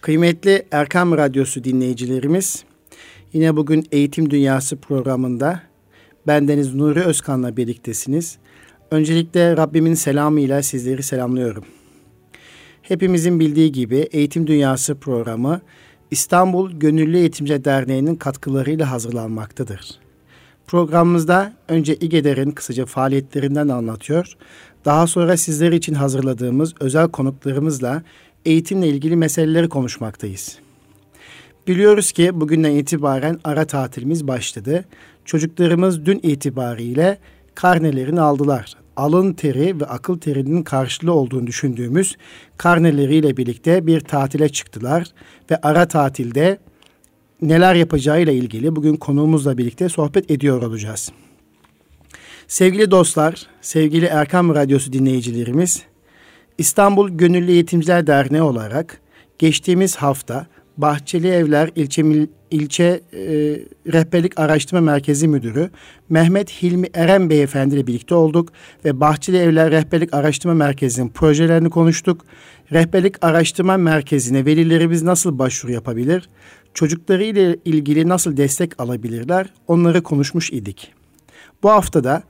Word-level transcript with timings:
Kıymetli 0.00 0.66
Erkam 0.70 1.16
Radyosu 1.16 1.64
dinleyicilerimiz, 1.64 2.64
yine 3.32 3.56
bugün 3.56 3.86
Eğitim 3.92 4.30
Dünyası 4.30 4.76
programında 4.76 5.62
bendeniz 6.26 6.74
Nuri 6.74 7.00
Özkan'la 7.00 7.56
birliktesiniz. 7.56 8.38
Öncelikle 8.90 9.56
Rabbimin 9.56 9.94
selamıyla 9.94 10.62
sizleri 10.62 11.02
selamlıyorum. 11.02 11.64
Hepimizin 12.82 13.40
bildiği 13.40 13.72
gibi 13.72 13.96
Eğitim 13.96 14.46
Dünyası 14.46 14.94
programı 14.94 15.60
İstanbul 16.10 16.72
Gönüllü 16.72 17.16
Eğitimci 17.16 17.64
Derneği'nin 17.64 18.16
katkılarıyla 18.16 18.90
hazırlanmaktadır. 18.90 19.98
Programımızda 20.66 21.52
önce 21.68 21.96
İGEDER'in 21.96 22.50
kısaca 22.50 22.86
faaliyetlerinden 22.86 23.68
anlatıyor. 23.68 24.36
Daha 24.84 25.06
sonra 25.06 25.36
sizler 25.36 25.72
için 25.72 25.94
hazırladığımız 25.94 26.74
özel 26.80 27.08
konuklarımızla 27.08 28.02
eğitimle 28.46 28.88
ilgili 28.88 29.16
meseleleri 29.16 29.68
konuşmaktayız. 29.68 30.58
Biliyoruz 31.66 32.12
ki 32.12 32.40
bugünden 32.40 32.70
itibaren 32.70 33.40
ara 33.44 33.64
tatilimiz 33.66 34.28
başladı. 34.28 34.84
Çocuklarımız 35.24 36.06
dün 36.06 36.20
itibariyle 36.22 37.18
karnelerini 37.54 38.20
aldılar. 38.20 38.74
Alın 38.96 39.32
teri 39.32 39.80
ve 39.80 39.84
akıl 39.84 40.18
terinin 40.18 40.62
karşılığı 40.62 41.12
olduğunu 41.12 41.46
düşündüğümüz 41.46 42.16
karneleriyle 42.56 43.36
birlikte 43.36 43.86
bir 43.86 44.00
tatile 44.00 44.48
çıktılar 44.48 45.06
ve 45.50 45.56
ara 45.56 45.88
tatilde 45.88 46.58
neler 47.42 47.74
yapacağıyla 47.74 48.32
ilgili 48.32 48.76
bugün 48.76 48.96
konuğumuzla 48.96 49.58
birlikte 49.58 49.88
sohbet 49.88 50.30
ediyor 50.30 50.62
olacağız. 50.62 51.12
Sevgili 52.48 52.90
dostlar, 52.90 53.46
sevgili 53.60 54.04
Erkam 54.04 54.54
Radyosu 54.54 54.92
dinleyicilerimiz, 54.92 55.82
İstanbul 56.58 57.10
Gönüllü 57.10 57.50
Eğitimciler 57.50 58.06
Derneği 58.06 58.42
olarak 58.42 59.00
geçtiğimiz 59.38 59.96
hafta 59.96 60.46
Bahçeli 60.76 61.28
Evler 61.28 61.70
İlçe, 61.76 62.28
İlçe 62.50 62.84
e, 62.84 63.20
Rehberlik 63.92 64.40
Araştırma 64.40 64.80
Merkezi 64.80 65.28
Müdürü 65.28 65.70
Mehmet 66.08 66.62
Hilmi 66.62 66.88
Eren 66.94 67.30
Beyefendi 67.30 67.74
ile 67.74 67.86
birlikte 67.86 68.14
olduk 68.14 68.48
ve 68.84 69.00
Bahçeli 69.00 69.36
Evler 69.36 69.70
Rehberlik 69.70 70.14
Araştırma 70.14 70.54
Merkezi'nin 70.54 71.08
projelerini 71.08 71.70
konuştuk. 71.70 72.24
Rehberlik 72.72 73.24
Araştırma 73.24 73.76
Merkezi'ne 73.76 74.44
velilerimiz 74.44 75.02
nasıl 75.02 75.38
başvuru 75.38 75.72
yapabilir? 75.72 76.28
Çocukları 76.74 77.24
ile 77.24 77.56
ilgili 77.64 78.08
nasıl 78.08 78.36
destek 78.36 78.80
alabilirler? 78.80 79.46
Onları 79.66 80.02
konuşmuş 80.02 80.52
idik. 80.52 80.92
Bu 81.62 81.70
haftada 81.70 82.22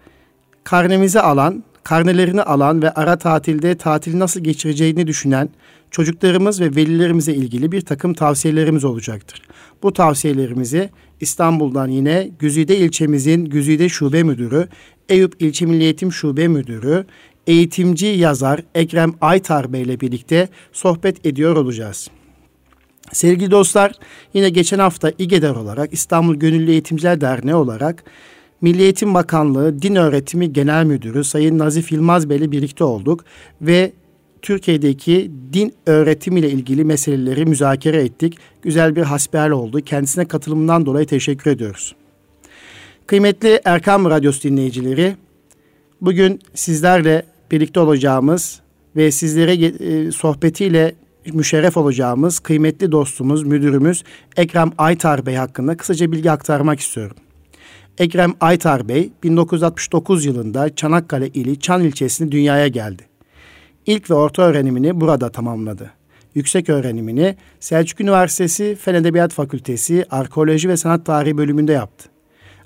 karnemizi 0.65 1.21
alan 1.21 1.65
karnelerini 1.87 2.43
alan 2.43 2.83
ve 2.83 2.91
ara 2.91 3.17
tatilde 3.19 3.75
tatili 3.75 4.19
nasıl 4.19 4.41
geçireceğini 4.41 5.07
düşünen 5.07 5.49
çocuklarımız 5.91 6.61
ve 6.61 6.77
velilerimize 6.77 7.35
ilgili 7.35 7.73
bir 7.73 7.81
takım 7.81 8.15
tavsiyelerimiz 8.15 8.85
olacaktır. 8.85 9.43
Bu 9.83 9.93
tavsiyelerimizi 9.93 10.91
İstanbul'dan 11.21 11.89
yine 11.89 12.31
Güzide 12.39 12.77
ilçemizin 12.77 13.45
Güzide 13.45 13.89
Şube 13.89 14.23
Müdürü, 14.23 14.69
Eyüp 15.09 15.43
İlçe 15.43 15.67
Milli 15.67 15.83
Eğitim 15.83 16.13
Şube 16.13 16.49
Müdürü, 16.49 17.07
eğitimci 17.47 18.07
yazar 18.07 18.61
Ekrem 18.75 19.13
Aytar 19.21 19.73
Bey 19.73 19.83
ile 19.83 20.01
birlikte 20.01 20.49
sohbet 20.73 21.27
ediyor 21.27 21.57
olacağız. 21.57 22.09
Sevgili 23.13 23.51
dostlar, 23.51 23.93
yine 24.35 24.49
geçen 24.49 24.79
hafta 24.79 25.13
İGEDER 25.19 25.55
olarak 25.55 25.93
İstanbul 25.93 26.35
Gönüllü 26.35 26.71
Eğitimciler 26.71 27.21
Derneği 27.21 27.55
olarak 27.55 28.05
Milli 28.67 28.83
Eğitim 28.83 29.15
Bakanlığı 29.15 29.83
Din 29.83 29.95
Öğretimi 29.95 30.53
Genel 30.53 30.85
Müdürü 30.85 31.25
Sayın 31.25 31.59
Nazif 31.59 31.93
Yılmaz 31.93 32.31
Bey 32.31 32.37
ile 32.37 32.53
birlikte 32.53 32.85
olduk 32.85 33.25
ve 33.61 33.93
Türkiye'deki 34.43 35.31
din 35.53 35.75
öğretimiyle 35.87 36.51
ilgili 36.51 36.85
meseleleri 36.85 37.47
müzakere 37.47 38.03
ettik. 38.03 38.39
Güzel 38.63 38.97
bir 38.97 39.03
hasbihal 39.03 39.51
oldu. 39.51 39.81
Kendisine 39.81 40.25
katılımından 40.25 40.87
dolayı 40.87 41.07
teşekkür 41.07 41.51
ediyoruz. 41.51 41.95
Kıymetli 43.07 43.61
Erkam 43.65 44.05
Radyosu 44.05 44.43
dinleyicileri, 44.43 45.17
bugün 46.01 46.41
sizlerle 46.55 47.27
birlikte 47.51 47.81
olacağımız 47.81 48.61
ve 48.97 49.11
sizlere 49.11 49.53
e, 49.53 50.13
sohbetiyle 50.13 50.95
müşerref 51.33 51.77
olacağımız 51.77 52.39
kıymetli 52.39 52.93
dostumuz, 52.93 53.43
müdürümüz 53.43 54.05
Ekrem 54.37 54.73
Aytar 54.79 55.27
Bey 55.27 55.35
hakkında 55.35 55.77
kısaca 55.77 56.13
bilgi 56.13 56.31
aktarmak 56.31 56.81
istiyorum. 56.81 57.17
Ekrem 57.99 58.35
Aytar 58.41 58.89
Bey 58.89 59.13
1969 59.23 60.25
yılında 60.25 60.75
Çanakkale 60.75 61.29
ili 61.29 61.61
Çan 61.61 61.85
ilçesinde 61.85 62.33
dünyaya 62.33 62.69
geldi. 62.69 63.03
İlk 63.87 64.11
ve 64.11 64.15
orta 64.15 64.43
öğrenimini 64.43 65.01
burada 65.01 65.29
tamamladı. 65.29 65.91
Yüksek 66.35 66.69
öğrenimini 66.69 67.37
Selçuk 67.61 68.01
Üniversitesi 68.01 68.77
Fen 68.81 68.95
Edebiyat 68.95 69.33
Fakültesi 69.33 70.05
Arkeoloji 70.11 70.69
ve 70.69 70.77
Sanat 70.77 71.07
Tarihi 71.07 71.39
bölümünde 71.39 71.73
yaptı. 71.73 72.09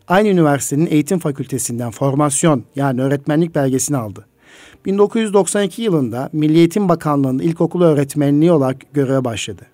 Aynı 0.09 0.29
üniversitenin 0.29 0.87
eğitim 0.87 1.19
fakültesinden 1.19 1.91
formasyon 1.91 2.65
yani 2.77 3.03
öğretmenlik 3.03 3.55
belgesini 3.55 3.97
aldı. 3.97 4.27
1992 4.87 5.83
yılında 5.83 6.31
Milli 6.33 6.59
Eğitim 6.59 6.89
Bakanlığı'nda 6.89 7.43
ilkokul 7.43 7.83
öğretmenliği 7.83 8.53
olarak 8.53 8.95
göreve 8.95 9.25
başladı. 9.25 9.67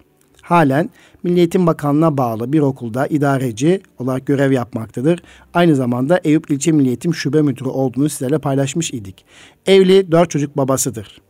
Halen 0.42 0.90
Milli 1.26 1.38
Eğitim 1.38 1.66
Bakanlığı'na 1.66 2.18
bağlı 2.18 2.52
bir 2.52 2.60
okulda 2.60 3.06
idareci 3.06 3.80
olarak 3.98 4.26
görev 4.26 4.52
yapmaktadır. 4.52 5.22
Aynı 5.54 5.76
zamanda 5.76 6.20
Eyüp 6.24 6.50
İlçe 6.50 6.72
Milli 6.72 6.88
Eğitim 6.88 7.14
Şube 7.14 7.42
Müdürü 7.42 7.68
olduğunu 7.68 8.08
sizlerle 8.08 8.38
paylaşmış 8.38 8.90
idik. 8.92 9.24
Evli, 9.66 10.12
dört 10.12 10.30
çocuk 10.30 10.56
babasıdır. 10.56 11.20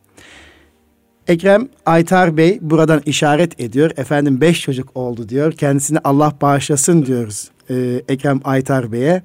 Ekrem 1.27 1.69
Aytar 1.87 2.37
Bey 2.37 2.59
buradan 2.61 3.03
işaret 3.07 3.61
ediyor. 3.61 3.91
Efendim 3.97 4.41
beş 4.41 4.61
çocuk 4.61 4.97
oldu 4.97 5.29
diyor. 5.29 5.53
Kendisini 5.53 5.99
Allah 6.05 6.33
bağışlasın 6.41 7.07
diyoruz 7.07 7.51
e, 7.71 8.03
Ekrem 8.09 8.41
Aytar 8.45 8.93
Bey'e. 8.93 9.23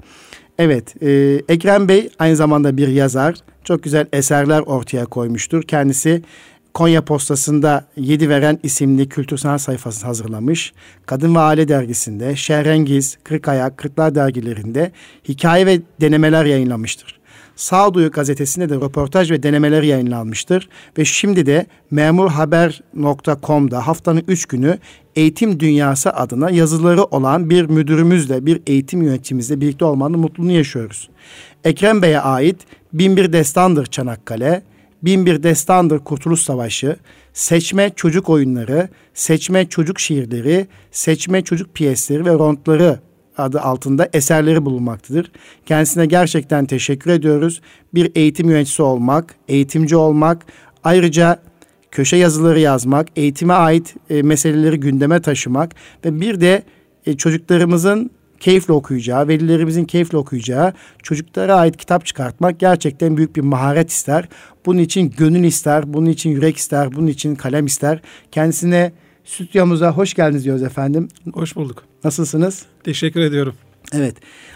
Evet, 0.57 1.03
e, 1.03 1.41
Ekrem 1.49 1.87
Bey 1.87 2.09
aynı 2.19 2.35
zamanda 2.35 2.77
bir 2.77 2.87
yazar. 2.87 3.35
Çok 3.63 3.83
güzel 3.83 4.07
eserler 4.13 4.59
ortaya 4.59 5.05
koymuştur. 5.05 5.63
Kendisi 5.63 6.21
Konya 6.73 7.05
Postası'nda 7.05 7.85
Yedi 7.97 8.29
Veren 8.29 8.59
isimli 8.63 9.09
kültür 9.09 9.37
sanat 9.37 9.61
sayfası 9.61 10.05
hazırlamış. 10.05 10.73
Kadın 11.05 11.35
ve 11.35 11.39
Aile 11.39 11.67
dergisinde, 11.67 12.35
Şehrengiz, 12.35 13.17
Kırkayak, 13.23 13.77
Kırklar 13.77 14.15
dergilerinde 14.15 14.91
hikaye 15.27 15.65
ve 15.65 15.81
denemeler 16.01 16.45
yayınlamıştır. 16.45 17.21
Sağduyu 17.55 18.11
gazetesinde 18.11 18.69
de 18.69 18.75
röportaj 18.75 19.31
ve 19.31 19.43
denemeler 19.43 19.83
yayınlanmıştır. 19.83 20.69
Ve 20.97 21.05
şimdi 21.05 21.45
de 21.45 21.65
memurhaber.com'da 21.91 23.87
haftanın 23.87 24.23
üç 24.27 24.45
günü 24.45 24.77
eğitim 25.15 25.59
dünyası 25.59 26.13
adına 26.13 26.49
yazıları 26.49 27.03
olan 27.03 27.49
bir 27.49 27.65
müdürümüzle, 27.65 28.45
bir 28.45 28.61
eğitim 28.67 29.01
yöneticimizle 29.01 29.61
birlikte 29.61 29.85
olmanın 29.85 30.19
mutluluğunu 30.19 30.51
yaşıyoruz. 30.51 31.09
Ekrem 31.63 32.01
Bey'e 32.01 32.19
ait 32.19 32.57
Binbir 32.93 33.33
Destandır 33.33 33.85
Çanakkale, 33.85 34.63
Binbir 35.03 35.43
Destandır 35.43 35.99
Kurtuluş 35.99 36.41
Savaşı, 36.41 36.95
seçme 37.33 37.91
çocuk 37.95 38.29
oyunları, 38.29 38.89
seçme 39.13 39.69
çocuk 39.69 39.99
şiirleri, 39.99 40.67
seçme 40.91 41.41
çocuk 41.41 41.73
piyesleri 41.73 42.25
ve 42.25 42.33
rondları 42.33 42.99
adı 43.37 43.61
altında 43.61 44.09
eserleri 44.13 44.65
bulunmaktadır. 44.65 45.31
Kendisine 45.65 46.05
gerçekten 46.05 46.65
teşekkür 46.65 47.11
ediyoruz. 47.11 47.61
Bir 47.93 48.11
eğitim 48.15 48.49
yöneticisi 48.49 48.83
olmak, 48.83 49.35
eğitimci 49.47 49.95
olmak, 49.95 50.45
ayrıca 50.83 51.39
köşe 51.91 52.17
yazıları 52.17 52.59
yazmak, 52.59 53.07
eğitime 53.15 53.53
ait 53.53 53.95
e, 54.09 54.21
meseleleri 54.21 54.79
gündeme 54.79 55.21
taşımak 55.21 55.75
ve 56.05 56.21
bir 56.21 56.41
de 56.41 56.63
e, 57.05 57.17
çocuklarımızın 57.17 58.11
keyifle 58.41 58.73
okuyacağı, 58.73 59.27
velilerimizin 59.27 59.85
keyifle 59.85 60.17
okuyacağı 60.17 60.73
çocuklara 61.03 61.55
ait 61.55 61.77
kitap 61.77 62.05
çıkartmak 62.05 62.59
gerçekten 62.59 63.17
büyük 63.17 63.35
bir 63.35 63.41
maharet 63.41 63.89
ister. 63.89 64.27
Bunun 64.65 64.79
için 64.79 65.13
gönül 65.17 65.43
ister, 65.43 65.93
bunun 65.93 66.09
için 66.09 66.29
yürek 66.29 66.57
ister, 66.57 66.95
bunun 66.95 67.07
için 67.07 67.35
kalem 67.35 67.65
ister. 67.65 68.01
Kendisine 68.31 68.91
stüdyomuza 69.25 69.91
hoş 69.91 70.13
geldiniz 70.13 70.45
diyoruz 70.45 70.63
efendim. 70.63 71.07
Hoş 71.33 71.55
bulduk. 71.55 71.83
Nasılsınız? 72.03 72.65
Teşekkür 72.83 73.21
ediyorum. 73.21 73.55
Evet. 73.93 74.15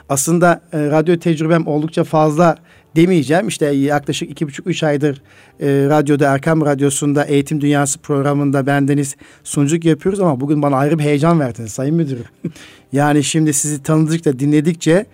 Aslında 0.10 0.62
e, 0.74 0.80
radyo 0.80 1.18
tecrübem 1.18 1.68
oldukça 1.68 2.04
fazla 2.04 2.58
demeyeceğim. 2.96 3.48
İşte 3.48 3.66
yaklaşık 3.66 4.32
iki 4.32 4.48
buçuk 4.48 4.68
üç 4.68 4.84
aydır 4.84 5.22
e, 5.60 5.68
radyoda 5.68 6.34
Erkam 6.34 6.66
Radyosu'nda 6.66 7.24
Eğitim 7.24 7.62
Dünyası 7.62 8.00
programında 8.00 8.66
bendeniz 8.66 9.16
sunuculuk 9.44 9.86
yapıyoruz 9.86 10.20
ama 10.20 10.40
bugün 10.40 10.62
bana 10.62 10.78
ayrı 10.78 11.00
bir 11.00 11.04
heyecan 11.04 11.40
verdiniz 11.40 11.72
Sayın 11.72 11.96
Müdürüm. 11.96 12.26
yani 12.92 13.24
şimdi 13.24 13.54
sizi 13.54 13.84
tanıdıkça 13.84 14.40
dinledikçe 14.40 15.06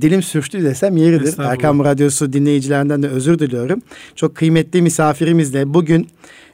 dilim 0.00 0.22
sürçtü 0.22 0.64
desem 0.64 0.96
yeridir. 0.96 1.38
Erkam 1.38 1.84
Radyosu 1.84 2.32
dinleyicilerinden 2.32 3.02
de 3.02 3.08
özür 3.08 3.38
diliyorum. 3.38 3.82
Çok 4.16 4.34
kıymetli 4.34 4.82
misafirimizle 4.82 5.74
bugün 5.74 6.08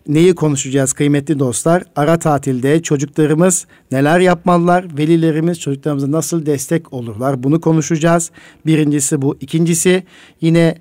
neyi 0.09 0.35
konuşacağız 0.35 0.93
kıymetli 0.93 1.39
dostlar? 1.39 1.83
Ara 1.97 2.19
tatilde 2.19 2.83
çocuklarımız 2.83 3.67
neler 3.93 4.21
yapmalılar? 4.21 4.99
Velilerimiz 4.99 5.61
çocuklarımıza 5.61 6.13
nasıl 6.13 6.47
destek 6.47 6.93
olurlar? 6.93 7.43
Bunu 7.43 7.61
konuşacağız. 7.61 8.31
Birincisi 8.67 9.23
bu. 9.23 9.37
İkincisi 9.41 10.03
yine 10.41 10.75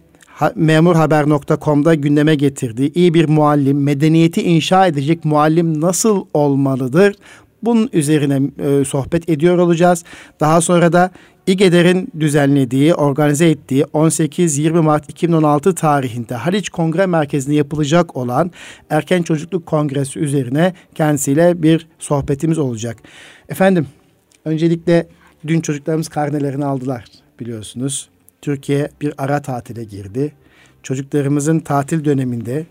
memurhaber.com'da 0.56 1.96
gündeme 1.96 2.36
getirdiği 2.36 2.94
iyi 2.94 3.14
bir 3.14 3.30
muallim, 3.30 3.84
medeniyeti 3.84 4.42
inşa 4.42 4.88
edecek 4.88 5.26
muallim 5.26 5.82
nasıl 5.82 6.26
olmalıdır? 6.34 7.16
Bunun 7.64 7.90
üzerine 7.94 8.42
e, 8.60 8.86
sohbet 8.86 9.30
ediyor 9.30 9.58
olacağız. 9.58 10.04
Daha 10.40 10.62
sonra 10.62 10.94
da 10.94 11.12
İGEDER'in 11.48 12.08
düzenlediği, 12.20 12.94
organize 12.94 13.50
ettiği 13.50 13.84
18-20 13.84 14.82
Mart 14.82 15.10
2016 15.10 15.76
tarihinde 15.76 16.36
Haliç 16.36 16.70
Kongre 16.70 17.06
Merkezi'nde 17.06 17.56
yapılacak 17.56 18.18
olan 18.18 18.52
Erken 18.90 19.22
Çocukluk 19.22 19.66
Kongresi 19.66 20.20
üzerine 20.20 20.74
kendisiyle 20.96 21.64
bir 21.64 21.88
sohbetimiz 22.00 22.58
olacak. 22.58 22.98
Efendim, 23.50 23.88
öncelikle 24.46 25.08
dün 25.48 25.62
çocuklarımız 25.62 26.08
karnelerini 26.08 26.66
aldılar 26.66 27.06
biliyorsunuz. 27.40 28.10
Türkiye 28.42 28.90
bir 29.02 29.14
ara 29.18 29.42
tatile 29.42 29.84
girdi. 29.84 30.34
Çocuklarımızın 30.84 31.60
tatil 31.60 32.06
döneminde 32.06 32.66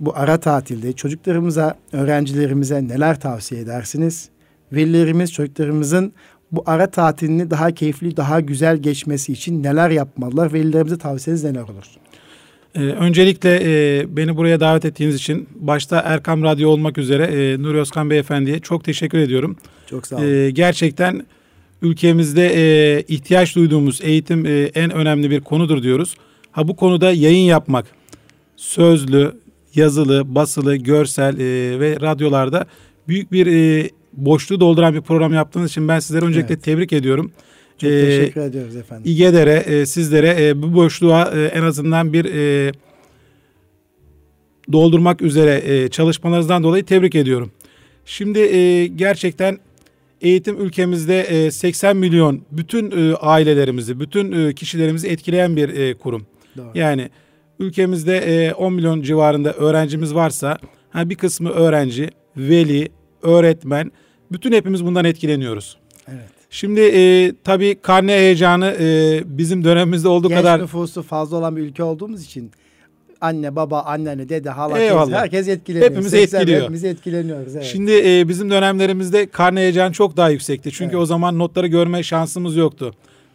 bu 0.00 0.16
ara 0.16 0.40
tatilde 0.40 0.92
çocuklarımıza, 0.92 1.78
öğrencilerimize 1.92 2.88
neler 2.88 3.20
tavsiye 3.20 3.60
edersiniz? 3.60 4.28
Velilerimiz 4.72 5.32
çocuklarımızın 5.32 6.12
bu 6.52 6.62
ara 6.66 6.90
tatilini 6.90 7.50
daha 7.50 7.70
keyifli, 7.70 8.16
daha 8.16 8.40
güzel 8.40 8.76
geçmesi 8.76 9.32
için 9.32 9.62
neler 9.62 9.90
yapmalılar? 9.90 10.52
Velilerimize 10.52 10.98
tavsiyeniz 10.98 11.44
neler 11.44 11.62
olur? 11.62 11.84
Ee, 12.74 12.80
öncelikle 12.80 13.60
e, 13.64 14.16
beni 14.16 14.36
buraya 14.36 14.60
davet 14.60 14.84
ettiğiniz 14.84 15.14
için 15.14 15.48
başta 15.54 16.00
Erkam 16.00 16.42
Radyo 16.42 16.70
olmak 16.70 16.98
üzere 16.98 17.24
e, 17.24 17.62
Nuri 17.62 17.78
Özkan 17.78 18.10
Beyefendi'ye 18.10 18.58
çok 18.58 18.84
teşekkür 18.84 19.18
ediyorum. 19.18 19.56
Çok 19.86 20.06
sağ 20.06 20.16
olun. 20.16 20.24
E, 20.26 20.50
gerçekten 20.50 21.26
ülkemizde 21.82 22.52
e, 22.54 23.02
ihtiyaç 23.08 23.56
duyduğumuz 23.56 24.00
eğitim 24.02 24.46
e, 24.46 24.50
en 24.50 24.90
önemli 24.90 25.30
bir 25.30 25.40
konudur 25.40 25.82
diyoruz. 25.82 26.14
Ha 26.52 26.68
bu 26.68 26.76
konuda 26.76 27.12
yayın 27.12 27.44
yapmak, 27.44 27.86
sözlü, 28.56 29.32
yazılı, 29.74 30.34
basılı, 30.34 30.76
görsel 30.76 31.38
e, 31.38 31.80
ve 31.80 32.00
radyolarda 32.00 32.66
büyük 33.08 33.32
bir 33.32 33.46
e, 33.46 33.90
boşluğu 34.12 34.60
dolduran 34.60 34.94
bir 34.94 35.00
program 35.00 35.32
yaptığınız 35.32 35.70
için 35.70 35.88
ben 35.88 35.98
sizlere 35.98 36.24
öncelikle 36.24 36.54
evet. 36.54 36.64
tebrik 36.64 36.92
ediyorum. 36.92 37.32
Çok 37.78 37.90
ee, 37.90 38.04
teşekkür 38.04 38.40
ediyoruz 38.40 38.76
efendim. 38.76 39.12
İGEDER'e, 39.12 39.54
e, 39.54 39.86
sizlere 39.86 40.48
e, 40.48 40.62
bu 40.62 40.74
boşluğa 40.74 41.32
e, 41.34 41.44
en 41.44 41.62
azından 41.62 42.12
bir 42.12 42.24
e, 42.24 42.72
doldurmak 44.72 45.22
üzere 45.22 45.62
e, 45.64 45.88
çalışmalarınızdan 45.88 46.62
dolayı 46.62 46.84
tebrik 46.84 47.14
ediyorum. 47.14 47.50
Şimdi 48.04 48.38
e, 48.38 48.86
gerçekten 48.86 49.58
eğitim 50.20 50.60
ülkemizde 50.60 51.20
e, 51.20 51.50
80 51.50 51.96
milyon 51.96 52.42
bütün 52.50 52.90
e, 52.90 53.14
ailelerimizi, 53.14 54.00
bütün 54.00 54.32
e, 54.32 54.54
kişilerimizi 54.54 55.08
etkileyen 55.08 55.56
bir 55.56 55.68
e, 55.68 55.94
kurum. 55.94 56.26
Doğru. 56.56 56.66
Yani 56.74 57.10
ülkemizde 57.58 58.18
e, 58.18 58.52
10 58.52 58.72
milyon 58.72 59.02
civarında 59.02 59.52
öğrencimiz 59.52 60.14
varsa 60.14 60.58
ha, 60.90 61.10
bir 61.10 61.14
kısmı 61.14 61.50
öğrenci, 61.50 62.10
veli, 62.36 62.88
öğretmen 63.22 63.92
bütün 64.32 64.52
hepimiz 64.52 64.84
bundan 64.84 65.04
etkileniyoruz. 65.04 65.76
Evet. 66.08 66.28
Şimdi 66.50 66.80
e, 66.80 67.32
tabii 67.44 67.74
karne 67.82 68.12
heyecanı 68.12 68.76
e, 68.80 69.20
bizim 69.24 69.64
dönemimizde 69.64 70.08
olduğu 70.08 70.28
Genç 70.28 70.38
kadar... 70.38 70.58
Genç 70.58 70.62
nüfusu 70.62 71.02
fazla 71.02 71.36
olan 71.36 71.56
bir 71.56 71.62
ülke 71.62 71.82
olduğumuz 71.82 72.24
için 72.24 72.52
anne, 73.20 73.56
baba, 73.56 73.80
anneanne, 73.80 74.28
dede, 74.28 74.50
hala, 74.50 74.74
teyze 74.74 75.16
herkes 75.16 75.48
etkileniyor. 75.48 75.90
Hepimiz 75.90 76.14
etkiliyor. 76.14 76.60
Hepimiz 76.60 76.84
etkileniyoruz. 76.84 77.56
Evet. 77.56 77.64
Şimdi 77.64 77.92
e, 77.92 78.28
bizim 78.28 78.50
dönemlerimizde 78.50 79.26
karne 79.26 79.60
heyecanı 79.60 79.92
çok 79.92 80.16
daha 80.16 80.30
yüksekti. 80.30 80.70
Çünkü 80.72 80.90
evet. 80.90 81.02
o 81.02 81.06
zaman 81.06 81.38
notları 81.38 81.66
görme 81.66 82.02
şansımız 82.02 82.56
yoktu. 82.56 82.94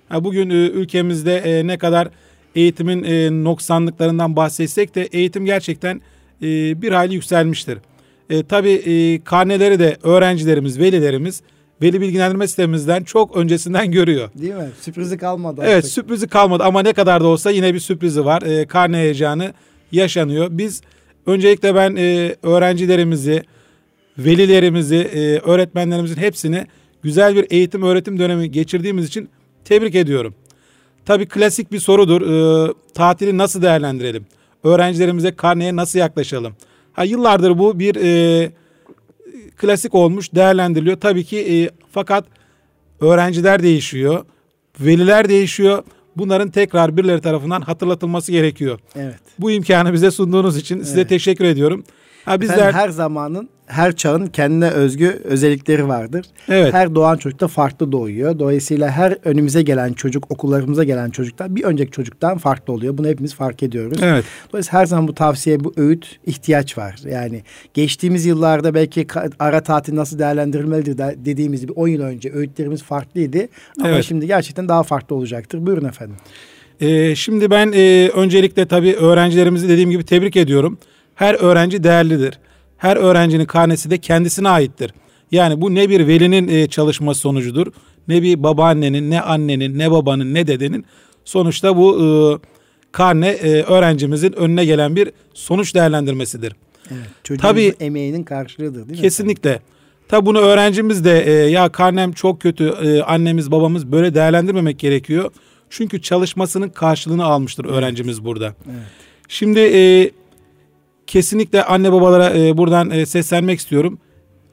Ha, 0.10 0.24
bugün 0.24 0.50
e, 0.50 0.54
ülkemizde 0.54 1.38
e, 1.38 1.68
ne 1.68 1.78
kadar 1.78 2.10
eğitimin 2.56 3.04
e, 3.04 3.44
noksanlıklarından 3.44 4.36
bahsetsek 4.36 4.96
de 4.96 5.04
eğitim 5.04 5.46
gerçekten 5.46 6.02
e, 6.42 6.82
bir 6.82 6.92
hayli 6.92 7.14
yükselmiştir. 7.14 7.78
E, 8.30 8.44
tabii 8.44 8.72
e, 8.72 9.24
karneleri 9.24 9.80
de 9.80 9.98
öğrencilerimiz, 10.04 10.80
velilerimiz 10.80 11.42
veli 11.82 12.02
bilgilendirme 12.02 12.48
sistemimizden 12.48 13.04
çok 13.04 13.38
öncesinden 13.38 13.92
görüyor. 13.92 14.30
Değil 14.36 14.54
mi? 14.54 14.70
Sürprizi 14.82 15.18
kalmadı. 15.18 15.62
Evet 15.64 15.76
artık. 15.76 15.92
sürprizi 15.92 16.28
kalmadı 16.28 16.64
ama 16.64 16.82
ne 16.82 16.94
kadar 16.94 17.22
da 17.24 17.28
olsa 17.28 17.52
yine 17.52 17.74
bir 17.74 17.80
sürprizi 17.80 18.26
var. 18.26 18.42
E, 18.42 18.66
karne 18.66 18.98
heyecanı 18.98 19.54
yaşanıyor. 19.92 20.48
Biz 20.52 20.82
öncelikle 21.26 21.76
ben 21.76 21.96
e, 21.96 22.36
öğrencilerimizi, 22.44 23.44
velilerimizi, 24.18 24.96
e, 24.96 25.40
öğretmenlerimizin 25.40 26.22
hepsini 26.22 26.66
güzel 27.04 27.36
bir 27.36 27.48
eğitim 27.50 27.84
öğretim 27.84 28.20
dönemi 28.20 28.52
geçirdiğimiz 28.52 29.06
için 29.06 29.30
tebrik 29.66 29.96
ediyorum. 29.96 30.36
Tabii 31.06 31.26
klasik 31.26 31.72
bir 31.72 31.80
sorudur. 31.80 32.22
E, 32.22 32.74
tatili 32.94 33.38
nasıl 33.38 33.62
değerlendirelim? 33.62 34.26
Öğrencilerimize 34.64 35.36
karneye 35.36 35.76
nasıl 35.76 36.00
yaklaşalım? 36.00 36.54
Ha, 36.98 37.04
yıllardır 37.04 37.58
bu 37.58 37.80
bir 37.80 37.96
e, 37.96 38.52
klasik 39.58 39.96
olmuş, 39.96 40.34
değerlendiriliyor. 40.36 40.98
Tabii 40.98 41.24
ki 41.24 41.38
e, 41.38 41.70
fakat 41.92 42.26
öğrenciler 43.02 43.64
değişiyor, 43.64 44.26
veliler 44.80 45.30
değişiyor. 45.30 45.84
Bunların 46.16 46.52
tekrar 46.52 46.98
birileri 46.98 47.22
tarafından 47.22 47.62
hatırlatılması 47.62 48.32
gerekiyor. 48.32 48.80
Evet. 48.96 49.20
Bu 49.40 49.52
imkanı 49.52 49.94
bize 49.94 50.12
sunduğunuz 50.12 50.58
için 50.58 50.76
evet. 50.76 50.88
size 50.88 51.08
teşekkür 51.08 51.46
ediyorum. 51.46 51.84
Ha 52.28 52.42
bizler 52.42 52.56
Efendim, 52.56 52.76
her 52.80 52.90
zamanın 52.90 53.50
her 53.68 53.96
çağın 53.96 54.28
kendine 54.28 54.70
özgü 54.70 55.22
özellikleri 55.24 55.88
vardır. 55.88 56.26
Evet. 56.50 56.74
Her 56.74 56.96
doğan 56.96 57.18
çocuk 57.18 57.40
da 57.40 57.48
farklı 57.48 57.92
doğuyor. 57.92 58.40
Dolayısıyla 58.40 58.92
her 58.92 59.18
önümüze 59.24 59.62
gelen 59.62 59.94
çocuk, 59.94 60.32
okullarımıza 60.32 60.84
gelen 60.84 61.10
çocuklar 61.10 61.56
bir 61.56 61.64
önceki 61.64 61.92
çocuktan 61.92 62.38
farklı 62.38 62.74
oluyor. 62.74 62.98
Bunu 62.98 63.08
hepimiz 63.08 63.36
fark 63.36 63.64
ediyoruz. 63.64 64.00
Evet. 64.02 64.26
Dolayısıyla 64.52 64.80
her 64.80 64.86
zaman 64.86 65.08
bu 65.08 65.16
tavsiye, 65.16 65.64
bu 65.64 65.74
öğüt 65.78 66.20
ihtiyaç 66.26 66.78
var. 66.78 66.96
Yani 67.12 67.44
geçtiğimiz 67.74 68.26
yıllarda 68.26 68.74
belki 68.74 69.08
ara 69.40 69.64
tatil 69.64 69.96
nasıl 69.96 70.20
değerlendirilmelidir 70.20 70.98
dediğimiz 70.98 71.62
gibi 71.62 71.72
10 71.72 71.88
yıl 71.88 72.02
önce 72.02 72.32
öğütlerimiz 72.34 72.84
farklıydı. 72.84 73.48
Ama 73.80 73.90
evet. 73.90 74.04
şimdi 74.04 74.28
gerçekten 74.28 74.70
daha 74.70 74.84
farklı 74.84 75.16
olacaktır. 75.16 75.66
Buyurun 75.66 75.86
efendim. 75.86 76.16
Ee, 76.82 77.16
şimdi 77.16 77.52
ben 77.52 77.72
e, 77.76 78.10
öncelikle 78.10 78.66
tabii 78.66 78.94
öğrencilerimizi 78.96 79.70
dediğim 79.70 79.92
gibi 79.92 80.04
tebrik 80.04 80.36
ediyorum. 80.36 80.78
Her 81.18 81.34
öğrenci 81.34 81.84
değerlidir. 81.84 82.40
Her 82.78 82.98
öğrencinin 82.98 83.46
karnesi 83.46 83.92
de 83.92 83.98
kendisine 83.98 84.50
aittir. 84.50 84.94
Yani 85.32 85.62
bu 85.62 85.76
ne 85.76 85.90
bir 85.90 86.08
velinin 86.08 86.48
e, 86.48 86.68
çalışması 86.68 87.20
sonucudur, 87.20 87.68
ne 88.08 88.22
bir 88.22 88.44
babaannenin, 88.44 89.12
ne 89.12 89.22
annenin, 89.22 89.80
ne 89.80 89.92
babanın, 89.92 90.34
ne 90.34 90.48
dedenin. 90.48 90.86
Sonuçta 91.26 91.78
bu 91.78 91.98
e, 92.02 92.08
karne 92.92 93.30
e, 93.30 93.64
öğrencimizin 93.64 94.32
önüne 94.32 94.66
gelen 94.66 94.96
bir 94.96 95.12
sonuç 95.34 95.76
değerlendirmesidir. 95.76 96.54
Evet, 96.92 97.42
Tabii 97.42 97.74
emeğinin 97.80 98.24
karşılığıdır 98.24 98.80
değil 98.80 98.90
mi? 98.90 99.02
Kesinlikle. 99.02 99.60
Tabi 100.08 100.26
bunu 100.26 100.40
öğrencimiz 100.40 101.06
de 101.06 101.24
e, 101.26 101.32
ya 101.32 101.70
karnem 101.70 102.12
çok 102.12 102.42
kötü, 102.42 102.68
e, 102.68 103.02
annemiz 103.02 103.52
babamız 103.52 103.92
böyle 103.92 104.14
değerlendirmemek 104.14 104.80
gerekiyor. 104.80 105.32
Çünkü 105.70 106.02
çalışmasının 106.02 106.70
karşılığını 106.70 107.26
almıştır 107.26 107.66
evet. 107.66 107.76
öğrencimiz 107.76 108.26
burada. 108.26 108.46
Evet. 108.46 108.84
Şimdi 109.28 109.60
e, 109.60 110.12
kesinlikle 111.08 111.64
anne 111.64 111.92
babalara 111.92 112.38
e, 112.38 112.58
buradan 112.58 112.90
e, 112.90 113.06
seslenmek 113.06 113.60
istiyorum. 113.60 114.00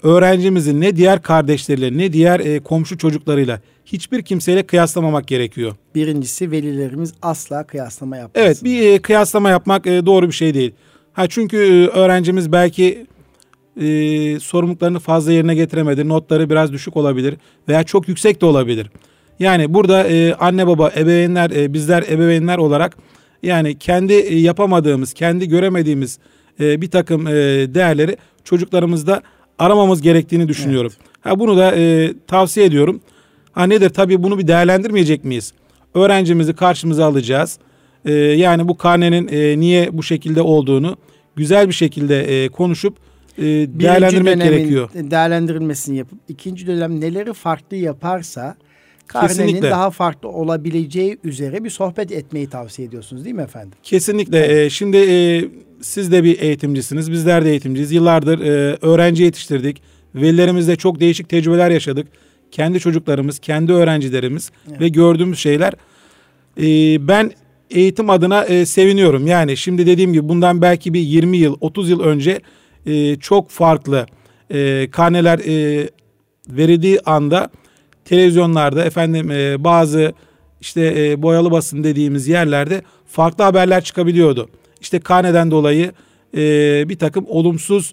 Öğrencimizin 0.02 0.80
ne 0.80 0.96
diğer 0.96 1.22
kardeşleriyle 1.22 1.98
ne 1.98 2.12
diğer 2.12 2.40
e, 2.40 2.60
komşu 2.60 2.98
çocuklarıyla 2.98 3.60
hiçbir 3.84 4.22
kimseyle 4.22 4.62
kıyaslamamak 4.62 5.28
gerekiyor. 5.28 5.72
Birincisi 5.94 6.50
velilerimiz 6.50 7.14
asla 7.22 7.66
kıyaslama 7.66 8.16
yapmasın. 8.16 8.46
Evet 8.46 8.64
bir 8.64 8.92
e, 8.92 8.98
kıyaslama 8.98 9.50
yapmak 9.50 9.86
e, 9.86 10.06
doğru 10.06 10.26
bir 10.26 10.32
şey 10.32 10.54
değil. 10.54 10.72
Ha 11.12 11.26
çünkü 11.28 11.56
e, 11.56 11.98
öğrencimiz 11.98 12.52
belki 12.52 13.06
e, 13.80 13.86
sorumluluklarını 14.40 14.98
fazla 14.98 15.32
yerine 15.32 15.54
getiremedi. 15.54 16.08
Notları 16.08 16.50
biraz 16.50 16.72
düşük 16.72 16.96
olabilir 16.96 17.34
veya 17.68 17.84
çok 17.84 18.08
yüksek 18.08 18.40
de 18.40 18.46
olabilir. 18.46 18.90
Yani 19.38 19.74
burada 19.74 20.04
e, 20.08 20.34
anne 20.34 20.66
baba 20.66 20.90
ebeveynler 20.96 21.50
e, 21.50 21.72
bizler 21.72 22.02
ebeveynler 22.02 22.58
olarak 22.58 22.96
yani 23.42 23.78
kendi 23.78 24.12
e, 24.12 24.38
yapamadığımız, 24.38 25.12
kendi 25.12 25.48
göremediğimiz 25.48 26.18
e, 26.60 26.80
bir 26.80 26.90
takım 26.90 27.26
e, 27.26 27.32
değerleri 27.74 28.16
çocuklarımızda 28.44 29.22
aramamız 29.58 30.02
gerektiğini 30.02 30.48
düşünüyorum. 30.48 30.92
Evet. 30.96 31.10
Ha 31.20 31.38
bunu 31.38 31.56
da 31.56 31.76
e, 31.76 32.12
tavsiye 32.26 32.66
ediyorum. 32.66 33.00
Ha 33.52 33.66
nedir 33.66 33.90
tabii 33.90 34.22
bunu 34.22 34.38
bir 34.38 34.48
değerlendirmeyecek 34.48 35.24
miyiz? 35.24 35.52
Öğrencimizi 35.94 36.54
karşımıza 36.54 37.06
alacağız. 37.06 37.58
E, 38.04 38.12
yani 38.12 38.68
bu 38.68 38.76
karnenin 38.76 39.28
e, 39.28 39.60
niye 39.60 39.88
bu 39.92 40.02
şekilde 40.02 40.42
olduğunu 40.42 40.96
güzel 41.36 41.68
bir 41.68 41.74
şekilde 41.74 42.44
e, 42.44 42.48
konuşup 42.48 42.96
e, 43.38 43.42
değerlendirmek 43.44 44.42
gerekiyor. 44.42 44.90
Değerlendirilmesini 44.94 45.96
yapıp 45.96 46.18
ikinci 46.28 46.66
dönem 46.66 47.00
neleri 47.00 47.32
farklı 47.32 47.76
yaparsa 47.76 48.56
karnenin 49.06 49.28
Kesinlikle. 49.28 49.70
daha 49.70 49.90
farklı 49.90 50.28
olabileceği 50.28 51.18
üzere 51.24 51.64
bir 51.64 51.70
sohbet 51.70 52.12
etmeyi 52.12 52.48
tavsiye 52.48 52.88
ediyorsunuz 52.88 53.24
değil 53.24 53.36
mi 53.36 53.42
efendim? 53.42 53.78
Kesinlikle. 53.82 54.38
Evet. 54.38 54.66
E, 54.66 54.70
şimdi 54.70 54.96
e, 54.96 55.44
siz 55.84 56.12
de 56.12 56.24
bir 56.24 56.40
eğitimcisiniz, 56.40 57.12
bizler 57.12 57.44
de 57.44 57.50
eğitimciyiz. 57.50 57.92
Yıllardır 57.92 58.40
e, 58.40 58.78
öğrenci 58.82 59.22
yetiştirdik. 59.22 59.82
Velilerimizle 60.14 60.76
çok 60.76 61.00
değişik 61.00 61.28
tecrübeler 61.28 61.70
yaşadık. 61.70 62.06
Kendi 62.50 62.80
çocuklarımız, 62.80 63.38
kendi 63.38 63.72
öğrencilerimiz 63.72 64.50
evet. 64.68 64.80
ve 64.80 64.88
gördüğümüz 64.88 65.38
şeyler. 65.38 65.72
E, 66.60 66.64
ben 67.08 67.30
eğitim 67.70 68.10
adına 68.10 68.44
e, 68.44 68.66
seviniyorum. 68.66 69.26
Yani 69.26 69.56
şimdi 69.56 69.86
dediğim 69.86 70.12
gibi 70.12 70.28
bundan 70.28 70.62
belki 70.62 70.94
bir 70.94 71.00
20 71.00 71.36
yıl, 71.36 71.56
30 71.60 71.90
yıl 71.90 72.00
önce 72.00 72.40
e, 72.86 73.16
çok 73.16 73.50
farklı 73.50 74.06
e, 74.50 74.88
karneler 74.90 75.38
e, 75.38 75.88
verildiği 76.48 77.00
anda 77.00 77.50
televizyonlarda 78.04 78.84
efendim 78.84 79.30
e, 79.30 79.64
bazı 79.64 80.12
işte 80.60 80.94
e, 80.96 81.22
boyalı 81.22 81.50
basın 81.50 81.84
dediğimiz 81.84 82.28
yerlerde 82.28 82.82
farklı 83.06 83.44
haberler 83.44 83.84
çıkabiliyordu. 83.84 84.48
İşte 84.84 85.00
karneden 85.00 85.50
dolayı 85.50 85.92
e, 86.36 86.40
bir 86.88 86.98
takım 86.98 87.24
olumsuz 87.28 87.92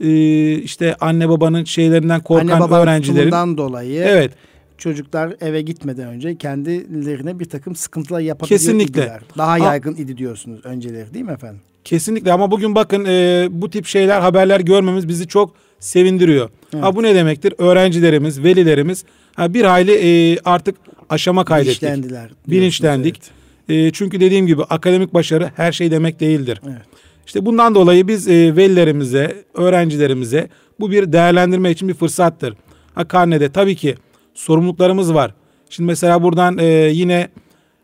e, 0.00 0.52
işte 0.52 0.96
anne 1.00 1.28
babanın 1.28 1.64
şeylerinden 1.64 2.20
korkan 2.20 2.48
anne 2.48 2.60
babanın 2.60 2.82
öğrencilerin 2.82 3.56
dolayı 3.56 4.02
evet 4.02 4.32
çocuklar 4.78 5.34
eve 5.40 5.62
gitmeden 5.62 6.08
önce 6.08 6.36
kendilerine 6.36 7.38
bir 7.38 7.44
takım 7.44 7.76
sıkıntılar 7.76 8.20
yapabiliyor 8.20 8.60
Kesinlikle. 8.60 9.02
idiler. 9.02 9.20
Daha 9.38 9.58
yaygın 9.58 9.94
idi 9.94 10.16
diyorsunuz 10.16 10.60
önceleri 10.64 11.14
değil 11.14 11.24
mi 11.24 11.32
efendim? 11.32 11.60
Kesinlikle 11.84 12.32
ama 12.32 12.50
bugün 12.50 12.74
bakın 12.74 13.04
e, 13.08 13.48
bu 13.50 13.70
tip 13.70 13.86
şeyler 13.86 14.20
haberler 14.20 14.60
görmemiz 14.60 15.08
bizi 15.08 15.28
çok 15.28 15.54
sevindiriyor. 15.78 16.50
Evet. 16.74 16.84
Ha 16.84 16.96
bu 16.96 17.02
ne 17.02 17.14
demektir? 17.14 17.54
Öğrencilerimiz, 17.58 18.42
velilerimiz 18.44 19.04
ha 19.34 19.54
bir 19.54 19.64
hayli 19.64 19.92
e, 19.92 20.38
artık 20.44 20.76
aşama 21.10 21.44
kaydettik. 21.44 21.82
Bilinçlendiler. 21.82 22.30
Bilinçlendik. 22.48 23.16
Evet. 23.16 23.41
E, 23.68 23.90
çünkü 23.90 24.20
dediğim 24.20 24.46
gibi 24.46 24.62
akademik 24.62 25.14
başarı 25.14 25.50
her 25.56 25.72
şey 25.72 25.90
demek 25.90 26.20
değildir. 26.20 26.60
Evet. 26.66 26.82
İşte 27.26 27.46
bundan 27.46 27.74
dolayı 27.74 28.08
biz 28.08 28.28
e, 28.28 28.56
velilerimize, 28.56 29.44
öğrencilerimize 29.54 30.48
bu 30.80 30.90
bir 30.90 31.12
değerlendirme 31.12 31.70
için 31.70 31.88
bir 31.88 31.94
fırsattır. 31.94 32.54
Ha 32.94 33.08
karnede 33.08 33.52
tabii 33.52 33.76
ki 33.76 33.94
sorumluluklarımız 34.34 35.14
var. 35.14 35.34
Şimdi 35.70 35.86
mesela 35.86 36.22
buradan 36.22 36.58
e, 36.58 36.64
yine 36.92 37.28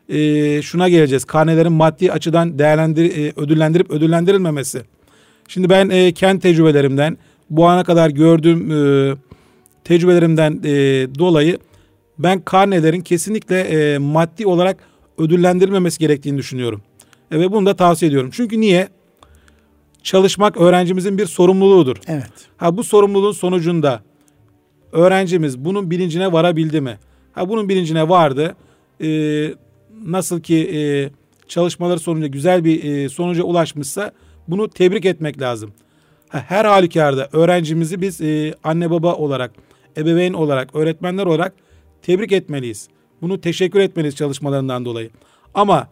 e, 0.09 0.61
şuna 0.61 0.89
geleceğiz. 0.89 1.25
Karnelerin 1.25 1.71
maddi 1.71 2.11
açıdan 2.11 2.59
değerlendir 2.59 3.17
e, 3.17 3.33
ödüllendirip 3.35 3.91
ödüllendirilmemesi. 3.91 4.81
Şimdi 5.47 5.69
ben 5.69 5.89
e, 5.89 6.11
kendi 6.11 6.41
tecrübelerimden 6.41 7.17
bu 7.49 7.67
ana 7.67 7.83
kadar 7.83 8.09
gördüğüm 8.09 8.71
e, 8.71 9.15
tecrübelerimden 9.83 10.59
e, 10.63 10.71
dolayı 11.19 11.57
ben 12.19 12.41
karnelerin 12.41 13.01
kesinlikle 13.01 13.59
e, 13.59 13.97
maddi 13.97 14.47
olarak 14.47 14.77
ödüllendirilmemesi 15.19 15.99
gerektiğini 15.99 16.37
düşünüyorum. 16.37 16.81
E, 17.31 17.39
ve 17.39 17.51
bunu 17.51 17.65
da 17.65 17.75
tavsiye 17.75 18.09
ediyorum. 18.09 18.29
Çünkü 18.33 18.61
niye? 18.61 18.89
Çalışmak 20.03 20.57
öğrencimizin 20.57 21.17
bir 21.17 21.25
sorumluluğudur. 21.25 21.97
Evet. 22.07 22.31
Ha 22.57 22.77
bu 22.77 22.83
sorumluluğun 22.83 23.31
sonucunda 23.31 24.03
öğrencimiz 24.91 25.59
bunun 25.65 25.91
bilincine 25.91 26.31
varabildi 26.31 26.81
mi? 26.81 26.99
Ha 27.31 27.49
bunun 27.49 27.69
bilincine 27.69 28.09
vardı. 28.09 28.55
Ee, 29.01 29.53
nasıl 30.05 30.41
ki 30.41 30.55
e, 30.55 30.79
çalışmaları 31.47 31.99
sonucu 31.99 32.31
güzel 32.31 32.65
bir 32.65 32.83
e, 32.83 33.09
sonuca 33.09 33.43
ulaşmışsa 33.43 34.11
bunu 34.47 34.69
tebrik 34.69 35.05
etmek 35.05 35.41
lazım. 35.41 35.73
Ha, 36.29 36.43
her 36.47 36.65
halükarda 36.65 37.29
öğrencimizi 37.33 38.01
biz 38.01 38.21
e, 38.21 38.53
anne 38.63 38.91
baba 38.91 39.15
olarak, 39.15 39.51
ebeveyn 39.97 40.33
olarak, 40.33 40.75
öğretmenler 40.75 41.25
olarak 41.25 41.53
tebrik 42.01 42.31
etmeliyiz. 42.31 42.87
Bunu 43.21 43.41
teşekkür 43.41 43.79
etmeliyiz 43.79 44.15
çalışmalarından 44.15 44.85
dolayı. 44.85 45.09
Ama 45.53 45.87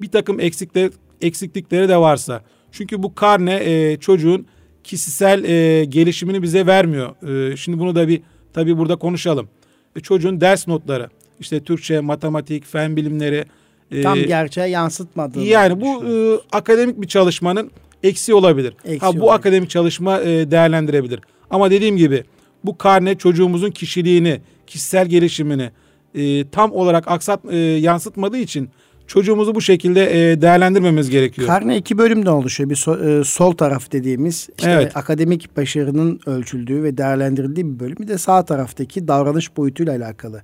bir 0.00 0.08
takım 0.08 0.40
eksikler, 0.40 0.90
eksiklikleri 1.22 1.88
de 1.88 1.96
varsa. 1.96 2.42
Çünkü 2.72 3.02
bu 3.02 3.14
karne 3.14 3.54
e, 3.64 3.96
çocuğun 3.96 4.46
kişisel 4.84 5.44
e, 5.44 5.84
gelişimini 5.84 6.42
bize 6.42 6.66
vermiyor. 6.66 7.28
E, 7.52 7.56
şimdi 7.56 7.78
bunu 7.78 7.94
da 7.94 8.08
bir 8.08 8.20
tabii 8.52 8.78
burada 8.78 8.96
konuşalım. 8.96 9.48
E, 9.96 10.00
çocuğun 10.00 10.40
ders 10.40 10.68
notları, 10.68 11.08
işte 11.40 11.60
Türkçe, 11.60 12.00
matematik, 12.00 12.66
fen 12.66 12.96
bilimleri. 12.96 13.44
E, 13.90 14.02
Tam 14.02 14.18
gerçeğe 14.18 14.68
yansıtmadığı. 14.68 15.44
Yani 15.44 15.80
bu 15.80 16.04
e, 16.04 16.40
akademik 16.52 17.00
bir 17.00 17.06
çalışmanın 17.08 17.70
eksiği 18.02 18.34
olabilir. 18.36 18.74
Eksi 18.84 19.06
ha, 19.06 19.12
bu 19.12 19.16
olabilir. 19.16 19.34
akademik 19.38 19.70
çalışma 19.70 20.20
e, 20.20 20.50
değerlendirebilir. 20.50 21.20
Ama 21.50 21.70
dediğim 21.70 21.96
gibi 21.96 22.24
bu 22.64 22.78
karne 22.78 23.18
çocuğumuzun 23.18 23.70
kişiliğini, 23.70 24.40
kişisel 24.66 25.06
gelişimini 25.06 25.70
e, 26.16 26.48
tam 26.48 26.72
olarak 26.72 27.08
aksat 27.08 27.40
e, 27.50 27.56
yansıtmadığı 27.56 28.38
için 28.38 28.70
çocuğumuzu 29.06 29.54
bu 29.54 29.60
şekilde 29.60 30.32
e, 30.32 30.42
değerlendirmemiz 30.42 31.10
gerekiyor. 31.10 31.48
Karne 31.48 31.76
iki 31.76 31.98
bölümden 31.98 32.30
oluşuyor. 32.30 32.70
Bir 32.70 32.76
so, 32.76 32.96
e, 33.08 33.24
sol 33.24 33.52
taraf 33.52 33.92
dediğimiz 33.92 34.48
işte 34.58 34.70
evet. 34.70 34.96
akademik 34.96 35.56
başarının 35.56 36.20
ölçüldüğü 36.26 36.82
ve 36.82 36.96
değerlendirildiği 36.96 37.74
bir 37.74 37.80
bölüm. 37.80 37.96
Bir 38.00 38.08
de 38.08 38.18
sağ 38.18 38.44
taraftaki 38.44 39.08
davranış 39.08 39.56
boyutuyla 39.56 39.96
alakalı. 39.96 40.42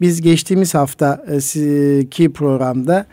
Biz 0.00 0.22
geçtiğimiz 0.22 0.74
hafta 0.74 1.24
e, 1.28 2.06
ki 2.06 2.32
programda 2.32 3.06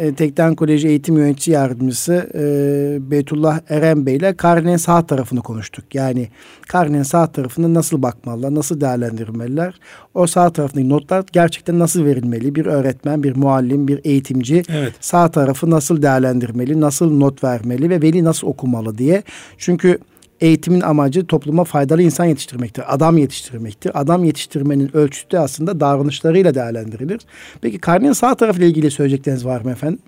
e, 0.00 0.14
Tekten 0.14 0.54
Koleji 0.54 0.88
Eğitim 0.88 1.18
Yöneticisi 1.18 1.50
Yardımcısı 1.50 2.30
e, 2.34 3.10
Beytullah 3.10 3.60
Eren 3.68 4.06
Bey 4.06 4.16
ile 4.16 4.36
Karne'nin 4.36 4.76
sağ 4.76 5.06
tarafını 5.06 5.42
konuştuk. 5.42 5.94
Yani 5.94 6.28
Karne'nin 6.68 7.02
sağ 7.02 7.26
tarafını 7.26 7.74
nasıl 7.74 8.02
bakmalılar, 8.02 8.54
nasıl 8.54 8.80
değerlendirmeliler? 8.80 9.74
O 10.14 10.26
sağ 10.26 10.50
tarafındaki 10.50 10.88
notlar 10.88 11.24
gerçekten 11.32 11.78
nasıl 11.78 12.04
verilmeli? 12.04 12.54
Bir 12.54 12.66
öğretmen, 12.66 13.22
bir 13.22 13.36
muallim, 13.36 13.88
bir 13.88 14.00
eğitimci 14.04 14.62
evet. 14.68 14.92
sağ 15.00 15.30
tarafı 15.30 15.70
nasıl 15.70 16.02
değerlendirmeli, 16.02 16.80
nasıl 16.80 17.10
not 17.10 17.44
vermeli 17.44 17.90
ve 17.90 18.02
veli 18.02 18.24
nasıl 18.24 18.46
okumalı 18.46 18.98
diye. 18.98 19.22
Çünkü 19.58 19.98
eğitimin 20.40 20.80
amacı 20.80 21.26
topluma 21.26 21.64
faydalı 21.64 22.02
insan 22.02 22.24
yetiştirmektir. 22.24 22.94
Adam 22.94 23.18
yetiştirmektir. 23.18 24.00
Adam 24.00 24.24
yetiştirmenin 24.24 24.96
ölçüsü 24.96 25.30
de 25.30 25.38
aslında 25.38 25.80
davranışlarıyla 25.80 26.54
değerlendirilir. 26.54 27.20
Peki 27.60 27.78
karnenin 27.78 28.12
sağ 28.12 28.34
tarafıyla 28.34 28.68
ilgili 28.68 28.90
söyleyecekleriniz 28.90 29.44
var 29.44 29.60
mı 29.60 29.70
efendim? 29.70 29.98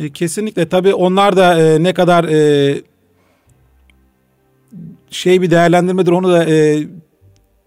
E, 0.00 0.10
kesinlikle 0.10 0.68
tabii 0.68 0.94
onlar 0.94 1.36
da 1.36 1.60
e, 1.60 1.82
ne 1.82 1.94
kadar 1.94 2.24
e, 2.24 2.82
şey 5.10 5.42
bir 5.42 5.50
değerlendirmedir 5.50 6.12
onu 6.12 6.28
da 6.28 6.44
e, 6.50 6.86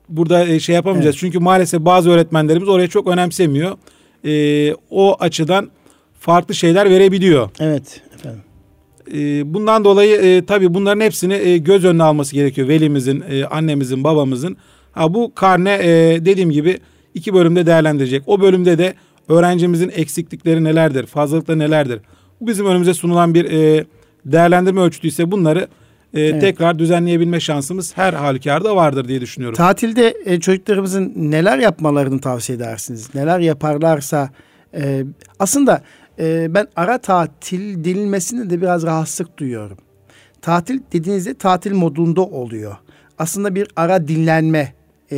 burada 0.09 0.47
e, 0.47 0.59
şey 0.59 0.75
yapamayacağız. 0.75 1.15
Evet. 1.15 1.19
Çünkü 1.19 1.39
maalesef 1.39 1.81
bazı 1.81 2.09
öğretmenlerimiz 2.09 2.69
oraya 2.69 2.87
çok 2.87 3.07
önemsemiyor. 3.07 3.77
E, 4.25 4.73
o 4.89 5.17
açıdan 5.19 5.71
farklı 6.19 6.55
şeyler 6.55 6.89
verebiliyor. 6.89 7.49
Evet 7.59 8.01
Ee, 9.13 9.53
bundan 9.53 9.85
dolayı 9.85 10.15
e, 10.15 10.45
tabii 10.45 10.73
bunların 10.73 11.01
hepsini 11.01 11.33
e, 11.33 11.57
göz 11.57 11.85
önüne 11.85 12.03
alması 12.03 12.35
gerekiyor. 12.35 12.67
Velimizin, 12.67 13.23
e, 13.29 13.45
annemizin, 13.45 14.03
babamızın. 14.03 14.57
Ha, 14.91 15.13
bu 15.13 15.35
karne 15.35 15.73
e, 15.73 16.25
dediğim 16.25 16.51
gibi 16.51 16.79
iki 17.13 17.33
bölümde 17.33 17.65
değerlendirecek. 17.65 18.23
O 18.27 18.41
bölümde 18.41 18.77
de 18.77 18.93
öğrencimizin 19.29 19.91
eksiklikleri 19.95 20.63
nelerdir, 20.63 21.05
fazlalıkları 21.05 21.59
nelerdir? 21.59 21.99
Bu 22.41 22.47
bizim 22.47 22.65
önümüze 22.65 22.93
sunulan 22.93 23.33
bir 23.33 23.45
e, 23.45 23.85
değerlendirme 24.25 24.81
ölçütüyse 24.81 25.31
bunları 25.31 25.67
e, 26.13 26.21
evet. 26.21 26.41
tekrar 26.41 26.79
düzenleyebilme 26.79 27.39
şansımız 27.39 27.97
her 27.97 28.13
halükarda 28.13 28.75
vardır 28.75 29.07
diye 29.07 29.21
düşünüyorum. 29.21 29.55
Tatilde 29.55 30.13
e, 30.25 30.39
çocuklarımızın 30.39 31.13
neler 31.15 31.57
yapmalarını 31.57 32.21
tavsiye 32.21 32.55
edersiniz? 32.55 33.15
Neler 33.15 33.39
yaparlarsa 33.39 34.29
e, 34.73 35.03
aslında 35.39 35.81
e, 36.21 36.55
ben 36.55 36.67
ara 36.75 36.97
tatil 36.97 37.83
denilmesinde 37.83 38.49
de 38.49 38.61
biraz 38.61 38.83
rahatsızlık 38.83 39.37
duyuyorum. 39.37 39.77
Tatil 40.41 40.79
dediğinizde 40.93 41.33
tatil 41.33 41.73
modunda 41.73 42.21
oluyor. 42.21 42.75
Aslında 43.17 43.55
bir 43.55 43.67
ara 43.75 44.07
dinlenme 44.07 44.73
e, 45.11 45.17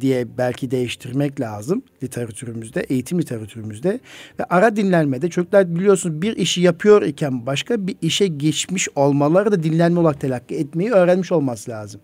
diye 0.00 0.38
belki 0.38 0.70
değiştirmek 0.70 1.40
lazım 1.40 1.82
literatürümüzde, 2.02 2.80
eğitim 2.80 3.18
literatürümüzde. 3.18 4.00
Ve 4.40 4.44
ara 4.44 4.76
dinlenmede 4.76 5.30
çocuklar 5.30 5.74
biliyorsunuz 5.74 6.22
bir 6.22 6.36
işi 6.36 6.60
yapıyor 6.60 7.02
iken 7.02 7.46
başka 7.46 7.86
bir 7.86 7.96
işe 8.02 8.26
geçmiş 8.26 8.88
olmaları 8.94 9.52
da 9.52 9.62
dinlenme 9.62 10.00
olarak 10.00 10.20
telakki 10.20 10.54
etmeyi 10.54 10.90
öğrenmiş 10.90 11.32
olması 11.32 11.70
lazım. 11.70 12.00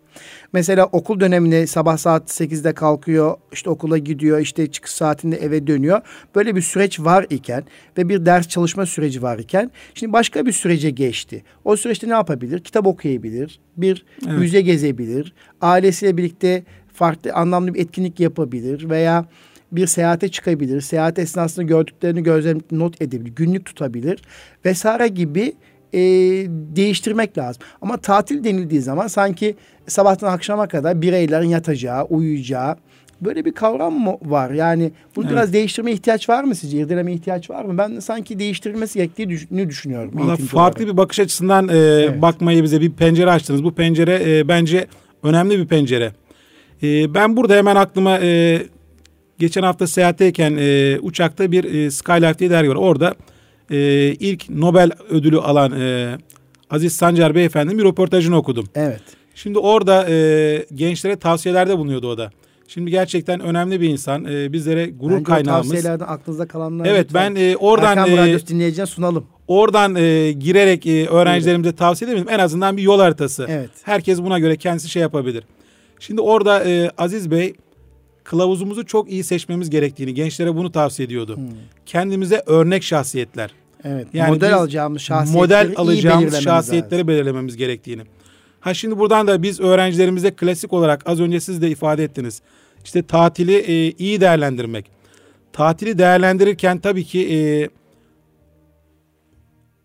Mesela 0.53 0.87
okul 0.87 1.21
döneminde 1.21 1.67
sabah 1.67 1.97
saat 1.97 2.41
8'de 2.41 2.73
kalkıyor, 2.73 3.37
işte 3.53 3.71
okula 3.71 3.99
gidiyor, 3.99 4.41
işte 4.41 4.67
çıkış 4.67 4.93
saatinde 4.93 5.37
eve 5.37 5.67
dönüyor. 5.67 6.01
Böyle 6.35 6.57
bir 6.57 6.61
süreç 6.63 7.01
var 7.01 7.27
iken 7.31 7.65
ve 7.99 8.09
bir 8.09 8.27
ders 8.27 8.49
çalışma 8.49 8.87
süreci 8.87 9.23
var 9.23 9.39
iken 9.39 9.71
şimdi 9.95 10.13
başka 10.13 10.47
bir 10.47 10.53
sürece 10.53 10.91
geçti. 10.91 11.43
O 11.65 11.77
süreçte 11.77 12.09
ne 12.09 12.13
yapabilir? 12.13 12.61
Kitap 12.61 12.87
okuyabilir, 12.87 13.61
bir 13.77 14.05
evet. 14.27 14.39
müze 14.39 14.61
gezebilir, 14.61 15.35
ailesiyle 15.61 16.17
birlikte 16.17 16.65
farklı 16.95 17.33
anlamlı 17.33 17.75
bir 17.75 17.81
etkinlik 17.81 18.21
yapabilir 18.21 18.91
veya 18.91 19.27
bir 19.73 19.87
seyahate 19.87 20.29
çıkabilir. 20.29 20.81
Seyahat 20.81 21.19
esnasında 21.19 21.67
gördüklerini 21.67 22.23
gözlemleyip 22.23 22.73
not 22.73 23.03
edebilir. 23.03 23.35
Günlük 23.37 23.65
tutabilir 23.65 24.23
vesaire 24.65 25.09
gibi 25.09 25.55
e, 25.93 26.01
değiştirmek 26.77 27.39
lazım. 27.39 27.63
Ama 27.81 27.97
tatil 27.97 28.45
denildiği 28.45 28.81
zaman 28.81 29.07
sanki 29.07 29.57
sabahtan 29.87 30.33
akşama 30.33 30.69
kadar 30.69 31.03
bireylerin 31.03 31.49
yatacağı, 31.49 32.05
uyuyacağı 32.05 32.77
böyle 33.21 33.45
bir 33.45 33.53
kavram 33.53 33.95
mı 33.95 34.17
var? 34.23 34.51
Yani 34.51 34.93
bunu 35.17 35.25
evet. 35.25 35.33
biraz 35.33 35.53
değiştirme 35.53 35.93
ihtiyaç 35.93 36.29
var 36.29 36.45
mı 36.45 36.55
sizce? 36.55 36.79
İrdeleme 36.79 37.13
ihtiyaç 37.13 37.51
var 37.51 37.65
mı? 37.65 37.79
Ben 37.79 37.99
sanki 38.01 38.39
değiştirilmesi 38.39 38.99
gerektiğini 38.99 39.69
düşünüyorum. 39.69 40.11
Valla 40.15 40.37
farklı 40.37 40.83
olarak. 40.83 40.93
bir 40.93 40.97
bakış 40.97 41.21
açısından 41.21 41.69
e, 41.69 41.77
evet. 41.77 42.23
bakmayı 42.23 42.63
bize 42.63 42.81
bir 42.81 42.93
pencere 42.93 43.31
açtınız. 43.31 43.65
Bu 43.65 43.75
pencere 43.75 44.39
e, 44.39 44.49
bence 44.49 44.87
önemli 45.23 45.59
bir 45.59 45.67
pencere. 45.67 46.13
E, 46.83 47.15
ben 47.15 47.37
burada 47.37 47.55
hemen 47.57 47.77
aklıma 47.77 48.19
e, 48.19 48.63
geçen 49.39 49.63
hafta 49.63 49.87
seyahatteyken 49.87 50.57
e, 50.61 50.99
uçakta 51.01 51.53
bir 51.53 51.65
e, 51.65 51.91
Skylife 51.91 52.39
diye 52.39 52.51
dergi 52.51 52.71
var. 52.71 52.77
Orada 52.77 53.15
e, 53.71 53.79
ilk 54.21 54.51
Nobel 54.51 54.91
ödülü 55.11 55.39
alan 55.39 55.81
e, 55.81 56.17
Aziz 56.71 56.93
Sancar 56.93 57.35
Beyefendi'nin 57.35 57.79
bir 57.79 57.85
röportajını 57.85 58.37
okudum. 58.37 58.67
Evet. 58.75 59.03
Şimdi 59.35 59.59
orada 59.59 60.07
e, 60.11 60.67
gençlere 60.75 61.17
tavsiyelerde 61.17 61.79
bulunuyordu 61.79 62.09
o 62.09 62.19
da. 62.19 62.31
Şimdi 62.69 62.91
gerçekten 62.91 63.41
önemli 63.41 63.81
bir 63.81 63.89
insan. 63.89 64.25
E, 64.25 64.53
bizlere 64.53 64.87
gurur 64.87 65.13
Bence 65.13 65.25
kaynağımız. 65.25 65.71
Tavsiyelerden 65.71 66.07
aklınızda 66.09 66.47
kalanlar. 66.47 66.87
Evet 66.87 67.09
ben 67.15 67.35
e, 67.35 67.57
oradan 67.57 67.99
Erkam 67.99 68.11
e, 68.11 68.17
Radyosu 68.17 68.87
sunalım. 68.87 69.27
oradan 69.49 69.95
e, 69.95 70.33
girerek 70.33 70.87
e, 70.87 71.07
öğrencilerimize 71.07 71.73
tavsiye 71.73 72.11
edemedim. 72.11 72.33
En 72.33 72.39
azından 72.39 72.77
bir 72.77 72.83
yol 72.83 73.01
haritası. 73.01 73.47
Evet. 73.49 73.71
Herkes 73.83 74.23
buna 74.23 74.39
göre 74.39 74.57
kendisi 74.57 74.89
şey 74.89 75.03
yapabilir. 75.03 75.45
Şimdi 76.07 76.21
orada 76.21 76.65
e, 76.65 76.91
Aziz 76.99 77.31
Bey 77.31 77.55
kılavuzumuzu 78.25 78.87
çok 78.87 79.11
iyi 79.11 79.25
seçmemiz 79.25 79.71
gerektiğini, 79.71 80.15
gençlere 80.15 80.57
bunu 80.57 80.73
tavsiye 80.73 81.07
ediyordu. 81.07 81.37
Hmm. 81.37 81.45
Kendimize 81.87 82.43
örnek 82.47 82.83
şahsiyetler. 82.83 83.51
Evet. 83.85 84.07
Yani 84.13 84.31
model 84.31 84.55
alacağımız 84.55 85.03
şahsiyetleri 85.03 85.43
model 85.43 85.75
alacağımız 85.77 86.23
belirlememiz 86.23 86.45
şahsiyetleri 86.45 87.01
lazım. 87.01 87.09
belirlememiz 87.09 87.57
gerektiğini. 87.57 88.03
Ha 88.61 88.75
şimdi 88.75 88.99
buradan 88.99 89.27
da 89.27 89.43
biz 89.43 89.61
öğrencilerimize 89.61 90.31
klasik 90.31 90.73
olarak 90.73 91.09
az 91.09 91.21
önce 91.21 91.41
siz 91.41 91.63
de 91.63 91.71
ifade 91.71 92.05
ettiniz. 92.05 92.43
İşte 92.85 93.03
tatili 93.03 93.57
e, 93.57 93.91
iyi 93.91 94.21
değerlendirmek. 94.21 94.91
Tatili 95.53 95.99
değerlendirirken 95.99 96.79
tabii 96.79 97.05
ki 97.05 97.35
e, 97.35 97.69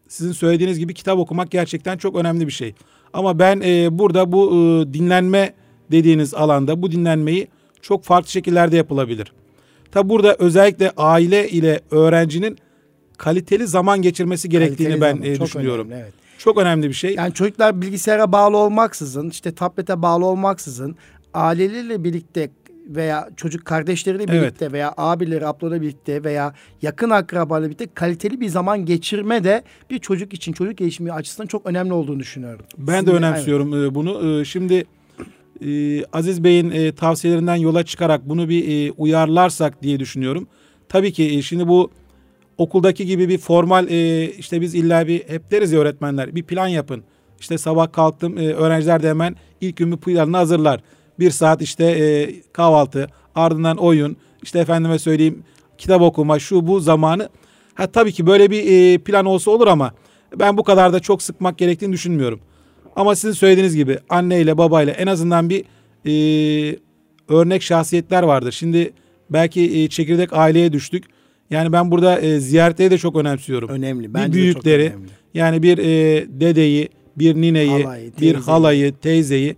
sizin 0.08 0.32
söylediğiniz 0.32 0.80
gibi 0.80 0.94
kitap 0.94 1.20
okumak 1.20 1.52
gerçekten 1.52 1.98
çok 1.98 2.16
önemli 2.16 2.48
bir 2.48 2.52
şey. 2.52 2.74
Ama 3.14 3.40
ben 3.40 3.62
e, 3.66 4.00
burada 4.00 4.32
bu 4.32 4.52
e, 4.52 4.94
dinlenme 4.94 5.54
dediğiniz 5.92 6.34
alanda 6.34 6.82
bu 6.82 6.92
dinlenmeyi 6.92 7.48
çok 7.82 8.04
farklı 8.04 8.30
şekillerde 8.30 8.78
yapılabilir. 8.78 9.32
Tabi 9.92 10.10
burada 10.10 10.36
özellikle 10.40 10.92
aile 10.98 11.50
ile 11.50 11.80
öğrencinin 11.92 12.58
kaliteli 13.18 13.68
zaman 13.68 14.02
geçirmesi 14.02 14.50
gerektiğini 14.50 15.00
Kaliteli 15.00 15.02
ben 15.02 15.16
zaman, 15.24 15.36
e, 15.36 15.42
düşünüyorum. 15.42 15.88
önemli, 15.88 16.02
evet. 16.04 16.14
Çok 16.38 16.58
önemli 16.58 16.88
bir 16.90 16.94
şey. 16.94 17.16
Yani 17.16 17.34
çocuklar 17.34 17.82
bilgisayara 17.82 18.32
bağlı 18.32 18.58
olmaksızın, 18.58 19.30
işte 19.30 19.56
tablete 19.56 20.02
bağlı 20.02 20.26
olmaksızın 20.26 20.96
aileleriyle 21.34 22.04
birlikte 22.04 22.50
veya 22.90 23.30
çocuk 23.38 23.66
kardeşleriyle 23.66 24.24
Evet. 24.30 24.42
birlikte 24.42 24.72
veya 24.72 24.94
abileri, 24.98 25.48
ablalarıyla 25.48 25.82
birlikte 25.82 26.24
veya 26.24 26.54
yakın 26.82 27.10
akrabalarla 27.10 27.66
birlikte 27.66 27.88
kaliteli 27.94 28.40
bir 28.42 28.50
zaman 28.50 28.86
geçirme 28.86 29.44
de 29.44 29.64
bir 29.90 30.00
çocuk 30.00 30.34
için 30.34 30.54
çocuk 30.54 30.78
gelişimi 30.78 31.14
açısından 31.14 31.48
çok 31.48 31.66
önemli 31.66 31.94
olduğunu 31.94 32.20
düşünüyorum. 32.20 32.66
Ben 32.78 32.96
de 32.96 33.00
Sizin 33.00 33.12
önemsiyorum 33.12 33.84
e, 33.84 33.96
bunu. 33.96 34.42
E, 34.42 34.46
Şimdi 34.46 34.86
e, 35.66 36.04
Aziz 36.06 36.44
Bey'in 36.44 36.72
e, 36.72 36.92
tavsiyelerinden 36.92 37.56
yola 37.56 37.84
çıkarak 37.84 38.30
bunu 38.30 38.50
bir 38.50 38.88
e, 38.88 38.92
uyarlarsak 38.92 39.84
diye 39.84 40.00
düşünüyorum. 40.00 40.48
Tabii 40.90 41.14
ki 41.14 41.38
e, 41.38 41.42
şimdi 41.42 41.68
bu 41.68 41.92
okuldaki 42.58 43.06
gibi 43.06 43.30
bir 43.30 43.38
formal 43.38 43.88
e, 43.90 44.30
işte 44.32 44.62
biz 44.62 44.76
illa 44.76 45.08
bir 45.08 45.24
hep 45.28 45.52
deriz 45.52 45.72
ya 45.72 45.80
öğretmenler 45.80 46.36
bir 46.36 46.44
plan 46.44 46.68
yapın. 46.68 47.04
İşte 47.40 47.58
sabah 47.58 47.92
kalktım 47.92 48.38
e, 48.38 48.54
öğrenciler 48.54 49.04
de 49.04 49.10
hemen 49.10 49.36
ilk 49.62 49.78
gün 49.78 49.92
bir 49.92 49.98
planını 49.98 50.38
hazırlar. 50.38 50.82
Bir 51.20 51.32
saat 51.32 51.62
işte 51.62 51.86
e, 51.86 52.36
kahvaltı 52.54 53.08
ardından 53.36 53.78
oyun 53.78 54.18
işte 54.44 54.60
efendime 54.60 55.00
söyleyeyim 55.00 55.44
kitap 55.78 56.02
okuma 56.02 56.40
şu 56.40 56.68
bu 56.68 56.80
zamanı. 56.80 57.30
Ha 57.74 57.88
tabii 57.88 58.12
ki 58.12 58.28
böyle 58.28 58.52
bir 58.52 58.94
e, 58.94 58.98
plan 58.98 59.26
olsa 59.26 59.52
olur 59.52 59.68
ama 59.68 59.94
ben 60.40 60.58
bu 60.58 60.64
kadar 60.64 60.94
da 60.94 61.00
çok 61.00 61.22
sıkmak 61.22 61.58
gerektiğini 61.58 61.94
düşünmüyorum. 61.94 62.40
Ama 62.96 63.16
sizin 63.16 63.34
söylediğiniz 63.34 63.76
gibi 63.76 63.98
anneyle 64.10 64.58
babayla 64.58 64.94
en 64.94 65.08
azından 65.08 65.50
bir 65.50 65.64
e, 66.06 66.76
örnek 67.30 67.62
şahsiyetler 67.64 68.24
vardır. 68.24 68.52
Şimdi 68.52 68.94
belki 69.30 69.84
e, 69.84 69.88
çekirdek 69.90 70.34
aileye 70.34 70.74
düştük. 70.74 71.04
Yani 71.50 71.72
ben 71.72 71.92
burada 71.92 72.20
e, 72.20 72.40
ziyaretleri 72.40 72.92
de 72.92 72.98
çok 72.98 73.16
önemsiyorum. 73.16 73.70
Önemli. 73.70 74.10
bir 74.10 74.14
Bence 74.14 74.26
de 74.26 74.32
çok 74.32 74.34
büyükleri 74.36 74.84
önemli. 74.90 75.10
yani 75.34 75.64
bir 75.64 75.78
e, 75.78 76.26
dedeyi, 76.40 76.90
bir 77.18 77.36
nineyi, 77.36 77.84
Halayı, 77.84 78.12
bir 78.22 78.36
halayı, 78.36 78.94
teyzeyi. 78.96 79.56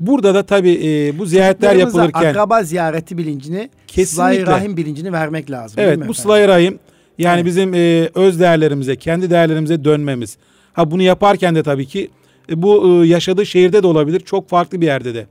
Burada 0.00 0.34
da 0.34 0.42
tabii 0.42 0.80
e, 0.84 1.18
bu 1.18 1.26
ziyaretler 1.26 1.76
yapılırken 1.76 2.24
akraba 2.30 2.62
ziyareti 2.62 3.18
bilincini, 3.18 3.70
Kesinlikle. 3.86 4.46
rahim 4.46 4.76
bilincini 4.76 5.12
vermek 5.12 5.50
lazım. 5.50 5.76
Evet 5.82 6.08
bu 6.08 6.14
sıla 6.14 6.48
rahim 6.48 6.78
yani 7.18 7.34
Evet. 7.36 7.46
bizim 7.46 7.74
e, 7.74 8.08
öz 8.14 8.40
değerlerimize, 8.40 8.96
kendi 8.96 9.30
değerlerimize 9.30 9.84
dönmemiz. 9.84 10.36
Ha 10.72 10.90
bunu 10.90 11.02
yaparken 11.02 11.54
de 11.54 11.62
tabii 11.62 11.86
ki 11.86 12.10
bu 12.54 13.04
e, 13.04 13.06
yaşadığı 13.06 13.46
şehirde 13.46 13.82
de 13.82 13.86
olabilir, 13.86 14.20
çok 14.20 14.48
farklı 14.48 14.80
bir 14.80 14.86
yerde 14.86 15.14
de. 15.14 15.26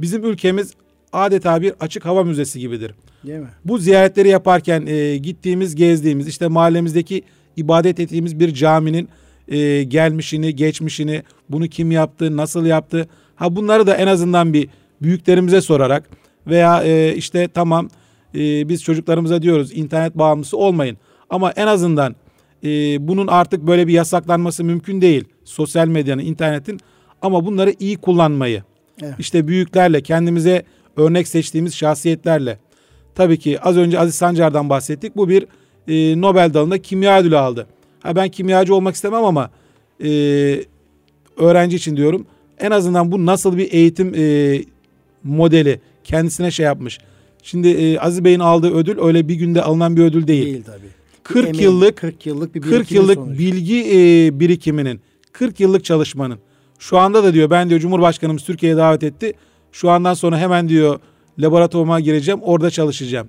Bizim 0.00 0.24
ülkemiz 0.24 0.72
adeta 1.12 1.62
bir 1.62 1.72
açık 1.80 2.06
hava 2.06 2.24
müzesi 2.24 2.60
gibidir. 2.60 2.94
Değil 3.26 3.38
mi? 3.38 3.48
Bu 3.64 3.78
ziyaretleri 3.78 4.28
yaparken 4.28 4.86
e, 4.86 5.16
gittiğimiz, 5.16 5.74
gezdiğimiz, 5.74 6.28
işte 6.28 6.48
mahallemizdeki 6.48 7.22
ibadet 7.56 8.00
ettiğimiz 8.00 8.40
bir 8.40 8.54
caminin 8.54 9.08
e, 9.48 9.82
gelmişini, 9.82 10.56
geçmişini, 10.56 11.22
bunu 11.48 11.68
kim 11.68 11.90
yaptı, 11.90 12.36
nasıl 12.36 12.66
yaptı. 12.66 13.08
Ha 13.36 13.56
bunları 13.56 13.86
da 13.86 13.94
en 13.94 14.06
azından 14.06 14.52
bir 14.52 14.68
büyüklerimize 15.02 15.60
sorarak 15.60 16.10
veya 16.46 16.82
e, 16.84 17.14
işte 17.16 17.48
tamam 17.54 17.88
e, 18.34 18.68
biz 18.68 18.82
çocuklarımıza 18.82 19.42
diyoruz 19.42 19.72
internet 19.72 20.14
bağımlısı 20.14 20.56
olmayın. 20.56 20.96
Ama 21.30 21.50
en 21.50 21.66
azından 21.66 22.16
e, 22.64 22.68
bunun 23.08 23.26
artık 23.26 23.66
böyle 23.66 23.86
bir 23.86 23.92
yasaklanması 23.92 24.64
mümkün 24.64 25.00
değil. 25.00 25.24
Sosyal 25.48 25.88
medyanın, 25.88 26.22
internetin 26.22 26.80
ama 27.22 27.46
bunları 27.46 27.74
iyi 27.80 27.96
kullanmayı. 27.96 28.62
Evet. 29.02 29.14
İşte 29.18 29.48
büyüklerle, 29.48 30.02
kendimize 30.02 30.62
örnek 30.96 31.28
seçtiğimiz 31.28 31.74
şahsiyetlerle. 31.74 32.58
Tabii 33.14 33.38
ki 33.38 33.60
az 33.60 33.76
önce 33.76 33.98
Aziz 33.98 34.14
Sancar'dan 34.14 34.68
bahsettik. 34.70 35.16
Bu 35.16 35.28
bir 35.28 35.46
e, 35.88 36.20
Nobel 36.20 36.54
dalında 36.54 36.82
kimya 36.82 37.20
ödülü 37.20 37.38
aldı. 37.38 37.66
Ha 38.00 38.16
ben 38.16 38.28
kimyacı 38.28 38.74
olmak 38.74 38.94
istemem 38.94 39.24
ama 39.24 39.50
e, 40.04 40.08
öğrenci 41.36 41.76
için 41.76 41.96
diyorum. 41.96 42.26
En 42.58 42.70
azından 42.70 43.12
bu 43.12 43.26
nasıl 43.26 43.56
bir 43.56 43.72
eğitim 43.72 44.14
e, 44.16 44.58
modeli 45.24 45.80
kendisine 46.04 46.50
şey 46.50 46.66
yapmış. 46.66 46.98
Şimdi 47.42 47.68
e, 47.68 47.98
Aziz 47.98 48.24
Bey'in 48.24 48.40
aldığı 48.40 48.74
ödül 48.74 48.98
öyle 49.00 49.28
bir 49.28 49.34
günde 49.34 49.62
alınan 49.62 49.96
bir 49.96 50.02
ödül 50.02 50.26
değil. 50.26 50.46
Değil 50.46 50.62
tabii. 50.66 50.98
40 51.22 51.48
Emeğin, 51.48 51.62
yıllık 51.62 51.96
40 51.96 52.26
yıllık 52.26 52.54
bir 52.54 52.60
40 52.60 52.72
birikimin 52.72 53.00
yıllık 53.00 53.18
sonucu. 53.18 53.38
bilgi 53.38 53.84
e, 53.92 54.40
birikiminin, 54.40 55.00
40 55.32 55.60
yıllık 55.60 55.84
çalışmanın. 55.84 56.38
Şu 56.78 56.98
anda 56.98 57.24
da 57.24 57.34
diyor 57.34 57.50
ben 57.50 57.68
diyor 57.70 57.80
Cumhurbaşkanımız 57.80 58.44
Türkiye'ye 58.44 58.76
davet 58.76 59.02
etti. 59.02 59.32
Şu 59.72 59.90
andan 59.90 60.14
sonra 60.14 60.38
hemen 60.38 60.68
diyor 60.68 61.00
laboratuvarıma 61.38 62.00
gireceğim, 62.00 62.40
orada 62.42 62.70
çalışacağım. 62.70 63.28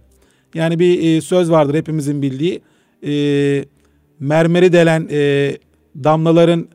Yani 0.54 0.80
bir 0.80 1.18
e, 1.18 1.22
söz 1.22 1.52
vardır 1.52 1.76
hepimizin 1.76 2.22
bildiği. 2.22 2.62
E, 3.06 3.66
mermeri 4.20 4.74
delen 4.74 5.08
e, 5.12 5.58
damlaların 6.04 6.68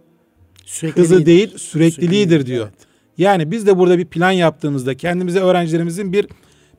hızı 0.94 1.26
değil 1.26 1.58
sürekliliğidir 1.58 2.46
diyor. 2.46 2.66
evet. 2.66 2.86
Yani 3.18 3.50
biz 3.50 3.66
de 3.66 3.78
burada 3.78 3.98
bir 3.98 4.04
plan 4.06 4.30
yaptığımızda 4.30 4.94
kendimize 4.94 5.40
öğrencilerimizin 5.40 6.12
bir 6.12 6.26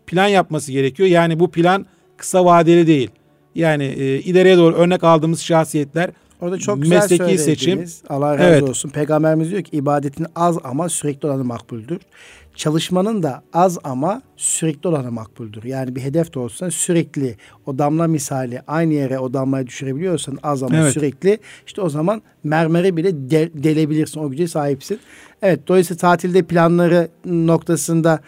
plan 0.07 0.27
yapması 0.27 0.71
gerekiyor. 0.71 1.09
Yani 1.09 1.39
bu 1.39 1.51
plan 1.51 1.85
kısa 2.17 2.45
vadeli 2.45 2.87
değil. 2.87 3.09
Yani 3.55 3.83
e, 3.83 4.19
ileriye 4.19 4.57
doğru 4.57 4.75
örnek 4.75 5.03
aldığımız 5.03 5.41
şahsiyetler 5.41 6.11
Orada 6.41 6.57
çok 6.57 6.81
güzel 6.81 6.95
mesleki 6.95 7.37
seçim. 7.37 7.85
Allah 8.09 8.33
razı 8.37 8.43
Evet. 8.43 8.63
olsun. 8.63 8.89
Peygamberimiz 8.89 9.51
diyor 9.51 9.61
ki 9.61 9.77
ibadetin 9.77 10.25
az 10.35 10.57
ama 10.63 10.89
sürekli 10.89 11.27
olanı 11.27 11.43
makbuldür. 11.43 11.99
Çalışmanın 12.55 13.23
da 13.23 13.43
az 13.53 13.77
ama 13.83 14.21
sürekli 14.37 14.87
olanı 14.87 15.11
makbuldür. 15.11 15.63
Yani 15.63 15.95
bir 15.95 16.01
hedef 16.01 16.33
de 16.33 16.39
olsa 16.39 16.71
sürekli 16.71 17.35
o 17.65 17.77
damla 17.77 18.07
misali 18.07 18.61
aynı 18.67 18.93
yere 18.93 19.19
o 19.19 19.33
damlayı 19.33 19.67
düşürebiliyorsan 19.67 20.37
az 20.43 20.63
ama 20.63 20.77
Evet. 20.77 20.93
sürekli 20.93 21.39
işte 21.67 21.81
o 21.81 21.89
zaman 21.89 22.21
mermere 22.43 22.97
bile 22.97 23.13
de- 23.31 23.49
delebilirsin. 23.63 24.19
O 24.19 24.29
güce 24.29 24.47
sahipsin. 24.47 24.99
Evet 25.41 25.59
dolayısıyla 25.67 25.97
tatilde 25.99 26.41
planları 26.43 27.07
noktasında 27.25 28.19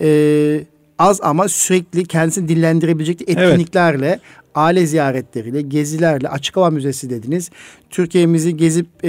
e, 0.00 0.60
az 0.98 1.20
ama 1.22 1.48
sürekli 1.48 2.04
kendisini 2.04 2.48
dinlendirebilecek 2.48 3.20
etkinliklerle 3.22 4.20
aile 4.56 4.86
ziyaretleriyle, 4.86 5.62
gezilerle, 5.62 6.28
açık 6.28 6.56
hava 6.56 6.70
müzesi 6.70 7.10
dediniz. 7.10 7.50
Türkiye'mizi 7.90 8.56
gezip 8.56 8.86
e, 9.04 9.08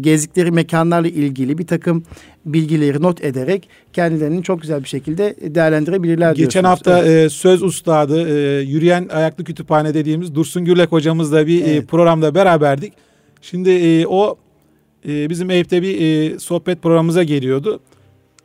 gezdikleri 0.00 0.50
mekanlarla 0.50 1.08
ilgili 1.08 1.58
bir 1.58 1.66
takım 1.66 2.02
bilgileri 2.44 3.02
not 3.02 3.24
ederek 3.24 3.68
kendilerini 3.92 4.42
çok 4.42 4.60
güzel 4.62 4.82
bir 4.82 4.88
şekilde 4.88 5.36
değerlendirebilirler 5.54 6.34
Geçen 6.34 6.62
diyorsunuz. 6.62 6.64
hafta 6.70 6.98
Evet. 6.98 7.26
e, 7.26 7.30
söz 7.30 7.62
ustadı, 7.62 8.28
e, 8.28 8.60
yürüyen 8.62 9.08
ayaklı 9.12 9.44
kütüphane 9.44 9.94
dediğimiz 9.94 10.34
Dursun 10.34 10.64
Gürlek 10.64 10.92
hocamızla 10.92 11.46
bir 11.46 11.64
e, 11.64 11.66
Evet. 11.70 11.88
programda 11.88 12.34
beraberdik. 12.34 12.92
Şimdi 13.42 13.70
e, 13.70 14.06
o 14.06 14.36
e, 15.08 15.30
bizim 15.30 15.50
Eyüp'te 15.50 15.82
bir 15.82 16.00
e, 16.00 16.38
sohbet 16.38 16.82
programımıza 16.82 17.22
geliyordu. 17.22 17.80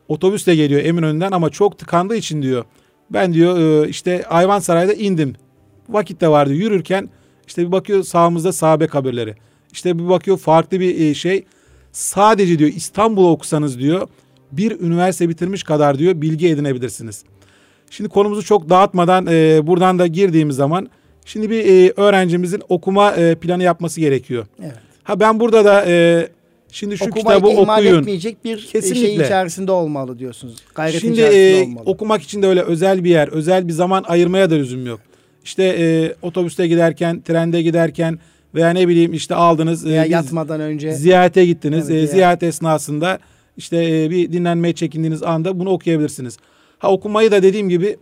Otobüsle 0.07 0.55
geliyor 0.55 0.81
Eminönü'nden 0.83 1.31
ama 1.31 1.49
çok 1.49 1.79
tıkandığı 1.79 2.15
için 2.15 2.41
diyor. 2.41 2.65
Ben 3.09 3.33
diyor 3.33 3.83
e, 3.85 3.89
işte 3.89 4.25
Ayvansaray'da 4.25 4.93
indim. 4.93 5.33
Vakit 5.89 6.21
de 6.21 6.27
vardı 6.27 6.53
yürürken 6.53 7.09
işte 7.47 7.67
bir 7.67 7.71
bakıyor 7.71 8.03
sağımızda 8.03 8.51
sahabe 8.51 8.87
kabirleri. 8.87 9.35
İşte 9.71 9.99
bir 9.99 10.09
bakıyor 10.09 10.37
farklı 10.37 10.79
bir 10.79 10.99
e, 10.99 11.13
şey. 11.13 11.45
Sadece 11.91 12.59
diyor 12.59 12.69
İstanbul'u 12.75 13.29
okusanız 13.29 13.79
diyor 13.79 14.07
bir 14.51 14.79
üniversite 14.79 15.29
bitirmiş 15.29 15.63
kadar 15.63 15.99
diyor 15.99 16.21
bilgi 16.21 16.49
edinebilirsiniz. 16.49 17.23
Şimdi 17.89 18.09
konumuzu 18.09 18.43
çok 18.43 18.69
dağıtmadan 18.69 19.27
e, 19.29 19.67
buradan 19.67 19.99
da 19.99 20.07
girdiğimiz 20.07 20.55
zaman 20.55 20.89
Şimdi 21.25 21.49
bir 21.49 21.65
e, 21.65 21.93
öğrencimizin 21.97 22.61
okuma 22.69 23.11
e, 23.11 23.35
planı 23.35 23.63
yapması 23.63 23.99
gerekiyor. 24.01 24.45
Evet. 24.61 24.73
Ha 25.03 25.19
ben 25.19 25.39
burada 25.39 25.65
da 25.65 25.85
e, 25.87 26.27
şimdi 26.71 26.97
şu 26.97 27.05
Okumayı 27.05 27.39
kitabı 27.39 27.51
ihmal 27.61 27.77
okuyun. 27.77 27.99
etmeyecek 27.99 28.45
bir 28.45 28.57
şey 28.57 28.71
Kesinlikle. 28.71 29.25
içerisinde 29.25 29.71
olmalı 29.71 30.19
diyorsunuz. 30.19 30.55
Gayretin 30.75 30.99
Şimdi 30.99 31.13
içerisinde 31.13 31.59
e, 31.59 31.63
olmalı. 31.63 31.83
okumak 31.85 32.21
için 32.21 32.41
de 32.41 32.47
öyle 32.47 32.61
özel 32.61 33.03
bir 33.03 33.09
yer, 33.09 33.27
özel 33.27 33.67
bir 33.67 33.73
zaman 33.73 34.03
ayırmaya 34.07 34.49
da 34.49 34.55
lüzum 34.55 34.85
yok. 34.85 34.99
İşte 35.45 35.63
e, 35.63 36.13
otobüste 36.21 36.67
giderken, 36.67 37.21
trende 37.21 37.61
giderken 37.61 38.19
veya 38.55 38.69
ne 38.69 38.87
bileyim 38.87 39.13
işte 39.13 39.35
aldınız. 39.35 39.85
e, 39.85 39.89
Veya 39.89 40.05
bir 40.05 40.09
yatmadan 40.09 40.61
önce. 40.61 40.91
Ziyarete 40.93 41.45
gittiniz. 41.45 41.89
Evet, 41.89 41.99
E, 41.99 42.01
ya. 42.01 42.07
ziyaret 42.07 42.43
esnasında 42.43 43.19
işte 43.57 44.03
e, 44.03 44.09
bir 44.09 44.31
dinlenmeye 44.31 44.73
çekindiğiniz 44.73 45.23
anda 45.23 45.59
bunu 45.59 45.69
okuyabilirsiniz. 45.69 46.37
Ha 46.79 46.91
okumayı 46.91 47.31
da 47.31 47.43
dediğim 47.43 47.69
gibi 47.69 47.97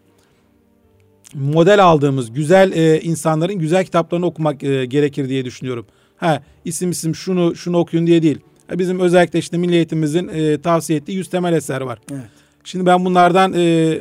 model 1.34 1.84
aldığımız 1.84 2.34
güzel 2.34 2.72
e, 2.72 3.00
insanların 3.02 3.56
güzel 3.56 3.86
kitaplarını 3.86 4.26
okumak 4.26 4.64
e, 4.64 4.86
gerekir 4.86 5.30
diye 5.30 5.46
düşünüyorum. 5.46 5.86
Ha 6.18 6.44
isim 6.66 6.92
isim 6.92 7.16
şunu 7.16 7.56
şunu 7.56 7.78
okuyun 7.78 8.08
diye 8.08 8.24
değil. 8.24 8.40
Ha, 8.68 8.80
bizim 8.80 9.00
özellikle 9.00 9.40
işte 9.40 9.58
Milli 9.58 9.76
Eğitimimizin 9.76 10.28
e, 10.28 10.62
tavsiye 10.62 11.00
ettiği 11.00 11.12
100 11.14 11.30
temel 11.30 11.54
eser 11.54 11.82
var. 11.82 12.00
Evet. 12.12 12.22
Şimdi 12.64 12.86
ben 12.86 13.06
bunlardan 13.06 13.54
e, 13.58 13.94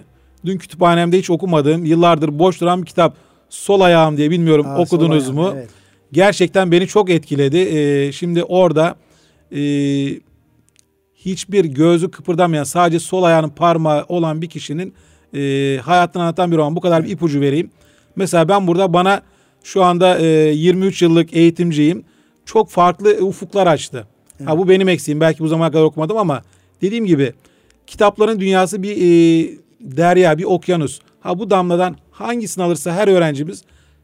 dün 0.44 0.58
kütüphanemde 0.58 1.18
hiç 1.18 1.30
okumadığım, 1.30 1.84
yıllardır 1.84 2.38
boş 2.38 2.60
duran 2.60 2.80
bir 2.82 2.86
kitap 2.86 3.16
Sol 3.52 3.80
Ayağım 3.80 4.16
diye 4.16 4.30
bilmiyorum 4.30 4.66
Aa, 4.68 4.78
okudunuz 4.78 5.30
mu? 5.30 5.42
ayağım, 5.42 5.56
Evet. 5.58 5.70
Gerçekten 6.12 6.72
beni 6.72 6.86
çok 6.86 7.10
etkiledi. 7.10 7.58
E, 7.58 8.12
şimdi 8.12 8.44
orada 8.44 8.96
e, 9.56 9.60
hiçbir 11.14 11.64
gözü 11.64 12.10
kıpırdamayan 12.10 12.64
sadece 12.64 12.98
sol 12.98 13.22
ayağının 13.22 13.48
parmağı 13.48 14.04
olan 14.08 14.42
bir 14.42 14.48
kişinin 14.48 14.94
e, 15.34 15.78
hayatını 15.82 16.22
anlatan 16.22 16.52
bir 16.52 16.56
roman. 16.56 16.76
Bu 16.76 16.80
kadar 16.80 17.04
bir 17.04 17.10
ipucu 17.10 17.40
vereyim. 17.40 17.70
Mesela 18.16 18.48
ben 18.48 18.66
burada 18.66 18.92
bana 18.92 19.22
şu 19.64 19.84
anda 19.84 20.18
e, 20.18 20.26
23 20.52 21.02
yıllık 21.02 21.36
eğitimciyim. 21.36 22.04
Çok 22.46 22.70
farklı 22.70 23.10
ufuklar 23.20 23.66
açtı. 23.66 24.06
Ha, 24.44 24.58
bu 24.58 24.68
benim 24.68 24.88
eksiğim. 24.88 25.20
Belki 25.20 25.38
bu 25.38 25.48
zamana 25.48 25.70
kadar 25.70 25.84
okumadım 25.84 26.16
ama 26.16 26.42
dediğim 26.82 27.06
gibi 27.06 27.32
kitapların 27.86 28.40
dünyası 28.40 28.82
bir 28.82 28.96
e, 28.96 29.50
derya, 29.80 30.38
bir 30.38 30.44
okyanus. 30.44 31.00
Ha 31.20 31.38
bu 31.38 31.50
damladan 31.50 31.96
hangisini 32.12 32.64
alırsa 32.64 32.92
her 32.94 33.08
öğrencimiz 33.08 33.62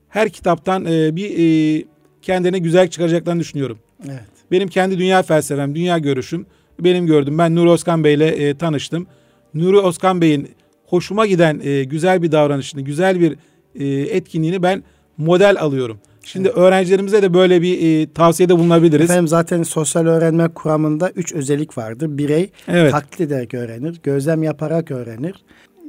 her 0.08 0.28
kitaptan 0.28 0.84
e, 0.84 1.16
bir 1.16 1.30
e, 1.38 1.84
kendine 2.22 2.58
güzel 2.58 2.88
çıkaracaklarını 2.88 3.40
düşünüyorum. 3.40 3.78
Evet. 4.08 4.20
Benim 4.50 4.68
kendi 4.68 4.98
dünya 4.98 5.22
felsefem, 5.22 5.74
dünya 5.74 5.98
görüşüm 5.98 6.46
benim 6.80 7.06
gördüm. 7.06 7.38
Ben 7.38 7.54
Nuri 7.54 7.70
Özkan 7.70 8.04
Bey 8.04 8.14
ile 8.14 8.26
e, 8.26 8.54
tanıştım. 8.54 9.06
Nuri 9.54 9.86
Özkan 9.86 10.20
Bey'in 10.20 10.48
hoşuma 10.86 11.26
giden 11.26 11.60
e, 11.64 11.84
güzel 11.84 12.22
bir 12.22 12.32
davranışını, 12.32 12.80
güzel 12.80 13.20
bir 13.20 13.36
e, 13.74 13.86
etkinliğini 14.16 14.62
ben 14.62 14.82
model 15.16 15.56
alıyorum. 15.60 15.98
Şimdi 16.24 16.48
öğrencilerimize 16.48 17.22
de 17.22 17.34
böyle 17.34 17.62
bir 17.62 18.02
e, 18.02 18.12
tavsiyede 18.12 18.58
bulunabiliriz. 18.58 19.10
Efendim 19.10 19.28
zaten 19.28 19.62
sosyal 19.62 20.06
öğrenme 20.06 20.48
kuramında 20.48 21.10
üç 21.10 21.32
özellik 21.32 21.78
vardır. 21.78 22.18
Birey 22.18 22.50
Evet. 22.68 22.92
taklit 22.92 23.20
ederek 23.20 23.54
öğrenir, 23.54 24.00
gözlem 24.02 24.42
yaparak 24.42 24.90
öğrenir. 24.90 25.34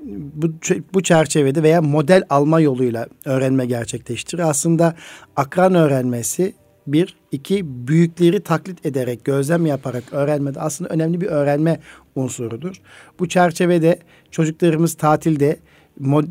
Bu, 0.05 0.53
bu 0.93 1.03
çerçevede 1.03 1.63
veya 1.63 1.81
model 1.81 2.23
alma 2.29 2.59
yoluyla 2.59 3.07
öğrenme 3.25 3.65
gerçekleştirir. 3.65 4.49
Aslında 4.49 4.95
akran 5.35 5.75
öğrenmesi 5.75 6.53
bir, 6.87 7.17
iki 7.31 7.87
büyükleri 7.87 8.43
taklit 8.43 8.85
ederek, 8.85 9.25
gözlem 9.25 9.65
yaparak 9.65 10.03
öğrenmede 10.11 10.59
aslında 10.59 10.89
önemli 10.89 11.21
bir 11.21 11.27
öğrenme 11.27 11.79
unsurudur. 12.15 12.81
Bu 13.19 13.29
çerçevede 13.29 13.99
çocuklarımız 14.31 14.93
tatilde 14.93 15.59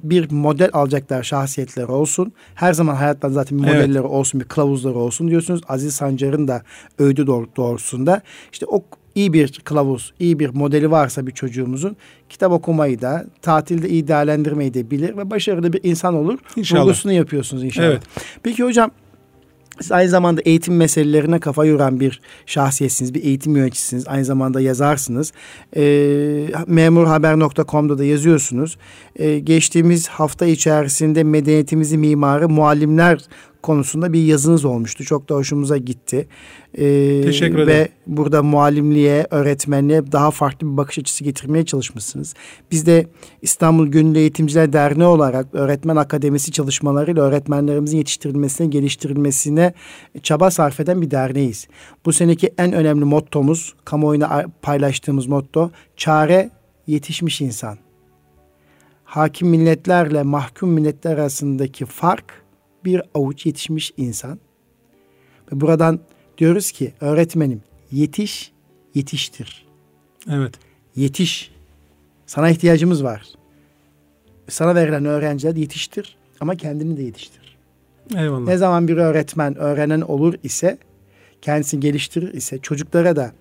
bir 0.02 0.30
model 0.30 0.70
alacaklar 0.72 1.22
şahsiyetler 1.22 1.84
olsun. 1.84 2.32
Her 2.54 2.72
zaman 2.72 2.94
hayattan 2.94 3.30
zaten 3.30 3.58
bir 3.58 3.64
Evet. 3.64 3.74
modelleri 3.74 4.02
olsun, 4.02 4.40
bir 4.40 4.44
kılavuzları 4.46 4.94
olsun 4.94 5.28
diyorsunuz. 5.28 5.60
Aziz 5.68 5.94
Sancar'ın 5.94 6.48
da 6.48 6.62
öğüdü 6.98 7.22
doğ- 7.26 7.56
doğrusunda 7.56 8.20
işte 8.52 8.66
o 8.66 8.84
iyi 9.18 9.32
bir 9.32 9.60
kılavuz, 9.64 10.12
iyi 10.20 10.38
bir 10.38 10.48
modeli 10.48 10.90
varsa 10.90 11.26
bir 11.26 11.32
çocuğumuzun 11.32 11.96
kitap 12.28 12.52
okumayı 12.52 13.00
da, 13.00 13.26
tatilde 13.42 13.88
iyi 13.88 14.08
değerlendirmeyi 14.08 14.74
de 14.74 14.90
bilir 14.90 15.16
ve 15.16 15.30
başarılı 15.30 15.72
bir 15.72 15.80
insan 15.82 16.14
olur. 16.14 16.38
İnşallah. 16.56 16.82
Vurgusunu 16.82 17.12
yapıyorsunuz 17.12 17.64
inşallah. 17.64 17.86
Evet. 17.86 18.02
Peki 18.42 18.64
hocam 18.64 18.90
siz 19.80 19.92
aynı 19.92 20.08
zamanda 20.08 20.40
eğitim 20.44 20.76
meselelerine 20.76 21.40
kafa 21.40 21.64
yoran 21.64 22.00
bir 22.00 22.20
şahsiyetsiniz, 22.46 23.14
bir 23.14 23.24
eğitim 23.24 23.56
yöneticisiniz, 23.56 24.08
aynı 24.08 24.24
zamanda 24.24 24.60
yazarsınız. 24.60 25.32
Ee, 25.76 26.50
memurhaber.com'da 26.66 27.98
da 27.98 28.04
yazıyorsunuz. 28.04 28.78
Ee, 29.16 29.38
geçtiğimiz 29.38 30.08
hafta 30.08 30.46
içerisinde 30.46 31.24
medeniyetimizin 31.24 32.00
mimarı 32.00 32.48
muallimler 32.48 33.18
konusunda 33.62 34.12
bir 34.12 34.24
yazınız 34.24 34.64
olmuştu. 34.64 35.04
Çok 35.04 35.28
da 35.28 35.34
hoşumuza 35.34 35.76
gitti. 35.76 36.28
Ee, 36.74 37.20
Teşekkür 37.24 37.56
Ve 37.56 37.62
ederim. 37.62 37.92
burada 38.06 38.42
muallimliğe, 38.42 39.26
öğretmenliğe 39.30 40.12
daha 40.12 40.30
farklı 40.30 40.72
bir 40.72 40.76
bakış 40.76 40.98
açısı 40.98 41.24
getirmeye 41.24 41.64
çalışmışsınız. 41.66 42.34
Biz 42.70 42.86
de 42.86 43.06
İstanbul 43.42 43.86
Gönüllü 43.86 44.18
Eğitimciler 44.18 44.72
Derneği 44.72 45.08
olarak 45.08 45.46
öğretmen 45.52 45.96
akademisi 45.96 46.52
çalışmalarıyla 46.52 47.22
öğretmenlerimizin 47.22 47.98
yetiştirilmesine, 47.98 48.66
geliştirilmesine 48.66 49.72
çaba 50.22 50.50
sarf 50.50 50.80
eden 50.80 51.02
bir 51.02 51.10
derneğiz. 51.10 51.68
Bu 52.06 52.12
seneki 52.12 52.50
en 52.58 52.72
önemli 52.72 53.04
mottomuz, 53.04 53.74
kamuoyuna 53.84 54.46
paylaştığımız 54.62 55.26
motto, 55.26 55.70
çare 55.96 56.50
yetişmiş 56.86 57.40
insan. 57.40 57.78
Hakim 59.04 59.48
milletlerle 59.48 60.22
mahkum 60.22 60.70
milletler 60.70 61.12
arasındaki 61.12 61.86
fark 61.86 62.24
bir 62.88 63.02
avuç 63.14 63.46
yetişmiş 63.46 63.92
insan. 63.96 64.38
Ve 65.52 65.60
buradan 65.60 66.00
diyoruz 66.38 66.70
ki 66.70 66.92
öğretmenim 67.00 67.62
yetiş, 67.92 68.52
yetiştir. 68.94 69.66
Evet. 70.30 70.54
Yetiş. 70.96 71.50
Sana 72.26 72.50
ihtiyacımız 72.50 73.04
var. 73.04 73.26
Sana 74.48 74.74
verilen 74.74 75.04
öğrenciler 75.04 75.56
yetiştir 75.56 76.16
ama 76.40 76.56
kendini 76.56 76.96
de 76.96 77.02
yetiştir. 77.02 77.56
Eyvallah. 78.16 78.46
Ne 78.46 78.56
zaman 78.56 78.88
bir 78.88 78.96
öğretmen 78.96 79.54
öğrenen 79.54 80.00
olur 80.00 80.34
ise, 80.42 80.78
kendisini 81.42 81.80
geliştirir 81.80 82.34
ise 82.34 82.58
çocuklara 82.58 83.16
da 83.16 83.32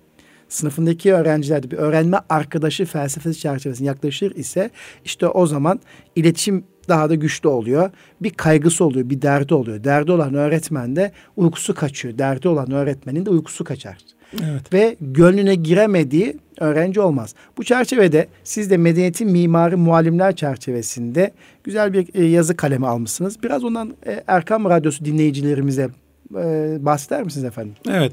sınıfındaki 0.48 1.14
öğrenciler 1.14 1.62
de 1.62 1.70
bir 1.70 1.76
öğrenme 1.76 2.18
arkadaşı 2.28 2.84
felsefesi 2.84 3.40
çerçevesinde 3.40 3.88
yaklaşır 3.88 4.34
ise 4.34 4.70
işte 5.04 5.28
o 5.28 5.46
zaman 5.46 5.80
iletişim 6.16 6.64
daha 6.88 7.10
da 7.10 7.14
güçlü 7.14 7.48
oluyor. 7.48 7.90
Bir 8.20 8.30
kaygısı 8.30 8.84
oluyor, 8.84 9.10
bir 9.10 9.22
derdi 9.22 9.54
oluyor. 9.54 9.84
Derdi 9.84 10.12
olan 10.12 10.34
öğretmen 10.34 10.96
de 10.96 11.12
uykusu 11.36 11.74
kaçıyor. 11.74 12.18
Derdi 12.18 12.48
olan 12.48 12.70
öğretmenin 12.70 13.26
de 13.26 13.30
uykusu 13.30 13.64
kaçar. 13.64 13.96
Evet. 14.44 14.72
Ve 14.72 14.96
gönlüne 15.00 15.54
giremediği 15.54 16.36
öğrenci 16.60 17.00
olmaz. 17.00 17.34
Bu 17.56 17.64
çerçevede 17.64 18.28
siz 18.44 18.70
de 18.70 18.76
medeniyetin 18.76 19.30
mimarı 19.30 19.78
muallimler 19.78 20.36
çerçevesinde 20.36 21.32
güzel 21.64 21.92
bir 21.92 22.14
e, 22.14 22.24
yazı 22.24 22.56
kalemi 22.56 22.86
almışsınız. 22.86 23.42
Biraz 23.42 23.64
ondan 23.64 23.94
e, 24.06 24.24
Erkam 24.26 24.64
Radyosu 24.64 25.04
dinleyicilerimize 25.04 25.88
e, 26.34 26.76
bahseder 26.80 27.22
misiniz 27.22 27.44
efendim? 27.44 27.74
Evet. 27.88 28.12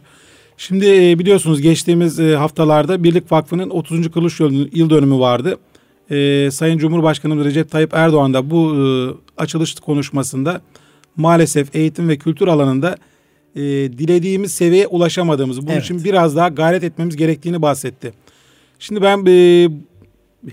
Şimdi 0.58 1.12
e, 1.12 1.20
biliyorsunuz 1.20 1.62
geçtiğimiz 1.62 2.20
e, 2.20 2.36
haftalarda 2.36 3.04
Birlik 3.04 3.32
Vakfı'nın 3.32 3.70
30. 3.70 4.12
kuruluş 4.12 4.39
yıl, 4.39 4.89
dönümü 4.89 5.20
vardı. 5.20 5.58
E, 6.12 6.50
Sayın 6.52 6.78
Cumhurbaşkanımız 6.78 7.46
Recep 7.46 7.72
Tayyip 7.72 7.94
Erdoğan 7.94 8.34
da 8.34 8.50
bu 8.50 8.76
e, 8.76 8.82
açılış 9.41 9.76
konuşmasında 9.76 10.62
maalesef 11.18 11.76
eğitim 11.76 12.10
ve 12.10 12.18
kültür 12.18 12.48
alanında 12.48 12.98
e, 13.56 13.62
dilediğimiz 13.98 14.54
seviyeye 14.54 14.88
ulaşamadığımızı, 14.88 15.62
bunun 15.62 15.72
Evet. 15.72 15.84
için 15.84 16.04
biraz 16.04 16.36
daha 16.36 16.50
gayret 16.50 16.84
etmemiz 16.84 17.15
gerektiğini 17.15 17.62
bahsetti. 17.62 18.13
Şimdi 18.80 19.02
ben 19.02 19.26
e, 19.28 19.70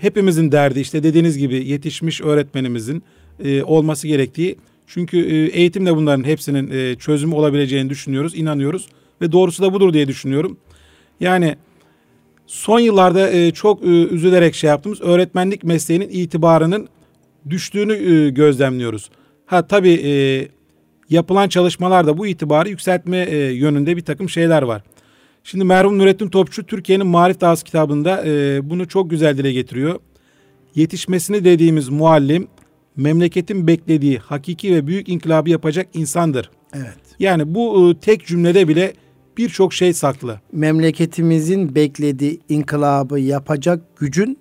hepimizin 0.01 0.51
derdi 0.51 0.79
işte 0.79 1.03
dediğiniz 1.03 1.37
gibi 1.37 1.67
yetişmiş 1.67 2.21
öğretmenimizin 2.21 3.03
e, 3.43 3.63
olması 3.63 4.07
gerektiği. 4.07 4.57
Çünkü 4.87 5.17
e, 5.17 5.35
eğitimle 5.59 5.95
bunların 5.95 6.23
hepsinin 6.23 6.71
e, 6.71 6.95
çözümü 6.95 7.35
olabileceğini 7.35 7.89
düşünüyoruz, 7.89 8.35
inanıyoruz 8.35 8.87
ve 9.23 9.31
doğrusu 9.31 9.63
da 9.63 9.73
budur 9.73 9.93
diye 9.93 10.07
düşünüyorum. 10.07 10.57
Yani 11.19 11.55
son 12.47 12.79
yıllarda 12.79 13.31
e, 13.31 13.51
çok 13.51 13.83
e, 13.83 13.87
üzülerek 13.87 14.55
şey 14.55 14.67
yaptığımız 14.67 15.01
öğretmenlik 15.01 15.63
mesleğinin 15.63 16.09
itibarının 16.11 16.87
düştüğünü 17.49 17.93
e, 17.93 18.29
gözlemliyoruz. 18.29 19.09
Ha 19.45 19.67
tabii 19.67 19.93
e, 19.93 20.13
yapılan 21.09 21.47
çalışmalarda 21.47 22.17
bu 22.17 22.27
itibarı 22.27 22.69
yükseltme 22.69 23.17
e, 23.17 23.37
yönünde 23.37 23.97
bir 23.97 24.01
takım 24.01 24.29
şeyler 24.29 24.61
var. 24.61 24.83
Şimdi 25.43 25.63
merhum 25.63 25.99
Nurettin 25.99 26.29
Topçu 26.29 26.65
Türkiye'nin 26.65 27.07
Marif 27.07 27.41
Dağısı 27.41 27.63
kitabında 27.63 28.23
e, 28.25 28.59
bunu 28.69 28.87
çok 28.87 29.09
güzel 29.09 29.37
dile 29.37 29.53
getiriyor. 29.53 29.99
Yetişmesini 30.75 31.45
dediğimiz 31.45 31.89
muallim 31.89 32.47
memleketin 32.95 33.67
beklediği 33.67 34.17
hakiki 34.17 34.75
ve 34.75 34.87
büyük 34.87 35.09
inkılabı 35.09 35.49
yapacak 35.49 35.87
insandır. 35.93 36.49
Evet. 36.75 36.97
Yani 37.19 37.55
bu 37.55 37.91
e, 37.91 37.99
tek 37.99 38.25
cümlede 38.25 38.67
bile 38.67 38.93
birçok 39.37 39.73
şey 39.73 39.93
saklı. 39.93 40.39
Memleketimizin 40.51 41.75
beklediği 41.75 42.39
inkılabı 42.49 43.19
yapacak 43.19 43.97
gücün 43.97 44.37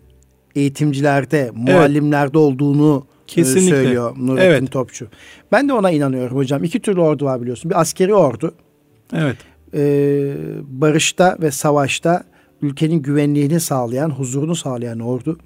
eğitimcilerde, 0.54 1.50
muallimlerde 1.54 2.38
olduğunu 2.38 3.06
Kesinlikle. 3.26 3.76
söylüyor 3.76 4.14
Nurettin 4.18 4.46
evet. 4.46 4.70
Topçu. 4.70 5.08
Ben 5.52 5.68
de 5.68 5.72
ona 5.72 5.90
inanıyorum 5.90 6.36
hocam. 6.36 6.64
İki 6.64 6.80
türlü 6.80 7.00
ordu 7.00 7.24
var 7.24 7.40
biliyorsun. 7.40 7.70
Bir 7.70 7.80
askeri 7.80 8.14
ordu. 8.14 8.54
Evet. 9.12 9.36
Ee, 9.74 10.34
barışta 10.64 11.36
ve 11.42 11.50
savaşta 11.50 12.24
ülkenin 12.62 13.02
güvenliğini 13.02 13.60
sağlayan, 13.60 14.10
huzurunu 14.10 14.56
sağlayan 14.56 15.00
ordu. 15.00 15.38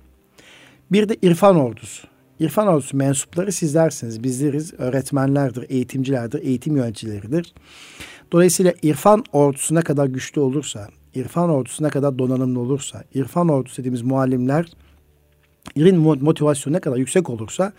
Bir 0.92 1.08
de 1.08 1.16
irfan 1.22 1.56
ordusu. 1.56 2.06
İrfan 2.40 2.66
ordusu 2.66 2.96
mensupları 2.96 3.52
sizlersiniz. 3.52 4.22
Bizleriz, 4.22 4.74
öğretmenlerdir, 4.78 5.66
eğitimcilerdir, 5.70 6.42
eğitim 6.42 6.76
yöneticileridir. 6.76 7.54
Dolayısıyla 8.32 8.72
irfan 8.82 9.24
ordusu 9.32 9.74
ne 9.74 9.82
kadar 9.82 10.06
güçlü 10.06 10.40
olursa, 10.40 10.88
irfan 11.14 11.50
ordusu 11.50 11.84
ne 11.84 11.88
kadar 11.88 12.18
donanımlı 12.18 12.60
olursa, 12.60 13.04
irfan 13.14 13.48
ordusu 13.48 13.76
dediğimiz 13.76 14.02
muallimler 14.02 14.66
irin 15.76 15.96
motivasyonu 15.98 16.76
ne 16.76 16.80
kadar 16.80 16.96
yüksek 16.96 17.30
olursa 17.30 17.72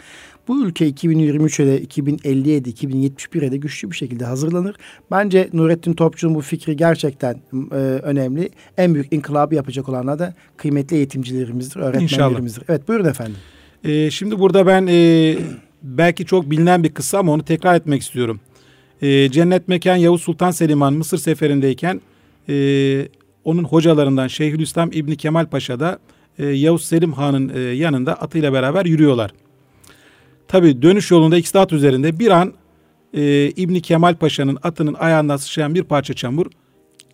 bu 0.48 0.66
ülke 0.66 0.90
2023'e 0.90 1.66
de 1.66 1.84
2050'ye 1.84 2.66
de 2.66 2.70
2071'e 2.70 3.52
de 3.52 3.58
güçlü 3.58 3.92
bir 3.92 3.96
şekilde 3.96 4.26
hazırlanır. 4.26 4.76
Bence 5.12 5.50
Nurettin 5.54 5.94
Topçu'nun 5.94 6.36
bu 6.36 6.42
fikri 6.42 6.78
gerçekten 6.78 7.42
e, 7.72 7.76
önemli. 7.76 8.50
En 8.78 8.94
büyük 8.94 9.14
inkılabı 9.14 9.56
yapacak 9.56 9.90
olanlar 9.90 10.20
da 10.20 10.34
kıymetli 10.58 10.98
eğitimcilerimizdir, 10.98 11.80
öğretmenlerimizdir. 11.80 12.62
İnşallah. 12.62 12.70
Evet 12.70 12.88
buyurun 12.88 13.06
efendim. 13.06 13.38
Ee, 13.84 14.12
şimdi 14.12 14.40
burada 14.40 14.68
ben 14.68 14.88
e, 14.88 15.36
belki 15.84 16.26
çok 16.26 16.52
bilinen 16.52 16.84
bir 16.84 16.94
kıssa 16.94 17.20
ama 17.20 17.32
onu 17.32 17.44
tekrar 17.44 17.76
etmek 17.76 18.02
istiyorum. 18.02 18.40
E, 19.02 19.32
Cennet 19.32 19.68
Mekan 19.68 19.96
Yavuz 19.96 20.22
Sultan 20.22 20.52
Selim 20.52 20.82
Han 20.82 20.94
Mısır 20.94 21.18
seferindeyken 21.18 22.02
e, 22.50 23.08
onun 23.44 23.64
hocalarından 23.64 24.28
Şeyhülislam 24.28 24.90
İbni 24.94 25.18
Kemal 25.18 25.46
Paşa 25.46 25.80
da 25.80 26.00
e, 26.40 26.46
Yavuz 26.46 26.86
Selim 26.86 27.14
Han'ın 27.14 27.52
e, 27.56 27.60
yanında 27.60 28.14
atıyla 28.14 28.54
beraber 28.54 28.86
yürüyorlar. 28.86 29.32
Tabi 30.48 30.82
dönüş 30.82 31.12
yolunda 31.12 31.38
ikisi 31.38 31.60
at 31.60 31.74
üzerinde 31.74 32.20
bir 32.20 32.32
an 32.32 32.54
e, 33.14 33.52
İbni 33.56 33.82
Kemal 33.82 34.16
Paşa'nın 34.16 34.58
atının 34.64 34.94
ayağından 34.94 35.38
sıçrayan 35.38 35.76
bir 35.76 35.84
parça 35.84 36.14
çamur 36.14 36.46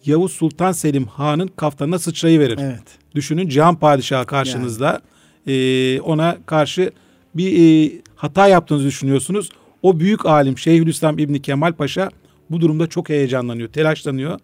Yavuz 0.06 0.32
Sultan 0.32 0.72
Selim 0.72 1.06
Han'ın 1.06 1.48
kaftanına 1.48 2.00
sıçrayıverir. 2.00 2.58
Evet. 2.62 2.84
Düşünün 3.16 3.50
Cihan 3.50 3.76
Padişahı 3.76 4.26
karşınızda 4.26 4.86
yani. 4.86 5.00
E, 5.48 6.02
ona 6.02 6.38
karşı 6.46 6.92
bir 7.36 7.60
e, 7.60 7.92
hata 8.16 8.48
yaptığınızı 8.48 8.88
düşünüyorsunuz. 8.88 9.50
O 9.82 10.00
büyük 10.00 10.26
alim 10.26 10.58
Şeyhülislam 10.58 11.20
İbni 11.20 11.42
Kemal 11.42 11.74
Paşa 11.74 12.10
bu 12.50 12.62
durumda 12.62 12.88
çok 12.88 13.10
heyecanlanıyor, 13.10 13.70
telaşlanıyor. 13.70 14.40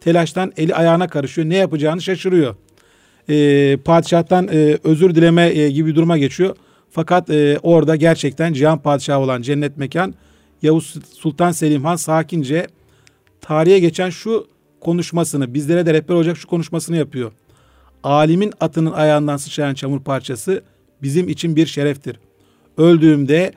Telaştan 0.00 0.52
eli 0.56 0.74
ayağına 0.74 1.08
karışıyor. 1.08 1.48
Ne 1.48 1.56
yapacağını 1.56 2.02
şaşırıyor. 2.02 2.56
E, 3.28 3.76
padişahtan 3.84 4.48
e, 4.52 4.78
özür 4.84 5.14
dileme 5.14 5.48
e, 5.48 5.70
gibi 5.70 5.94
duruma 5.94 6.18
geçiyor. 6.18 6.56
Fakat 6.90 7.30
e, 7.30 7.58
orada 7.62 7.96
gerçekten 7.96 8.52
Cihan 8.52 8.78
Padişahı 8.78 9.18
olan 9.18 9.42
cennet 9.42 9.76
mekan 9.76 10.14
Yavuz 10.62 10.94
Sultan 11.12 11.52
Selim 11.52 11.84
Han 11.84 11.96
sakince 11.96 12.66
tarihe 13.40 13.78
geçen 13.78 14.10
şu 14.10 14.46
konuşmasını 14.80 15.54
bizlere 15.54 15.86
de 15.86 15.94
rehber 15.94 16.14
olacak 16.14 16.36
şu 16.36 16.48
konuşmasını 16.48 16.96
yapıyor. 16.96 17.32
Alimin 18.02 18.52
atının 18.60 18.92
ayağından 18.92 19.36
sıçrayan 19.36 19.74
çamur 19.74 20.00
parçası 20.00 20.62
bizim 21.02 21.28
için 21.28 21.56
bir 21.56 21.66
şereftir. 21.66 22.20
Öldüğümde 22.76 23.52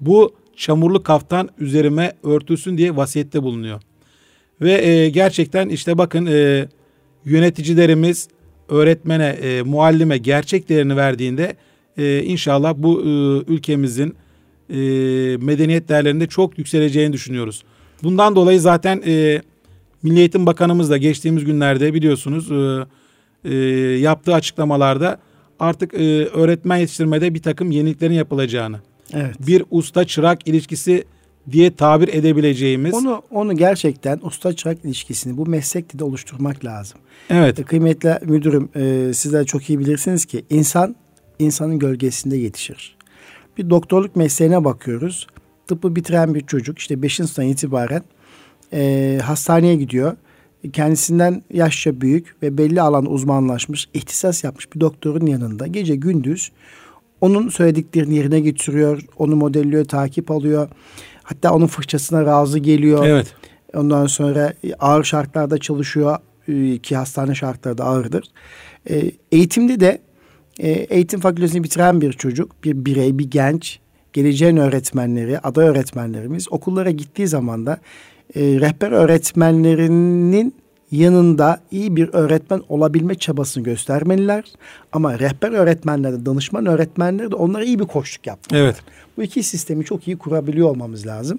bu 0.00 0.34
çamurlu 0.56 1.02
kaftan 1.02 1.48
üzerime 1.58 2.12
örtülsün 2.22 2.78
diye 2.78 2.96
vasiyette 2.96 3.42
bulunuyor. 3.42 3.80
Ve 4.60 4.86
e, 4.86 5.10
gerçekten 5.10 5.68
işte 5.68 5.98
bakın 5.98 6.26
e, 6.26 6.68
yöneticilerimiz 7.24 8.28
öğretmene, 8.68 9.28
e, 9.28 9.62
muallime 9.62 10.18
gerçek 10.18 10.68
değerini 10.68 10.96
verdiğinde 10.96 11.56
e, 11.98 12.22
inşallah 12.22 12.74
bu 12.76 13.00
e, 13.00 13.08
ülkemizin 13.52 14.14
e, 14.70 14.76
medeniyet 15.36 15.88
değerlerinde 15.88 16.26
çok 16.26 16.58
yükseleceğini 16.58 17.12
düşünüyoruz. 17.12 17.64
Bundan 18.02 18.36
dolayı 18.36 18.60
zaten 18.60 19.02
e, 19.06 19.42
Milli 20.02 20.18
Eğitim 20.18 20.46
Bakanımız 20.46 20.90
da 20.90 20.96
geçtiğimiz 20.96 21.44
günlerde 21.44 21.94
biliyorsunuz 21.94 22.52
e, 22.52 22.86
e, 23.44 23.54
yaptığı 23.98 24.34
açıklamalarda 24.34 25.18
artık 25.60 25.94
e, 25.94 26.24
öğretmen 26.26 26.76
yetiştirmede 26.76 27.34
bir 27.34 27.42
takım 27.42 27.70
yeniliklerin 27.70 28.14
yapılacağını, 28.14 28.80
evet. 29.12 29.34
bir 29.46 29.64
usta 29.70 30.04
çırak 30.04 30.48
ilişkisi 30.48 31.04
diye 31.50 31.74
tabir 31.74 32.08
edebileceğimiz. 32.08 32.94
Onu 32.94 33.22
onu 33.30 33.56
gerçekten 33.56 34.20
usta 34.22 34.56
çırak 34.56 34.84
ilişkisini 34.84 35.36
bu 35.36 35.46
meslekte 35.46 35.98
de 35.98 36.04
oluşturmak 36.04 36.64
lazım. 36.64 36.98
Evet. 37.30 37.58
E, 37.58 37.62
kıymetli 37.62 38.18
müdürüm 38.22 38.68
e, 38.76 39.12
sizler 39.14 39.44
çok 39.44 39.70
iyi 39.70 39.78
bilirsiniz 39.78 40.24
ki 40.24 40.44
insan 40.50 40.96
insanın 41.38 41.78
gölgesinde 41.78 42.36
yetişir. 42.36 42.96
Bir 43.58 43.70
doktorluk 43.70 44.16
mesleğine 44.16 44.64
bakıyoruz. 44.64 45.26
Tıbbı 45.66 45.96
bitiren 45.96 46.34
bir 46.34 46.40
çocuk 46.40 46.78
işte 46.78 47.02
5. 47.02 47.16
sınıftan 47.16 47.44
itibaren 47.44 48.02
e, 48.72 49.20
hastaneye 49.24 49.74
gidiyor. 49.74 50.16
Kendisinden 50.72 51.42
yaşça 51.52 52.00
büyük 52.00 52.36
ve 52.42 52.58
belli 52.58 52.82
alan 52.82 53.06
uzmanlaşmış, 53.06 53.88
ihtisas 53.94 54.44
yapmış 54.44 54.74
bir 54.74 54.80
doktorun 54.80 55.26
yanında 55.26 55.66
gece 55.66 55.96
gündüz 55.96 56.52
onun 57.22 57.48
söylediklerini 57.48 58.14
yerine 58.14 58.40
getiriyor, 58.40 59.02
onu 59.16 59.36
modelliyor, 59.36 59.84
takip 59.84 60.30
alıyor. 60.30 60.68
Hatta 61.22 61.54
onun 61.54 61.66
fırçasına 61.66 62.26
razı 62.26 62.58
geliyor. 62.58 63.06
Evet. 63.06 63.34
Ondan 63.74 64.06
sonra 64.06 64.54
ağır 64.78 65.04
şartlarda 65.04 65.58
çalışıyor 65.58 66.18
e, 66.48 66.78
ki 66.78 66.96
hastane 66.96 67.34
şartları 67.34 67.78
da 67.78 67.84
ağırdır. 67.84 68.24
E, 68.90 69.12
eğitimde 69.32 69.80
de 69.80 69.98
e, 70.58 70.70
eğitim 70.70 71.20
fakültesini 71.20 71.64
bitiren 71.64 72.00
bir 72.00 72.12
çocuk, 72.12 72.64
bir 72.64 72.84
birey, 72.84 73.18
bir 73.18 73.30
genç, 73.30 73.78
geleceğin 74.12 74.56
öğretmenleri, 74.56 75.38
aday 75.38 75.68
öğretmenlerimiz 75.68 76.52
okullara 76.52 76.90
gittiği 76.90 77.26
zaman 77.26 77.66
da 77.66 77.80
e, 78.34 78.40
rehber 78.40 78.92
öğretmenlerinin 78.92 80.54
yanında 80.90 81.60
iyi 81.70 81.96
bir 81.96 82.08
öğretmen 82.12 82.62
olabilme 82.68 83.14
çabasını 83.14 83.64
göstermeliler. 83.64 84.44
Ama 84.92 85.18
rehber 85.18 85.50
öğretmenler 85.52 86.12
de 86.12 86.26
danışman 86.26 86.66
öğretmenler 86.66 87.30
de 87.30 87.34
onlara 87.34 87.64
iyi 87.64 87.78
bir 87.78 87.84
koçluk 87.84 88.26
yapmalılar. 88.26 88.64
Evet. 88.64 88.76
Bu 89.16 89.22
iki 89.22 89.42
sistemi 89.42 89.84
çok 89.84 90.08
iyi 90.08 90.18
kurabiliyor 90.18 90.68
olmamız 90.68 91.06
lazım. 91.06 91.38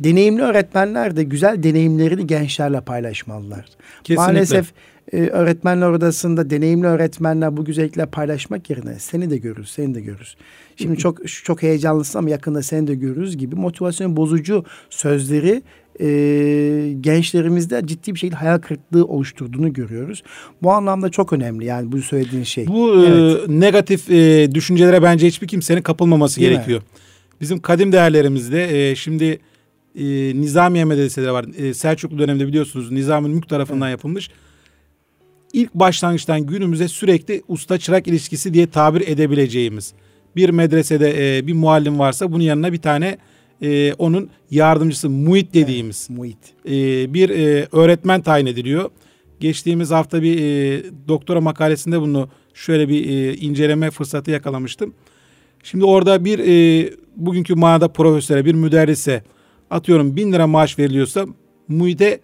Deneyimli 0.00 0.42
öğretmenler 0.42 1.16
de 1.16 1.22
güzel 1.22 1.62
deneyimlerini 1.62 2.26
gençlerle 2.26 2.80
paylaşmalılar. 2.80 3.64
Kesinlikle. 4.04 4.32
Maalesef 4.32 4.72
e, 5.12 5.16
öğretmenler 5.16 5.90
odasında 5.90 6.50
deneyimli 6.50 6.86
öğretmenler 6.86 7.56
bu 7.56 7.64
güzellikle 7.64 8.06
paylaşmak 8.06 8.70
yerine 8.70 8.98
seni 8.98 9.30
de 9.30 9.36
görürüz, 9.36 9.70
seni 9.70 9.94
de 9.94 10.00
görürüz. 10.00 10.36
Şimdi 10.76 10.96
çok 10.98 11.28
çok 11.28 11.62
heyecanlısın 11.62 12.18
ama 12.18 12.30
yakında 12.30 12.62
seni 12.62 12.86
de 12.86 12.94
görürüz 12.94 13.36
gibi 13.36 13.56
motivasyon 13.56 14.16
bozucu 14.16 14.64
sözleri 14.90 15.62
e, 16.00 16.92
gençlerimizde 17.00 17.82
ciddi 17.84 18.14
bir 18.14 18.18
şekilde 18.18 18.36
hayal 18.36 18.58
kırıklığı 18.58 19.04
oluşturduğunu 19.04 19.72
görüyoruz. 19.72 20.22
Bu 20.62 20.72
anlamda 20.72 21.10
çok 21.10 21.32
önemli 21.32 21.64
yani 21.64 21.92
bu 21.92 22.02
söylediğin 22.02 22.44
şey. 22.44 22.66
Bu 22.66 23.04
e, 23.04 23.06
evet. 23.06 23.48
e, 23.48 23.60
negatif 23.60 24.10
e, 24.10 24.48
düşüncelere 24.54 25.02
bence 25.02 25.26
hiçbir 25.26 25.48
kimsenin 25.48 25.82
kapılmaması 25.82 26.40
Değil 26.40 26.52
gerekiyor. 26.52 26.80
Mi? 26.80 26.86
Bizim 27.40 27.60
kadim 27.60 27.92
değerlerimizde 27.92 28.90
e, 28.90 28.94
şimdi 28.96 29.38
e, 29.98 30.04
Nizamiye 30.40 30.84
medreseleri 30.84 31.32
var. 31.32 31.46
E, 31.58 31.74
Selçuklu 31.74 32.18
döneminde 32.18 32.46
biliyorsunuz 32.46 32.90
Nizami'nin 32.90 33.34
mülk 33.34 33.48
tarafından 33.48 33.88
evet. 33.88 33.98
yapılmış. 33.98 34.30
İlk 35.52 35.74
başlangıçtan 35.74 36.46
günümüze 36.46 36.88
sürekli 36.88 37.42
usta 37.48 37.78
çırak 37.78 38.08
ilişkisi 38.08 38.54
diye 38.54 38.66
tabir 38.66 39.08
edebileceğimiz 39.08 39.92
bir 40.36 40.50
medresede 40.50 41.38
e, 41.38 41.46
bir 41.46 41.52
muallim 41.52 41.98
varsa 41.98 42.32
bunun 42.32 42.42
yanına 42.42 42.72
bir 42.72 42.82
tane 42.82 43.18
e, 43.62 43.94
onun 43.94 44.30
yardımcısı 44.50 45.10
muhit 45.10 45.54
dediğimiz 45.54 46.06
evet, 46.10 46.18
muhit. 46.18 46.38
E, 46.66 47.14
bir 47.14 47.30
e, 47.30 47.68
öğretmen 47.72 48.22
tayin 48.22 48.46
ediliyor. 48.46 48.90
Geçtiğimiz 49.40 49.90
hafta 49.90 50.22
bir 50.22 50.40
e, 50.40 50.82
doktora 51.08 51.40
makalesinde 51.40 52.00
bunu 52.00 52.28
şöyle 52.54 52.88
bir 52.88 53.08
e, 53.08 53.34
inceleme 53.34 53.90
fırsatı 53.90 54.30
yakalamıştım. 54.30 54.94
Şimdi 55.62 55.84
orada 55.84 56.24
bir 56.24 56.38
e, 56.38 56.90
bugünkü 57.16 57.54
manada 57.54 57.88
profesöre 57.88 58.44
bir 58.44 58.54
müderrise 58.54 59.22
atıyorum 59.70 60.16
bin 60.16 60.32
lira 60.32 60.46
maaş 60.46 60.78
veriliyorsa 60.78 61.26
muhite 61.68 62.20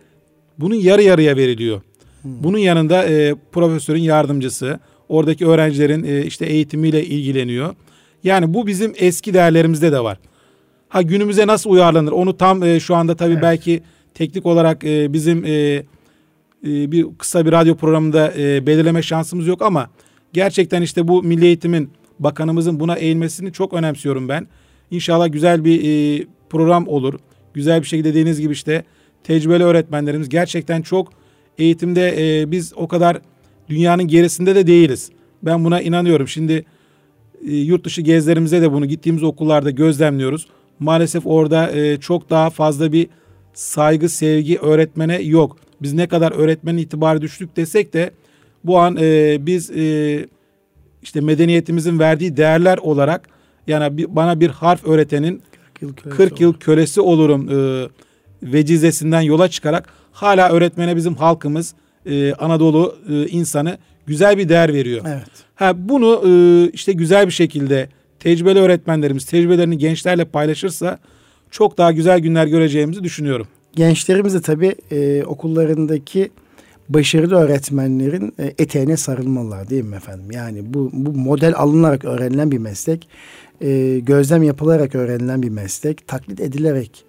bunun 0.58 0.74
yarı 0.74 1.02
yarıya 1.02 1.36
veriliyor. 1.36 1.80
Hmm. 2.22 2.44
Bunun 2.44 2.58
yanında 2.58 3.04
e, 3.04 3.34
profesörün 3.52 4.02
yardımcısı 4.02 4.80
oradaki 5.08 5.46
öğrencilerin 5.46 6.04
e, 6.04 6.26
işte 6.26 6.46
eğitimiyle 6.46 7.04
ilgileniyor. 7.04 7.74
Yani 8.24 8.54
bu 8.54 8.66
bizim 8.66 8.92
eski 8.96 9.34
değerlerimizde 9.34 9.92
de 9.92 10.00
var. 10.00 10.18
Ha 10.96 11.02
günümüze 11.02 11.46
nasıl 11.46 11.70
uyarlanır 11.70 12.12
onu 12.12 12.36
tam 12.36 12.62
e, 12.62 12.80
şu 12.80 12.94
anda 12.94 13.16
tabii 13.16 13.32
evet. 13.32 13.42
belki 13.42 13.82
teknik 14.14 14.46
olarak 14.46 14.84
e, 14.84 15.12
bizim 15.12 15.44
e, 15.44 15.50
e, 15.50 15.84
bir 16.62 17.06
kısa 17.18 17.46
bir 17.46 17.52
radyo 17.52 17.76
programında 17.76 18.32
e, 18.38 18.66
belirleme 18.66 19.02
şansımız 19.02 19.46
yok 19.46 19.62
ama 19.62 19.90
gerçekten 20.32 20.82
işte 20.82 21.08
bu 21.08 21.22
milli 21.22 21.44
eğitimin 21.44 21.90
bakanımızın 22.18 22.80
buna 22.80 22.96
eğilmesini 22.96 23.52
çok 23.52 23.72
önemsiyorum 23.72 24.28
ben. 24.28 24.46
İnşallah 24.90 25.32
güzel 25.32 25.64
bir 25.64 25.80
e, 25.84 26.24
program 26.50 26.88
olur. 26.88 27.14
Güzel 27.54 27.82
bir 27.82 27.86
şekilde 27.86 28.08
dediğiniz 28.08 28.40
gibi 28.40 28.52
işte 28.52 28.84
tecrübeli 29.24 29.64
öğretmenlerimiz 29.64 30.28
gerçekten 30.28 30.82
çok 30.82 31.12
eğitimde 31.58 32.14
e, 32.18 32.50
biz 32.50 32.72
o 32.76 32.88
kadar 32.88 33.20
dünyanın 33.68 34.04
gerisinde 34.08 34.54
de 34.54 34.66
değiliz. 34.66 35.10
Ben 35.42 35.64
buna 35.64 35.80
inanıyorum. 35.80 36.28
Şimdi 36.28 36.64
e, 37.48 37.56
yurt 37.56 37.84
dışı 37.84 38.02
gezilerimizde 38.02 38.62
de 38.62 38.72
bunu 38.72 38.86
gittiğimiz 38.86 39.22
okullarda 39.22 39.70
gözlemliyoruz. 39.70 40.46
Maalesef 40.78 41.26
orada 41.26 41.70
e, 41.70 42.00
çok 42.00 42.30
daha 42.30 42.50
fazla 42.50 42.92
bir 42.92 43.08
saygı, 43.54 44.08
sevgi 44.08 44.58
öğretmene 44.58 45.22
yok. 45.22 45.56
Biz 45.82 45.92
ne 45.92 46.06
kadar 46.06 46.32
öğretmenin 46.32 46.78
itibarı 46.78 47.22
düştük 47.22 47.56
desek 47.56 47.92
de 47.94 48.10
bu 48.64 48.78
an 48.78 48.96
e, 49.00 49.36
biz 49.46 49.70
e, 49.70 50.26
işte 51.02 51.20
medeniyetimizin 51.20 51.98
verdiği 51.98 52.36
değerler 52.36 52.78
olarak 52.78 53.28
yani 53.66 53.96
bir, 53.96 54.16
bana 54.16 54.40
bir 54.40 54.50
harf 54.50 54.86
öğretenin 54.86 55.42
40 55.74 55.82
yıl 55.82 55.94
kölesi, 55.94 56.16
40 56.16 56.40
yıl 56.40 56.54
kölesi 56.54 57.00
olurum 57.00 57.48
e, 57.50 57.88
vecizesinden 58.42 59.20
yola 59.20 59.48
çıkarak 59.48 59.88
hala 60.12 60.48
öğretmene 60.48 60.96
bizim 60.96 61.14
halkımız 61.14 61.74
e, 62.06 62.32
Anadolu 62.32 62.96
e, 63.08 63.26
insanı 63.26 63.78
güzel 64.06 64.38
bir 64.38 64.48
değer 64.48 64.72
veriyor. 64.72 65.04
Evet. 65.08 65.28
Ha 65.54 65.72
bunu 65.88 66.22
e, 66.26 66.70
işte 66.70 66.92
güzel 66.92 67.26
bir 67.26 67.32
şekilde 67.32 67.88
tecrübeli 68.20 68.58
öğretmenlerimiz 68.58 69.24
tecrübelerini 69.24 69.78
gençlerle 69.78 70.24
paylaşırsa 70.24 70.98
çok 71.50 71.78
daha 71.78 71.92
güzel 71.92 72.18
günler 72.18 72.46
göreceğimizi 72.46 73.04
düşünüyorum. 73.04 73.46
Gençlerimiz 73.76 74.34
de 74.34 74.40
tabii 74.40 74.74
e, 74.90 75.24
okullarındaki 75.24 76.30
başarılı 76.88 77.34
öğretmenlerin 77.34 78.34
e, 78.38 78.54
eteğine 78.58 78.96
sarılmalılar 78.96 79.70
değil 79.70 79.84
mi 79.84 79.96
efendim? 79.96 80.30
Yani 80.30 80.74
bu, 80.74 80.90
bu 80.92 81.12
model 81.12 81.54
alınarak 81.56 82.04
öğrenilen 82.04 82.50
bir 82.50 82.58
meslek, 82.58 83.08
e, 83.60 83.98
gözlem 84.02 84.42
yapılarak 84.42 84.94
öğrenilen 84.94 85.42
bir 85.42 85.48
meslek, 85.48 86.08
taklit 86.08 86.40
edilerek 86.40 87.04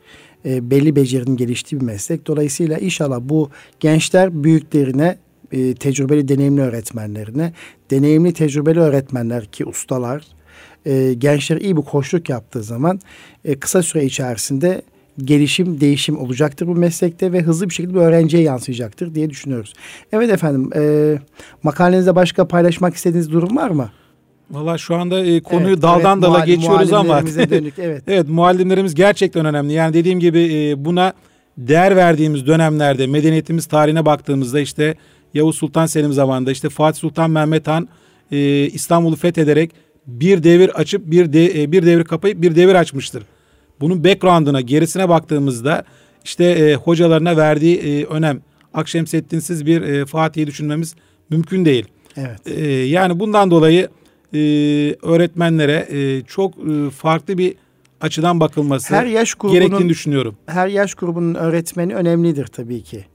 e, 0.45 0.71
belli 0.71 0.95
becerinin 0.95 1.37
geliştiği 1.37 1.81
bir 1.81 1.85
meslek. 1.85 2.27
Dolayısıyla 2.27 2.77
inşallah 2.77 3.19
bu 3.21 3.49
gençler 3.79 4.43
büyüklerine, 4.43 5.17
e, 5.51 5.73
tecrübeli 5.73 6.27
deneyimli 6.27 6.61
öğretmenlerine, 6.61 7.53
deneyimli 7.91 8.33
tecrübeli 8.33 8.79
öğretmenler 8.79 9.45
ki 9.45 9.65
ustalar, 9.65 10.23
e, 10.85 11.13
gençler 11.13 11.57
iyi 11.57 11.77
bir 11.77 11.81
koçluk 11.81 12.29
yaptığı 12.29 12.63
zaman 12.63 12.99
e, 13.45 13.59
kısa 13.59 13.83
süre 13.83 14.05
içerisinde 14.05 14.81
gelişim, 15.23 15.81
değişim 15.81 16.19
olacaktır 16.19 16.67
bu 16.67 16.75
meslekte 16.75 17.31
ve 17.31 17.41
hızlı 17.41 17.69
bir 17.69 17.73
şekilde 17.73 17.93
bir 17.93 17.99
öğrenciye 17.99 18.43
yansıyacaktır 18.43 19.15
diye 19.15 19.29
düşünüyoruz. 19.29 19.73
Evet 20.11 20.31
efendim, 20.31 20.69
e, 20.75 21.15
makalenizde 21.63 22.15
başka 22.15 22.47
paylaşmak 22.47 22.95
istediğiniz 22.95 23.31
durum 23.31 23.57
var 23.57 23.69
mı? 23.69 23.91
Valla 24.51 24.77
şu 24.77 24.95
anda 24.95 25.25
e, 25.25 25.41
konuyu 25.41 25.67
evet, 25.67 25.81
daldan 25.81 26.19
evet, 26.19 26.29
dala 26.29 26.45
geçiyoruz 26.45 26.93
ama 26.93 27.21
dönük, 27.25 27.73
evet. 27.79 28.03
evet 28.07 28.29
muallimlerimiz 28.29 28.95
gerçekten 28.95 29.45
önemli. 29.45 29.73
Yani 29.73 29.93
dediğim 29.93 30.19
gibi 30.19 30.39
e, 30.39 30.85
buna 30.85 31.13
değer 31.57 31.95
verdiğimiz 31.95 32.47
dönemlerde 32.47 33.07
medeniyetimiz 33.07 33.65
tarihine 33.65 34.05
baktığımızda 34.05 34.59
işte 34.59 34.95
Yavuz 35.33 35.55
Sultan 35.55 35.85
Selim 35.85 36.13
zamanında 36.13 36.51
işte 36.51 36.69
Fatih 36.69 36.99
Sultan 36.99 37.31
Mehmet 37.31 37.67
Han 37.67 37.87
e, 38.31 38.37
İstanbul'u 38.67 39.15
fethederek 39.15 39.71
bir 40.07 40.43
devir 40.43 40.79
açıp 40.79 41.11
bir 41.11 41.33
de, 41.33 41.63
e, 41.63 41.71
bir 41.71 41.85
devir 41.85 42.03
kapayıp 42.03 42.41
bir 42.41 42.55
devir 42.55 42.75
açmıştır. 42.75 43.23
Bunun 43.79 44.03
background'una 44.03 44.61
gerisine 44.61 45.09
baktığımızda 45.09 45.83
işte 46.23 46.43
e, 46.43 46.75
hocalarına 46.75 47.37
verdiği 47.37 47.77
e, 47.77 48.05
önem 48.05 48.41
Akşemseddinsiz 48.73 49.65
bir 49.65 49.81
e, 49.81 50.05
Fatih'i 50.05 50.47
düşünmemiz 50.47 50.95
mümkün 51.29 51.65
değil. 51.65 51.85
Evet. 52.17 52.47
E, 52.47 52.63
yani 52.69 53.19
bundan 53.19 53.51
dolayı 53.51 53.87
e, 54.33 54.39
öğretmenlere 55.01 55.87
e, 55.89 56.21
çok 56.21 56.53
e, 56.53 56.89
farklı 56.89 57.37
bir 57.37 57.55
açıdan 58.01 58.39
bakılması 58.39 58.95
her 58.95 59.05
yaş 59.05 59.33
grubunun, 59.33 59.59
gerektiğini 59.59 59.89
düşünüyorum. 59.89 60.35
Her 60.45 60.67
yaş 60.67 60.93
grubunun 60.93 61.35
öğretmeni 61.35 61.95
önemlidir 61.95 62.47
tabii 62.47 62.83
ki. 62.83 63.05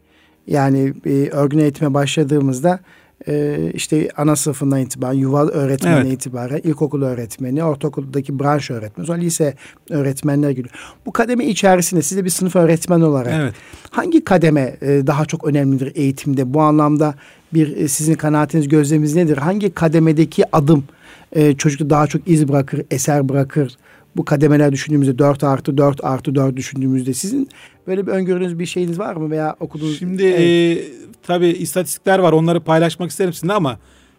Yani 0.46 0.94
bir 1.04 1.30
örgün 1.30 1.58
eğitime 1.58 1.94
başladığımızda 1.94 2.80
e, 3.28 3.58
işte 3.74 4.08
ana 4.16 4.36
sınıfından 4.36 4.80
itibaren, 4.80 5.18
yuval 5.18 5.48
öğretmeni 5.48 5.94
evet. 5.94 6.12
itibaren, 6.12 6.60
ilkokul 6.64 7.02
öğretmeni, 7.02 7.64
ortaokuldaki 7.64 8.38
branş 8.38 8.70
öğretmeni, 8.70 9.06
sonra 9.06 9.18
lise 9.18 9.54
öğretmenler 9.90 10.50
gibi. 10.50 10.68
Bu 11.06 11.12
kademe 11.12 11.44
içerisinde 11.44 12.02
size 12.02 12.24
bir 12.24 12.30
sınıf 12.30 12.56
öğretmen 12.56 13.00
olarak 13.00 13.32
evet. 13.36 13.54
hangi 13.90 14.24
kademe 14.24 14.76
e, 14.82 15.06
daha 15.06 15.24
çok 15.24 15.44
önemlidir 15.44 15.92
eğitimde? 15.94 16.54
Bu 16.54 16.60
anlamda 16.60 17.14
bir 17.54 17.76
e, 17.76 17.88
sizin 17.88 18.14
kanaatiniz, 18.14 18.68
gözleminiz 18.68 19.14
nedir? 19.14 19.36
Hangi 19.36 19.70
kademedeki 19.74 20.56
adım 20.56 20.84
e, 21.32 21.54
çocukta 21.54 21.90
daha 21.90 22.06
çok 22.06 22.28
iz 22.28 22.48
bırakır, 22.48 22.82
eser 22.90 23.28
bırakır? 23.28 23.76
Bu 24.16 24.24
kademeler 24.24 24.72
düşündüğümüzde 24.72 25.18
4 25.18 25.44
artı 25.44 25.78
4 25.78 26.04
artı 26.04 26.34
4 26.34 26.56
düşündüğümüzde 26.56 27.14
sizin 27.14 27.48
böyle 27.86 28.06
bir 28.06 28.12
öngörünüz 28.12 28.58
bir 28.58 28.66
şeyiniz 28.66 28.98
var 28.98 29.16
mı 29.16 29.30
veya 29.30 29.56
okuduğunuz? 29.60 29.98
Şimdi 29.98 30.24
evet. 30.24 30.78
e, 30.78 30.84
tabii 31.22 31.48
istatistikler 31.48 32.18
var 32.18 32.32
onları 32.32 32.60
paylaşmak 32.60 33.10
isterim 33.10 33.32
sizinle 33.32 33.52
ama 33.52 33.78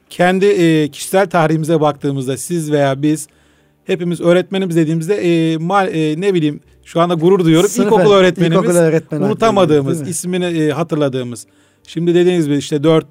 kendi 0.10 0.45
e, 0.45 0.88
kişisel 0.88 1.29
tarihimize 1.29 1.82
baktığımızda 1.82 2.38
siz 2.38 2.71
veya 2.71 3.01
biz 3.01 3.27
hepimiz 3.86 4.21
öğretmenimiz 4.21 4.75
dediğimizde 4.75 5.15
e, 5.15 5.58
mal, 5.58 5.95
e, 5.95 6.21
ne 6.21 6.34
bileyim 6.34 6.60
şu 6.84 7.01
anda 7.01 7.13
gurur 7.13 7.45
duyuyorum. 7.45 7.69
Sınıf 7.69 7.88
İlkokul 7.88 8.12
öğretmenimiz 8.12 8.58
ilkokul 8.58 8.77
öğretmen 8.77 9.21
unutamadığımız, 9.21 10.10
ismini 10.10 10.45
e, 10.45 10.71
hatırladığımız. 10.71 11.47
Şimdi 11.88 12.15
dediğiniz 12.15 12.45
gibi 12.45 12.58
işte 12.58 12.84
4 12.84 13.06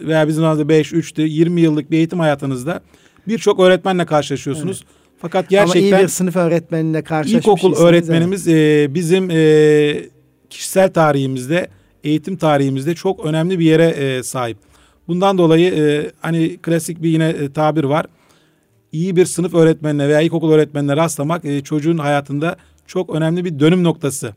veya 0.00 0.28
bizim 0.28 0.40
zamanımızda 0.40 0.68
5, 0.68 0.92
3'tü 0.92 1.22
20 1.22 1.60
yıllık 1.60 1.90
bir 1.90 1.96
eğitim 1.96 2.20
hayatınızda 2.20 2.80
birçok 3.28 3.60
öğretmenle 3.60 4.06
karşılaşıyorsunuz. 4.06 4.84
Evet. 4.84 4.99
Fakat 5.20 5.48
gerçekten 5.48 5.80
Ama 5.80 5.98
iyi 5.98 6.04
bir 6.04 6.08
sınıf 6.08 6.36
öğretmenine 6.36 7.02
karşılaşmış 7.02 7.46
İlkokul 7.46 7.76
öğretmenimiz 7.76 8.48
e, 8.48 8.86
bizim 8.90 9.30
e, 9.30 10.08
kişisel 10.50 10.92
tarihimizde, 10.92 11.68
eğitim 12.04 12.36
tarihimizde 12.36 12.94
çok 12.94 13.24
önemli 13.24 13.58
bir 13.58 13.64
yere 13.64 13.86
e, 13.86 14.22
sahip. 14.22 14.56
Bundan 15.08 15.38
dolayı 15.38 15.74
e, 15.74 16.10
hani 16.20 16.56
klasik 16.56 17.02
bir 17.02 17.08
yine 17.08 17.28
e, 17.28 17.52
tabir 17.52 17.84
var. 17.84 18.06
İyi 18.92 19.16
bir 19.16 19.24
sınıf 19.24 19.54
öğretmenine 19.54 20.08
veya 20.08 20.20
ilkokul 20.20 20.52
öğretmenine 20.52 20.96
rastlamak 20.96 21.44
e, 21.44 21.60
çocuğun 21.60 21.98
hayatında 21.98 22.56
çok 22.86 23.10
önemli 23.10 23.44
bir 23.44 23.58
dönüm 23.60 23.84
noktası. 23.84 24.34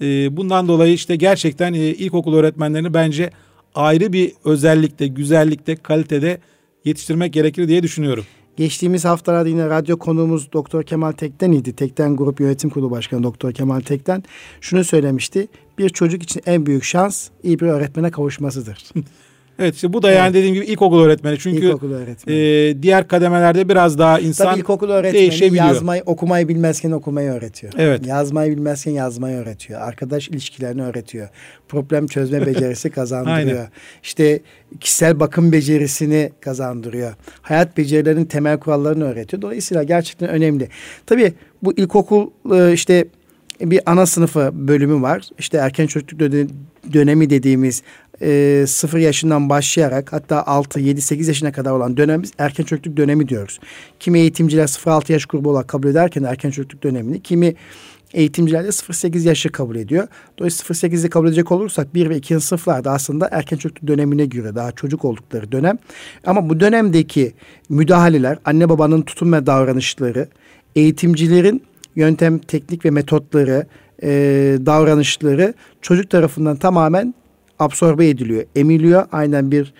E, 0.00 0.36
bundan 0.36 0.68
dolayı 0.68 0.92
işte 0.92 1.16
gerçekten 1.16 1.72
e, 1.72 1.78
ilkokul 1.78 2.34
öğretmenlerini 2.34 2.94
bence 2.94 3.30
ayrı 3.74 4.12
bir 4.12 4.32
özellikte, 4.44 5.06
güzellikte, 5.06 5.76
kalitede 5.76 6.38
yetiştirmek 6.84 7.32
gerekir 7.32 7.68
diye 7.68 7.82
düşünüyorum. 7.82 8.24
Geçtiğimiz 8.56 9.04
haftalarda 9.04 9.48
yine 9.48 9.70
radyo 9.70 9.98
konuğumuz 9.98 10.52
Doktor 10.52 10.82
Kemal 10.82 11.12
Tekten 11.12 11.52
idi. 11.52 11.76
Tekten 11.76 12.16
Grup 12.16 12.40
Yönetim 12.40 12.70
Kurulu 12.70 12.90
Başkanı 12.90 13.22
Doktor 13.22 13.52
Kemal 13.52 13.80
Tekten 13.80 14.22
şunu 14.60 14.84
söylemişti. 14.84 15.48
Bir 15.78 15.88
çocuk 15.88 16.22
için 16.22 16.42
en 16.46 16.66
büyük 16.66 16.84
şans 16.84 17.28
iyi 17.42 17.60
bir 17.60 17.66
öğretmene 17.66 18.10
kavuşmasıdır. 18.10 18.84
Evet 19.58 19.74
işte 19.74 19.92
bu 19.92 20.02
da 20.02 20.10
yani 20.10 20.24
evet. 20.24 20.34
dediğim 20.34 20.54
gibi 20.54 20.64
ilkokul 20.64 21.00
öğretmeni. 21.04 21.38
Çünkü 21.38 21.66
ilkokul 21.66 21.92
öğretmeni. 21.92 22.38
E, 22.38 22.82
diğer 22.82 23.08
kademelerde 23.08 23.68
biraz 23.68 23.98
daha 23.98 24.20
insan 24.20 24.46
Tabii 24.46 24.58
ilkokul 24.58 24.90
öğretmeni 24.90 25.56
yazmayı, 25.56 26.02
okumayı 26.06 26.48
bilmezken 26.48 26.90
okumayı 26.90 27.30
öğretiyor. 27.30 27.72
Evet. 27.78 28.06
Yazmayı 28.06 28.56
bilmezken 28.56 28.92
yazmayı 28.92 29.36
öğretiyor. 29.36 29.80
Arkadaş 29.80 30.28
ilişkilerini 30.28 30.82
öğretiyor. 30.82 31.28
Problem 31.68 32.06
çözme 32.06 32.46
becerisi 32.46 32.90
kazandırıyor. 32.90 33.68
İşte 34.02 34.40
kişisel 34.80 35.20
bakım 35.20 35.52
becerisini 35.52 36.32
kazandırıyor. 36.40 37.14
Hayat 37.42 37.76
becerilerinin 37.76 38.24
temel 38.24 38.58
kurallarını 38.58 39.04
öğretiyor. 39.04 39.42
Dolayısıyla 39.42 39.82
gerçekten 39.82 40.28
önemli. 40.28 40.68
Tabii 41.06 41.32
bu 41.62 41.72
ilkokul 41.72 42.30
e, 42.54 42.72
işte 42.72 43.04
bir 43.60 43.80
ana 43.86 44.06
sınıfı 44.06 44.50
bölümü 44.54 45.02
var. 45.02 45.28
İşte 45.38 45.58
erken 45.58 45.86
çocukluk 45.86 46.20
dönemi 46.92 47.30
dediğimiz 47.30 47.82
e, 48.22 48.64
0 48.66 48.98
yaşından 48.98 49.48
başlayarak 49.48 50.12
hatta 50.12 50.46
6, 50.46 50.80
7, 50.80 51.02
8 51.02 51.28
yaşına 51.28 51.52
kadar 51.52 51.70
olan 51.70 51.96
dönem 51.96 52.22
biz 52.22 52.32
erken 52.38 52.64
çocukluk 52.64 52.96
dönemi 52.96 53.28
diyoruz. 53.28 53.60
Kimi 54.00 54.18
eğitimciler 54.18 54.66
0-6 54.66 55.12
yaş 55.12 55.26
grubu 55.26 55.50
olarak 55.50 55.68
kabul 55.68 55.88
ederken 55.88 56.22
erken 56.22 56.50
çocukluk 56.50 56.82
dönemini, 56.82 57.22
kimi 57.22 57.54
eğitimciler 58.14 58.64
de 58.64 58.68
0-8 58.68 59.28
yaşı 59.28 59.52
kabul 59.52 59.76
ediyor. 59.76 60.08
Dolayısıyla 60.38 60.74
0-8'i 60.74 61.10
kabul 61.10 61.28
edecek 61.28 61.52
olursak 61.52 61.94
1 61.94 62.10
ve 62.10 62.16
2. 62.16 62.40
sınıflarda 62.40 62.90
aslında 62.90 63.28
erken 63.32 63.56
çocukluk 63.56 63.88
dönemine 63.88 64.26
göre 64.26 64.54
daha 64.54 64.72
çocuk 64.72 65.04
oldukları 65.04 65.52
dönem. 65.52 65.78
Ama 66.26 66.48
bu 66.48 66.60
dönemdeki 66.60 67.32
müdahaleler, 67.68 68.38
anne 68.44 68.68
babanın 68.68 69.02
tutum 69.02 69.32
ve 69.32 69.46
davranışları, 69.46 70.28
eğitimcilerin 70.76 71.62
yöntem, 71.96 72.38
teknik 72.38 72.84
ve 72.84 72.90
metotları, 72.90 73.66
e, 74.04 74.10
davranışları 74.66 75.54
çocuk 75.82 76.10
tarafından 76.10 76.56
tamamen 76.56 77.14
absorbe 77.58 78.08
ediliyor, 78.08 78.44
emiliyor. 78.56 79.06
Aynen 79.12 79.50
bir 79.50 79.74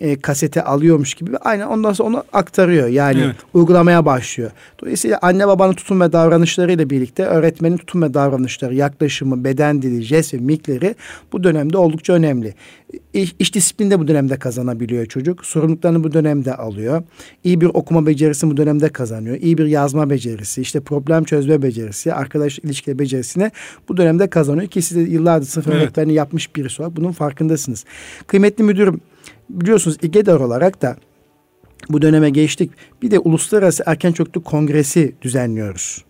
e, 0.00 0.20
kasete 0.20 0.62
alıyormuş 0.62 1.14
gibi 1.14 1.36
aynen 1.36 1.66
ondan 1.66 1.92
sonra 1.92 2.08
onu 2.08 2.24
aktarıyor. 2.32 2.88
Yani 2.88 3.20
evet. 3.24 3.36
uygulamaya 3.54 4.04
başlıyor. 4.04 4.50
Dolayısıyla 4.82 5.18
anne 5.22 5.48
babanın 5.48 5.72
tutum 5.72 6.00
ve 6.00 6.12
davranışlarıyla 6.12 6.90
birlikte 6.90 7.24
öğretmenin 7.24 7.76
tutum 7.76 8.02
ve 8.02 8.14
davranışları, 8.14 8.74
yaklaşımı, 8.74 9.44
beden 9.44 9.82
dili, 9.82 10.02
jest 10.02 10.34
ve 10.34 10.38
mikleri 10.38 10.94
bu 11.32 11.44
dönemde 11.44 11.78
oldukça 11.78 12.12
önemli. 12.12 12.54
İş, 13.12 13.34
iş 13.38 13.54
disiplini 13.54 13.90
de 13.90 13.98
bu 13.98 14.08
dönemde 14.08 14.38
kazanabiliyor 14.38 15.06
çocuk. 15.06 15.44
Sorumluluklarını 15.46 16.04
bu 16.04 16.12
dönemde 16.12 16.54
alıyor. 16.54 17.02
İyi 17.44 17.60
bir 17.60 17.66
okuma 17.66 18.06
becerisi 18.06 18.50
bu 18.50 18.56
dönemde 18.56 18.88
kazanıyor. 18.88 19.36
İyi 19.36 19.58
bir 19.58 19.66
yazma 19.66 20.10
becerisi, 20.10 20.62
işte 20.62 20.80
problem 20.80 21.24
çözme 21.24 21.62
becerisi, 21.62 22.14
arkadaş 22.14 22.58
ilişkileri 22.58 22.98
becerisini 22.98 23.50
bu 23.88 23.96
dönemde 23.96 24.30
kazanıyor 24.30 24.68
ki 24.68 24.82
siz 24.82 24.96
de 24.96 25.00
yıllardır 25.00 25.46
sınıf 25.46 25.66
evet. 25.66 25.76
öğretmeni 25.76 26.12
yapmış 26.12 26.56
birisi 26.56 26.82
olarak 26.82 26.96
bunun 26.96 27.12
farkındasınız. 27.12 27.84
Kıymetli 28.26 28.64
müdürüm 28.64 29.00
biliyorsunuz 29.50 29.96
İGEDER 30.02 30.34
olarak 30.34 30.82
da 30.82 30.96
bu 31.88 32.02
döneme 32.02 32.30
geçtik. 32.30 32.70
Bir 33.02 33.10
de 33.10 33.18
Uluslararası 33.18 33.82
Erken 33.86 34.12
Çocukluk 34.12 34.44
Kongresi 34.44 35.14
düzenliyoruz. 35.22 36.04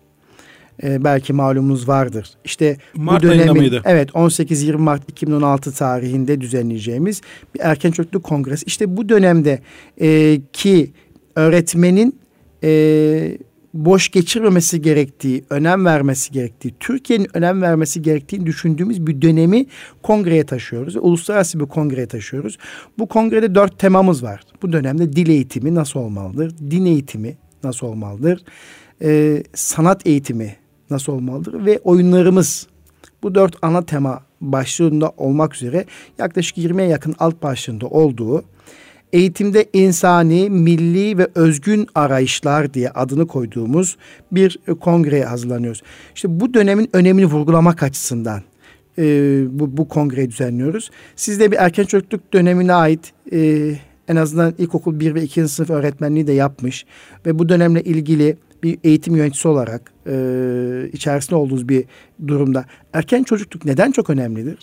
Ee, 0.82 1.04
belki 1.04 1.32
malumunuz 1.32 1.88
vardır. 1.88 2.30
İşte 2.44 2.76
Mart 2.94 3.22
bu 3.22 3.28
dönemin 3.28 3.80
evet 3.84 4.10
18-20 4.10 4.76
Mart 4.76 5.10
2016 5.10 5.72
tarihinde 5.72 6.40
düzenleyeceğimiz 6.40 7.20
bir 7.54 7.60
erken 7.60 7.90
çocukluk 7.90 8.24
kongresi. 8.24 8.64
İşte 8.66 8.96
bu 8.96 9.08
dönemde 9.08 9.60
e, 10.00 10.40
ki 10.52 10.92
öğretmenin 11.36 12.18
e, 12.64 13.38
boş 13.84 14.08
geçirmemesi 14.08 14.82
gerektiği, 14.82 15.44
önem 15.50 15.84
vermesi 15.84 16.32
gerektiği, 16.32 16.74
Türkiye'nin 16.80 17.28
önem 17.34 17.62
vermesi 17.62 18.02
gerektiğini 18.02 18.46
düşündüğümüz 18.46 19.06
bir 19.06 19.22
dönemi 19.22 19.66
kongreye 20.02 20.46
taşıyoruz. 20.46 20.96
Uluslararası 20.96 21.60
bir 21.60 21.66
kongreye 21.66 22.06
taşıyoruz. 22.06 22.58
Bu 22.98 23.06
kongrede 23.06 23.54
dört 23.54 23.78
temamız 23.78 24.22
var. 24.22 24.40
Bu 24.62 24.72
dönemde 24.72 25.12
dil 25.12 25.28
eğitimi 25.28 25.74
nasıl 25.74 26.00
olmalıdır? 26.00 26.54
Din 26.70 26.84
eğitimi 26.84 27.36
nasıl 27.64 27.86
olmalıdır? 27.86 28.44
Ee, 29.02 29.42
sanat 29.54 30.06
eğitimi 30.06 30.56
nasıl 30.90 31.12
olmalıdır? 31.12 31.66
Ve 31.66 31.78
oyunlarımız 31.84 32.66
bu 33.22 33.34
dört 33.34 33.56
ana 33.62 33.86
tema 33.86 34.22
başlığında 34.40 35.12
olmak 35.16 35.54
üzere 35.54 35.84
yaklaşık 36.18 36.58
20'ye 36.58 36.88
yakın 36.88 37.14
alt 37.18 37.42
başlığında 37.42 37.86
olduğu 37.86 38.44
eğitimde 39.12 39.66
insani, 39.72 40.50
milli 40.50 41.18
ve 41.18 41.28
özgün 41.34 41.86
arayışlar 41.94 42.74
diye 42.74 42.90
adını 42.90 43.26
koyduğumuz 43.26 43.96
bir 44.32 44.58
e, 44.68 44.74
kongreye 44.74 45.24
hazırlanıyoruz. 45.24 45.82
İşte 46.14 46.40
bu 46.40 46.54
dönemin 46.54 46.88
önemini 46.92 47.26
vurgulamak 47.26 47.82
açısından 47.82 48.42
e, 48.98 49.02
bu, 49.50 49.76
bu 49.76 49.88
kongreyi 49.88 50.30
düzenliyoruz. 50.30 50.90
Siz 51.16 51.40
de 51.40 51.52
bir 51.52 51.56
erken 51.56 51.84
çocukluk 51.84 52.32
dönemine 52.32 52.72
ait 52.72 53.12
e, 53.32 53.72
en 54.08 54.16
azından 54.16 54.54
ilkokul 54.58 55.00
1 55.00 55.14
ve 55.14 55.22
2. 55.22 55.48
sınıf 55.48 55.70
öğretmenliği 55.70 56.26
de 56.26 56.32
yapmış 56.32 56.86
ve 57.26 57.38
bu 57.38 57.48
dönemle 57.48 57.82
ilgili 57.82 58.36
bir 58.62 58.78
eğitim 58.84 59.16
yöneticisi 59.16 59.48
olarak 59.48 59.92
e, 60.06 60.14
içerisinde 60.92 61.36
olduğunuz 61.36 61.68
bir 61.68 61.84
durumda 62.26 62.64
erken 62.92 63.22
çocukluk 63.22 63.64
neden 63.64 63.92
çok 63.92 64.10
önemlidir? 64.10 64.58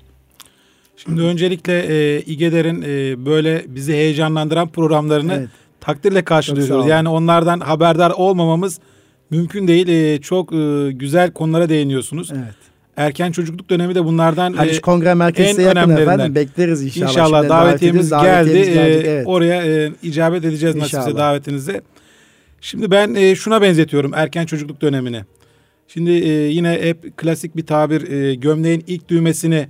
Şimdi 0.98 1.22
öncelikle 1.22 1.80
e, 1.80 2.22
İGEDER'in 2.22 2.82
e, 2.82 3.26
böyle 3.26 3.66
bizi 3.68 3.94
heyecanlandıran 3.94 4.68
programlarını 4.68 5.34
Evet. 5.34 5.50
takdirle 5.82 6.24
karşılıyoruz. 6.24 6.88
Yani 6.88 7.10
onlardan 7.10 7.60
haberdar 7.60 8.12
olmamamız 8.12 8.80
mümkün 9.30 9.68
değil. 9.68 9.88
E, 9.88 10.22
çok 10.22 10.54
e, 10.54 10.92
güzel 10.92 11.32
konulara 11.32 11.70
değiniyorsunuz. 11.70 12.32
Evet. 12.36 12.54
Erken 12.98 13.32
çocukluk 13.32 13.70
dönemi 13.70 13.96
de 13.96 14.06
bunlardan 14.06 14.54
Haliç 14.54 14.78
e, 14.78 14.82
Kongre 14.82 15.14
Merkezi'ne 15.14 15.64
yakın 15.64 15.90
efendim. 15.98 16.36
Bekleriz 16.36 16.84
inşallah. 16.84 17.10
İnşallah 17.10 17.38
Şimdiden 17.42 17.50
davetiyemiz 17.60 18.12
davet 18.12 18.48
ediyoruz. 18.48 18.68
geldi. 18.68 18.76
Davetiyemiz 18.78 19.06
Ee, 19.06 19.10
evet. 19.10 19.28
Oraya 19.28 19.64
e, 19.66 19.92
icabet 20.04 20.46
edeceğiz 20.46 20.76
nasipse 20.76 21.16
davetinize. 21.18 21.82
Şimdi 22.62 22.92
ben 22.92 23.16
e, 23.16 23.36
şuna 23.36 23.62
benzetiyorum 23.62 24.12
erken 24.16 24.46
çocukluk 24.46 24.82
dönemini. 24.82 25.22
Şimdi 25.88 26.12
e, 26.12 26.30
yine 26.32 26.72
hep 26.82 27.18
klasik 27.18 27.58
bir 27.58 27.66
tabir 27.66 28.12
e, 28.12 28.36
gömleğin 28.36 28.84
ilk 28.88 29.10
düğmesini 29.10 29.68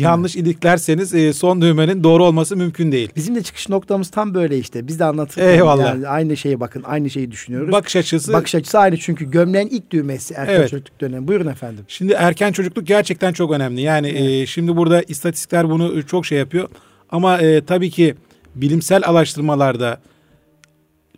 yanlış 0.00 0.36
iliklerseniz 0.36 1.14
e, 1.14 1.32
son 1.32 1.62
düğmenin 1.62 2.04
doğru 2.04 2.24
olması 2.24 2.56
mümkün 2.56 2.92
değil. 2.92 3.10
Bizim 3.16 3.34
de 3.34 3.42
çıkış 3.42 3.68
noktamız 3.68 4.10
tam 4.10 4.34
böyle 4.34 4.58
işte. 4.58 4.86
Biz 4.88 4.98
de 4.98 5.04
anlatırken 5.04 5.48
Eyvallah. 5.48 5.84
yani 5.86 6.08
aynı 6.08 6.36
şeye 6.36 6.60
bakın, 6.60 6.82
aynı 6.86 7.10
şeyi 7.10 7.30
düşünüyoruz. 7.30 7.72
Bakış 7.72 7.96
açısı 7.96 8.32
Bakış 8.32 8.54
açısı 8.54 8.78
aynı 8.78 8.96
çünkü 8.98 9.30
gömleğin 9.30 9.68
ilk 9.68 9.90
düğmesi 9.90 10.34
erken 10.34 10.54
Evet. 10.54 10.70
çocukluk 10.70 11.00
dönemi. 11.00 11.28
Buyurun 11.28 11.46
efendim. 11.46 11.84
Şimdi 11.88 12.12
erken 12.12 12.52
çocukluk 12.52 12.86
gerçekten 12.86 13.32
çok 13.32 13.52
önemli. 13.52 13.80
Yani 13.80 14.08
e, 14.08 14.46
şimdi 14.46 14.76
burada 14.76 15.02
istatistikler 15.02 15.70
bunu 15.70 15.98
e, 15.98 16.02
çok 16.02 16.26
şey 16.26 16.38
yapıyor. 16.38 16.68
Ama 17.10 17.38
e, 17.38 17.64
tabii 17.64 17.90
ki 17.90 18.14
bilimsel 18.54 19.02
araştırmalarda 19.04 20.00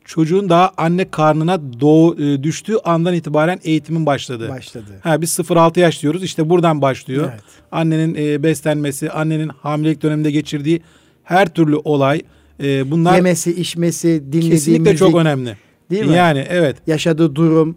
çocuğun 0.04 0.48
daha 0.48 0.72
anne 0.76 1.10
karnına 1.10 1.80
doğu 1.80 2.20
e, 2.20 2.42
düştüğü 2.42 2.76
andan 2.84 3.14
itibaren 3.14 3.58
eğitimin 3.64 4.06
başladığı. 4.06 4.48
Başladı. 4.48 5.00
Ha 5.00 5.20
biz 5.20 5.30
0-6 5.38 5.80
yaş 5.80 6.02
diyoruz. 6.02 6.22
İşte 6.22 6.50
buradan 6.50 6.82
başlıyor. 6.82 7.28
Evet. 7.32 7.42
Annenin 7.72 8.14
e, 8.14 8.42
beslenmesi, 8.42 9.10
annenin 9.10 9.48
hamilelik 9.48 10.02
döneminde 10.02 10.30
geçirdiği 10.30 10.82
her 11.22 11.48
türlü 11.54 11.76
olay 11.76 12.20
e, 12.62 12.90
bunlar 12.90 13.14
Yemesi, 13.14 13.60
içmesi, 13.60 14.08
dinlediği 14.32 14.50
kesinlikle 14.50 14.82
müzik, 14.82 14.98
çok 14.98 15.14
önemli. 15.14 15.56
değil 15.90 16.06
mi? 16.06 16.16
Yani 16.16 16.46
evet. 16.48 16.76
Yaşadığı 16.86 17.34
durum, 17.34 17.76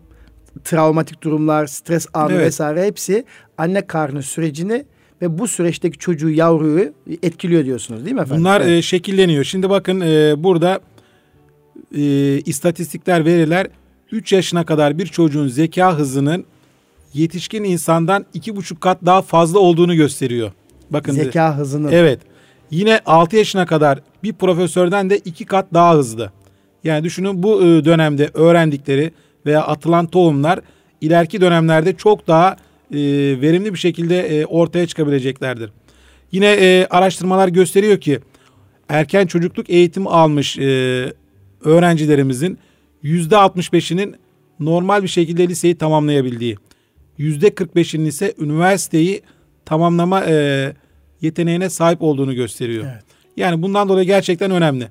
travmatik 0.64 1.24
durumlar, 1.24 1.68
stres 1.68 2.08
anı 2.14 2.32
Evet. 2.34 2.46
vesaire 2.46 2.86
hepsi 2.86 3.26
anne 3.58 3.88
karnı 3.88 4.24
sürecini 4.24 4.86
ve 5.22 5.38
bu 5.40 5.48
süreçteki 5.48 5.98
çocuğu, 5.98 6.30
yavruyu 6.30 6.94
etkiliyor 7.24 7.66
diyorsunuz 7.66 8.06
değil 8.06 8.16
mi 8.16 8.22
efendim? 8.22 8.40
Bunlar 8.40 8.62
Evet. 8.62 8.72
e, 8.72 8.82
şekilleniyor. 8.82 9.44
Şimdi 9.44 9.70
bakın 9.70 10.02
e, 10.02 10.44
burada 10.44 10.80
e, 11.96 12.02
istatistikler, 12.46 13.26
veriler 13.26 13.68
3 14.12 14.34
yaşına 14.34 14.66
kadar 14.66 14.98
bir 14.98 15.06
çocuğun 15.06 15.48
zeka 15.48 15.98
hızının 15.98 16.46
yetişkin 17.14 17.64
insandan 17.64 18.26
iki 18.34 18.56
buçuk 18.56 18.82
kat 18.82 18.98
daha 19.06 19.22
fazla 19.22 19.60
olduğunu 19.60 19.96
gösteriyor. 19.96 20.52
Bakın 20.90 21.14
zeka 21.14 21.58
hızının. 21.58 21.92
Evet. 21.92 22.20
Yine 22.72 23.00
6 23.06 23.36
yaşına 23.36 23.66
kadar 23.66 24.00
bir 24.24 24.34
profesörden 24.34 25.10
de 25.10 25.18
iki 25.18 25.46
kat 25.46 25.74
daha 25.74 25.96
hızlı. 25.96 26.32
Yani 26.84 27.04
düşünün 27.04 27.44
bu 27.44 27.64
e, 27.64 27.86
dönemde 27.86 28.30
öğrendikleri 28.34 29.12
veya 29.46 29.64
atılan 29.64 30.08
tohumlar 30.08 30.60
ileriki 31.02 31.42
dönemlerde 31.42 31.96
çok 31.96 32.28
daha 32.28 32.52
e, 32.92 32.98
verimli 33.42 33.74
bir 33.74 33.80
şekilde 33.80 34.40
e, 34.40 34.46
ortaya 34.46 34.88
çıkabileceklerdir. 34.88 35.72
Yine 36.32 36.52
e, 36.52 36.88
araştırmalar 36.90 37.48
gösteriyor 37.48 37.98
ki 37.98 38.20
erken 38.90 39.28
çocukluk 39.28 39.70
eğitimi 39.70 40.10
almış 40.10 40.58
e, 40.58 41.14
öğrencilerimizin 41.68 42.58
%65'inin 43.04 44.16
normal 44.60 45.04
bir 45.04 45.08
şekilde 45.08 45.48
liseyi 45.48 45.76
tamamlayabildiği, 45.76 46.58
%45'inin 47.20 48.06
ise 48.06 48.34
üniversiteyi 48.40 49.22
tamamlama 49.66 50.26
e, 50.26 50.74
yeteneğine 51.22 51.70
sahip 51.70 52.02
olduğunu 52.02 52.36
gösteriyor. 52.36 52.86
Evet. 52.94 53.04
Yani 53.38 53.62
bundan 53.62 53.90
dolayı 53.90 54.08
gerçekten 54.08 54.52
önemli. 54.52 54.88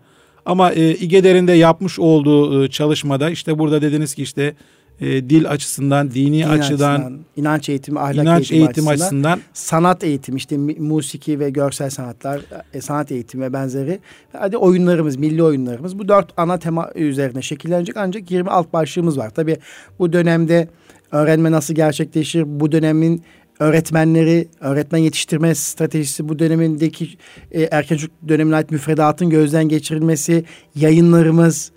Ama 0.46 0.72
e, 0.72 0.94
İGEDER'in 0.94 1.48
de 1.48 1.52
yapmış 1.52 1.98
olduğu 1.98 2.64
e, 2.64 2.70
çalışmada 2.70 3.30
işte 3.30 3.58
burada 3.58 3.82
dediniz 3.82 4.14
ki 4.14 4.22
işte 4.22 4.54
e, 5.00 5.30
dil 5.30 5.50
açısından, 5.50 6.10
dini 6.10 6.38
Din 6.38 6.42
açıdan, 6.42 6.94
açısından, 6.94 7.20
inanç 7.36 7.68
eğitimi, 7.68 8.00
ahlak 8.00 8.24
inanç 8.24 8.52
eğitimi, 8.52 8.58
eğitimi 8.58 8.88
açısından, 8.88 9.30
açısından 9.32 9.40
sanat 9.52 10.04
eğitimi 10.04 10.36
işte 10.36 10.56
musiki 10.78 11.40
ve 11.40 11.50
görsel 11.50 11.90
sanatlar, 11.90 12.40
e, 12.74 12.80
sanat 12.80 13.12
eğitimi 13.12 13.44
ve 13.44 13.52
benzeri. 13.52 14.00
Hadi 14.32 14.56
oyunlarımız, 14.56 15.16
milli 15.16 15.42
oyunlarımız 15.42 15.98
bu 15.98 16.08
dört 16.08 16.32
ana 16.36 16.58
tema 16.58 16.90
üzerine 16.94 17.42
şekillenecek 17.42 17.96
ancak 17.96 18.30
20 18.30 18.50
alt 18.50 18.72
başlığımız 18.72 19.18
var. 19.18 19.30
Tabii 19.30 19.56
bu 19.98 20.12
dönemde 20.12 20.68
öğrenme 21.12 21.50
nasıl 21.50 21.74
gerçekleşir? 21.74 22.60
Bu 22.60 22.72
dönemin 22.72 23.22
öğretmenleri, 23.58 24.48
öğretmen 24.60 24.98
yetiştirme 24.98 25.54
stratejisi, 25.54 26.28
bu 26.28 26.38
dönemindeki 26.38 27.08
e, 27.50 27.62
erken 27.62 27.96
çocuk 27.96 28.12
dönemine 28.28 28.56
ait 28.56 28.70
müfredatın 28.70 29.30
gözden 29.30 29.68
geçirilmesi, 29.68 30.44
yayınlarımız, 30.74 31.72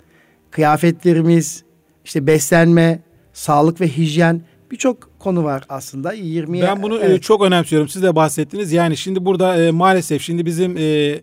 kıyafetlerimiz, 0.50 1.64
işte 2.04 2.26
beslenme, 2.26 3.00
sağlık 3.40 3.80
ve 3.80 3.88
hijyen 3.88 4.42
birçok 4.70 5.18
konu 5.18 5.44
var 5.44 5.62
aslında. 5.68 6.12
20 6.12 6.62
ben 6.62 6.82
bunu 6.82 7.00
e, 7.00 7.20
çok 7.20 7.42
önemsiyorum. 7.42 7.88
Siz 7.88 8.02
de 8.02 8.16
bahsettiniz. 8.16 8.72
Yani 8.72 8.96
şimdi 8.96 9.24
burada 9.24 9.64
e, 9.64 9.70
maalesef 9.70 10.22
şimdi 10.22 10.46
bizim 10.46 10.76
e, 10.78 11.20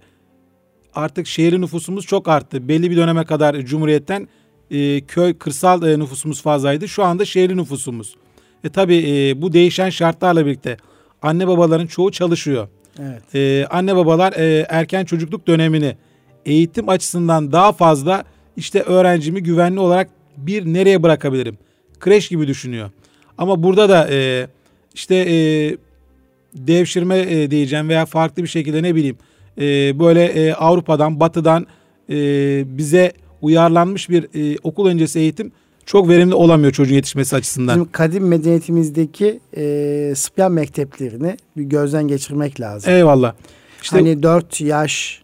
artık 0.95 1.27
şehir 1.27 1.61
nüfusumuz 1.61 2.05
çok 2.05 2.27
arttı. 2.27 2.67
Belli 2.67 2.91
bir 2.91 2.97
döneme 2.97 3.25
kadar 3.25 3.55
Cumhuriyet'ten 3.55 4.27
e, 4.71 5.01
köy 5.01 5.37
kırsal 5.37 5.83
e, 5.83 5.99
nüfusumuz 5.99 6.41
fazlaydı. 6.41 6.87
Şu 6.87 7.03
anda 7.03 7.25
şehirli 7.25 7.57
nüfusumuz. 7.57 8.15
E 8.63 8.69
tabi 8.69 8.95
e, 9.07 9.41
bu 9.41 9.53
değişen 9.53 9.89
şartlarla 9.89 10.45
birlikte 10.45 10.77
anne 11.21 11.47
babaların 11.47 11.87
çoğu 11.87 12.11
çalışıyor. 12.11 12.67
Evet. 12.99 13.35
E, 13.35 13.67
anne 13.69 13.95
babalar 13.95 14.33
e, 14.33 14.65
erken 14.69 15.05
çocukluk 15.05 15.47
dönemini 15.47 15.95
eğitim 16.45 16.89
açısından 16.89 17.51
daha 17.51 17.71
fazla 17.71 18.23
işte 18.55 18.81
öğrencimi 18.81 19.43
güvenli 19.43 19.79
olarak 19.79 20.09
bir 20.37 20.65
nereye 20.65 21.03
bırakabilirim? 21.03 21.57
Kreş 21.99 22.27
gibi 22.29 22.47
düşünüyor. 22.47 22.89
Ama 23.37 23.63
burada 23.63 23.89
da 23.89 24.07
e, 24.11 24.47
işte 24.93 25.15
e, 25.15 25.35
devşirme 26.53 27.17
e, 27.19 27.51
diyeceğim 27.51 27.89
veya 27.89 28.05
farklı 28.05 28.43
bir 28.43 28.47
şekilde 28.47 28.83
ne 28.83 28.95
bileyim 28.95 29.17
e, 29.57 29.99
böyle 29.99 30.25
e, 30.25 30.53
Avrupa'dan 30.53 31.19
batıdan 31.19 31.67
e, 32.09 32.15
bize 32.77 33.13
uyarlanmış 33.41 34.09
bir 34.09 34.53
e, 34.53 34.57
okul 34.63 34.87
öncesi 34.87 35.19
eğitim 35.19 35.51
çok 35.85 36.09
verimli 36.09 36.33
olamıyor 36.33 36.71
çocuğun 36.71 36.95
yetişmesi 36.95 37.35
açısından. 37.35 37.75
Bizim 37.75 37.91
kadim 37.91 38.27
medeniyetimizdeki 38.27 39.39
e, 39.57 40.13
Sıpyan 40.15 40.51
mekteplerini 40.51 41.37
bir 41.57 41.63
gözden 41.63 42.07
geçirmek 42.07 42.59
lazım. 42.61 42.93
Eyvallah. 42.93 43.33
İşte 43.81 43.97
Hani 43.97 44.23
4 44.23 44.61
yaş, 44.61 45.21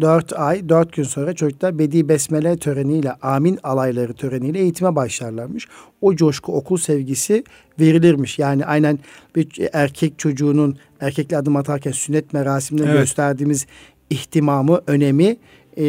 4 0.00 0.32
ay, 0.32 0.68
4 0.68 0.92
gün 0.92 1.02
sonra 1.02 1.32
çocuklar 1.32 1.78
Bedi 1.78 2.08
Besmele 2.08 2.56
töreniyle, 2.56 3.12
amin 3.12 3.58
alayları 3.62 4.12
töreniyle 4.12 4.58
eğitime 4.58 4.96
başlarlarmış. 4.96 5.68
O 6.00 6.16
coşku, 6.16 6.56
okul 6.56 6.76
sevgisi 6.76 7.44
verilirmiş. 7.80 8.38
Yani 8.38 8.66
aynen 8.66 8.98
bir 9.36 9.48
erkek 9.72 10.18
çocuğunun 10.18 10.76
erkekle 11.00 11.36
adım 11.36 11.56
atarken 11.56 11.92
sünnet 11.92 12.32
merasiminde 12.32 12.84
Evet. 12.86 12.98
gösterdiğimiz 12.98 13.66
ihtimamı, 14.10 14.80
önemi 14.86 15.36
e, 15.78 15.84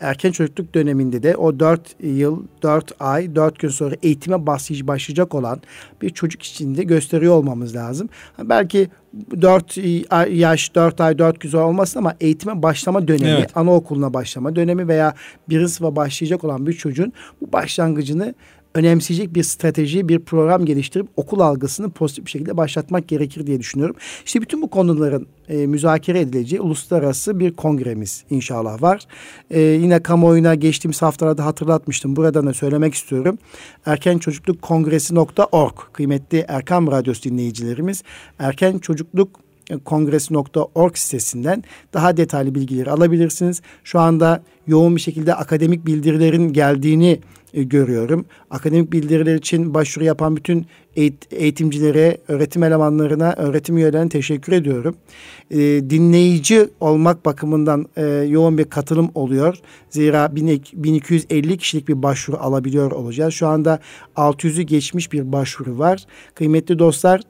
erken 0.00 0.32
çocukluk 0.32 0.74
döneminde 0.74 1.22
de 1.22 1.36
o 1.36 1.60
4 1.60 2.02
yıl, 2.02 2.42
4 2.62 2.92
ay, 3.00 3.34
4 3.34 3.58
gün 3.58 3.68
sonra 3.68 3.94
eğitime 4.02 4.46
başlayacak 4.46 5.34
olan 5.34 5.60
bir 6.02 6.10
çocuk 6.10 6.42
için 6.42 6.74
de 6.74 6.82
gösteriyor 6.82 7.34
olmamız 7.34 7.76
lazım. 7.76 8.08
Belki 8.38 8.88
4 9.40 9.76
yaş, 10.30 10.74
4 10.74 11.00
ay, 11.00 11.18
4 11.18 11.40
gün 11.40 11.50
sonra 11.50 11.66
olmasın 11.66 11.98
ama 11.98 12.14
eğitime 12.20 12.62
başlama 12.62 13.08
dönemi, 13.08 13.38
evet. 13.38 13.56
anaokuluna 13.56 14.14
başlama 14.14 14.56
dönemi 14.56 14.88
veya 14.88 15.14
birinci 15.48 15.72
sınıfa 15.72 15.96
başlayacak 15.96 16.44
olan 16.44 16.66
bir 16.66 16.72
çocuğun 16.72 17.12
bu 17.40 17.52
başlangıcını 17.52 18.34
önemseyecek 18.74 19.34
bir 19.34 19.42
strateji, 19.42 20.08
bir 20.08 20.18
program 20.18 20.64
geliştirip 20.64 21.06
okul 21.16 21.40
algısını 21.40 21.90
pozitif 21.90 22.24
bir 22.24 22.30
şekilde 22.30 22.56
başlatmak 22.56 23.08
gerekir 23.08 23.46
diye 23.46 23.60
düşünüyorum. 23.60 23.96
İşte 24.26 24.40
bütün 24.40 24.62
bu 24.62 24.70
konuların 24.70 25.26
e, 25.48 25.66
müzakere 25.66 26.20
edileceği 26.20 26.60
uluslararası 26.60 27.40
bir 27.40 27.52
kongremiz 27.52 28.24
inşallah 28.30 28.82
var. 28.82 29.00
E, 29.50 29.60
yine 29.60 30.02
kamuoyuna 30.02 30.54
geçtiğimiz 30.54 31.02
haftalarda 31.02 31.44
hatırlatmıştım. 31.44 32.16
Buradan 32.16 32.46
da 32.46 32.54
söylemek 32.54 32.94
istiyorum. 32.94 33.38
Erken 33.86 34.18
Çocukluk 34.18 34.62
Kongresi.org 34.62 35.74
kıymetli 35.92 36.44
Erkam 36.48 36.90
Radyosu 36.90 37.22
dinleyicilerimiz 37.22 38.02
Erken 38.38 38.78
Çocukluk 38.78 39.41
kongresi.org 39.84 40.96
sitesinden 40.96 41.64
daha 41.94 42.16
detaylı 42.16 42.54
bilgileri 42.54 42.90
alabilirsiniz. 42.90 43.62
Şu 43.84 44.00
anda 44.00 44.42
yoğun 44.66 44.96
bir 44.96 45.00
şekilde 45.00 45.34
akademik 45.34 45.86
bildirilerin 45.86 46.52
geldiğini 46.52 47.20
e, 47.54 47.62
görüyorum. 47.62 48.24
Akademik 48.50 48.92
bildiriler 48.92 49.34
için 49.34 49.74
başvuru 49.74 50.04
yapan 50.04 50.36
bütün 50.36 50.66
eğitimcilere, 51.30 52.18
öğretim 52.28 52.62
elemanlarına, 52.62 53.34
öğretim 53.36 53.76
üyelerine 53.76 54.08
teşekkür 54.08 54.52
ediyorum. 54.52 54.96
E, 55.50 55.58
dinleyici 55.90 56.68
olmak 56.80 57.24
bakımından 57.24 57.86
e, 57.96 58.06
yoğun 58.06 58.58
bir 58.58 58.64
katılım 58.64 59.10
oluyor. 59.14 59.58
Zira 59.90 60.36
1250 60.36 61.58
kişilik 61.58 61.88
bir 61.88 62.02
başvuru 62.02 62.36
alabiliyor 62.36 62.90
olacağız. 62.90 63.34
Şu 63.34 63.46
anda 63.46 63.78
600'ü 64.16 64.62
geçmiş 64.62 65.12
bir 65.12 65.32
başvuru 65.32 65.78
var. 65.78 66.06
Kıymetli 66.34 66.78
dostlar 66.78 67.20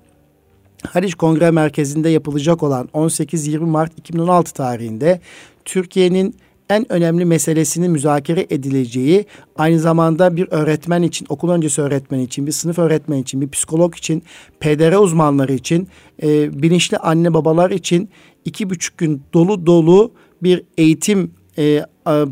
Haliç 0.88 1.14
Kongre 1.14 1.50
Merkezi'nde 1.50 2.08
yapılacak 2.08 2.62
olan 2.62 2.88
18-20 2.94 3.58
Mart 3.58 3.98
2016 3.98 4.52
tarihinde 4.52 5.20
Türkiye'nin 5.64 6.36
en 6.70 6.92
önemli 6.92 7.24
meselesinin 7.24 7.90
müzakere 7.90 8.46
edileceği 8.50 9.26
aynı 9.56 9.78
zamanda 9.78 10.36
bir 10.36 10.48
öğretmen 10.50 11.02
için, 11.02 11.26
okul 11.28 11.50
öncesi 11.50 11.82
öğretmen 11.82 12.18
için, 12.18 12.46
bir 12.46 12.52
sınıf 12.52 12.78
öğretmen 12.78 13.18
için, 13.18 13.40
bir 13.40 13.48
psikolog 13.48 13.96
için, 13.96 14.22
PDR 14.60 14.92
uzmanları 14.92 15.52
için, 15.52 15.88
e, 16.22 16.62
bilinçli 16.62 16.96
anne 16.96 17.34
babalar 17.34 17.70
için 17.70 18.08
iki 18.44 18.70
buçuk 18.70 18.98
gün 18.98 19.22
dolu 19.34 19.66
dolu 19.66 20.12
bir 20.42 20.64
eğitim 20.78 21.30
e, 21.58 21.84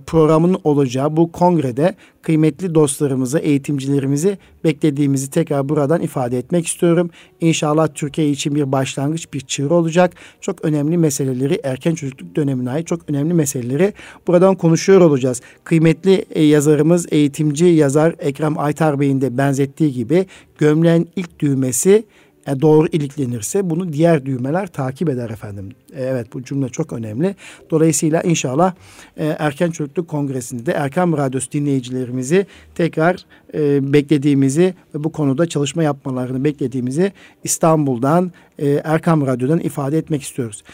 programının 0.06 0.58
olacağı 0.64 1.16
bu 1.16 1.32
kongrede 1.32 1.94
kıymetli 2.22 2.74
dostlarımızı, 2.74 3.38
eğitimcilerimizi 3.38 4.38
beklediğimizi 4.64 5.30
tekrar 5.30 5.68
buradan 5.68 6.02
ifade 6.02 6.38
etmek 6.38 6.66
istiyorum. 6.66 7.10
İnşallah 7.40 7.88
Türkiye 7.94 8.30
için 8.30 8.54
bir 8.54 8.72
başlangıç, 8.72 9.32
bir 9.32 9.40
çığır 9.40 9.70
olacak. 9.70 10.12
Çok 10.40 10.64
önemli 10.64 10.98
meseleleri, 10.98 11.60
erken 11.64 11.94
çocukluk 11.94 12.36
dönemine 12.36 12.70
ait 12.70 12.86
çok 12.86 13.10
önemli 13.10 13.34
meseleleri 13.34 13.92
buradan 14.26 14.54
konuşuyor 14.54 15.00
olacağız. 15.00 15.40
Kıymetli 15.64 16.24
e, 16.30 16.42
yazarımız, 16.42 17.06
eğitimci 17.10 17.64
yazar 17.64 18.14
Ekrem 18.18 18.58
Aytar 18.58 19.00
Bey'in 19.00 19.20
de 19.20 19.38
benzettiği 19.38 19.92
gibi 19.92 20.26
gömleğin 20.58 21.08
ilk 21.16 21.38
düğmesi 21.38 22.04
e, 22.46 22.60
doğru 22.60 22.86
iliklenirse 22.86 23.70
bunu 23.70 23.92
diğer 23.92 24.26
düğmeler 24.26 24.66
takip 24.66 25.08
eder 25.08 25.30
efendim. 25.30 25.68
E, 25.92 26.02
evet 26.04 26.26
bu 26.32 26.42
cümle 26.42 26.68
çok 26.68 26.92
önemli. 26.92 27.36
Dolayısıyla 27.70 28.22
inşallah 28.22 28.74
e, 29.16 29.26
Erken 29.26 29.70
Çocukluk 29.70 30.08
Kongresi'nde 30.08 30.72
Erkan 30.72 31.12
Radyosu 31.12 31.52
dinleyicilerimizi 31.52 32.46
tekrar 32.74 33.24
e, 33.54 33.92
beklediğimizi 33.92 34.74
ve 34.94 35.04
bu 35.04 35.12
konuda 35.12 35.46
çalışma 35.46 35.82
yapmalarını 35.82 36.44
beklediğimizi 36.44 37.12
İstanbul'dan 37.44 38.32
e, 38.58 38.68
Erkam 38.84 39.26
Radyo'dan 39.26 39.58
ifade 39.58 39.98
etmek 39.98 40.22
istiyoruz. 40.22 40.64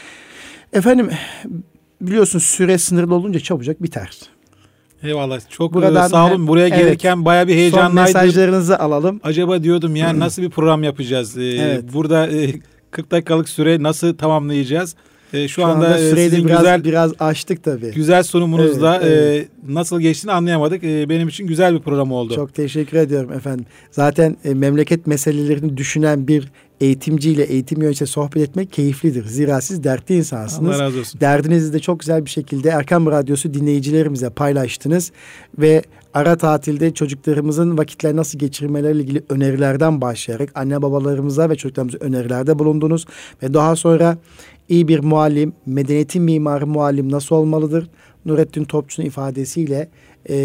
Efendim 0.73 1.09
biliyorsun 2.01 2.39
süre 2.39 2.77
sınırlı 2.77 3.15
olunca 3.15 3.39
çabucak 3.39 3.83
biter. 3.83 4.36
Eyvallah. 5.03 5.39
Çok 5.49 5.73
Buradan, 5.73 6.07
sağ 6.07 6.31
olun. 6.31 6.47
Buraya 6.47 6.67
evet, 6.67 6.77
gelirken 6.77 7.25
baya 7.25 7.47
bir 7.47 7.55
heyecanlıydım. 7.55 7.95
Son 7.95 8.03
mesajlarınızı 8.03 8.79
alalım. 8.79 9.19
Acaba 9.23 9.63
diyordum 9.63 9.95
yani 9.95 10.19
nasıl 10.19 10.41
bir 10.41 10.49
program 10.49 10.83
yapacağız? 10.83 11.37
Ee, 11.37 11.43
evet. 11.43 11.83
Burada 11.93 12.27
e, 12.27 12.53
40 12.91 13.11
dakikalık 13.11 13.49
süre 13.49 13.83
nasıl 13.83 14.17
tamamlayacağız? 14.17 14.95
E, 15.33 15.47
şu, 15.47 15.53
şu 15.53 15.65
anda, 15.65 15.85
anda 15.85 15.97
süreyi 15.97 16.29
sizin 16.29 16.47
biraz, 16.47 16.59
güzel 16.59 16.83
biraz 16.83 17.13
açtık 17.19 17.63
tabii. 17.63 17.91
Güzel 17.91 18.23
sunumunuzda 18.23 18.99
evet, 19.01 19.05
evet. 19.05 19.49
E, 19.69 19.73
nasıl 19.73 20.01
geçtiğini 20.01 20.31
anlayamadık. 20.31 20.83
E, 20.83 21.09
benim 21.09 21.27
için 21.27 21.47
güzel 21.47 21.73
bir 21.73 21.79
program 21.79 22.11
oldu. 22.11 22.35
Çok 22.35 22.53
teşekkür 22.53 22.97
ediyorum 22.97 23.33
efendim. 23.33 23.65
Zaten 23.91 24.37
e, 24.43 24.53
memleket 24.53 25.07
meselelerini 25.07 25.77
düşünen 25.77 26.27
bir 26.27 26.51
eğitimciyle 26.81 27.43
eğitim 27.43 27.81
yönetici 27.81 28.07
sohbet 28.07 28.49
etmek 28.49 28.71
keyiflidir. 28.73 29.25
Zira 29.25 29.61
siz 29.61 29.83
dertli 29.83 30.15
insansınız. 30.15 30.75
Allah 30.75 30.83
razı 30.83 30.99
olsun. 30.99 31.21
Derdinizi 31.21 31.73
de 31.73 31.79
çok 31.79 31.99
güzel 31.99 32.25
bir 32.25 32.29
şekilde 32.29 32.69
Erkam 32.69 33.05
Radyosu 33.05 33.53
dinleyicilerimize 33.53 34.29
paylaştınız 34.29 35.11
ve 35.59 35.81
ara 36.13 36.37
tatilde 36.37 36.93
çocuklarımızın 36.93 37.77
vakitler 37.77 38.15
nasıl 38.15 38.39
geçirmeleriyle 38.39 39.01
ilgili 39.03 39.23
önerilerden 39.29 40.01
başlayarak 40.01 40.51
anne 40.55 40.81
babalarımıza 40.81 41.49
ve 41.49 41.55
çocuklarımıza 41.55 41.97
önerilerde 41.97 42.59
bulundunuz 42.59 43.05
ve 43.43 43.53
daha 43.53 43.75
sonra 43.75 44.17
iyi 44.69 44.87
bir 44.87 44.99
muallim, 44.99 45.53
medeniyetin 45.65 46.23
mimarı 46.23 46.67
muallim 46.67 47.11
nasıl 47.11 47.35
olmalıdır? 47.35 47.89
Nurettin 48.25 48.63
Topçu'nun 48.63 49.07
ifadesiyle 49.07 49.89
e, 50.29 50.35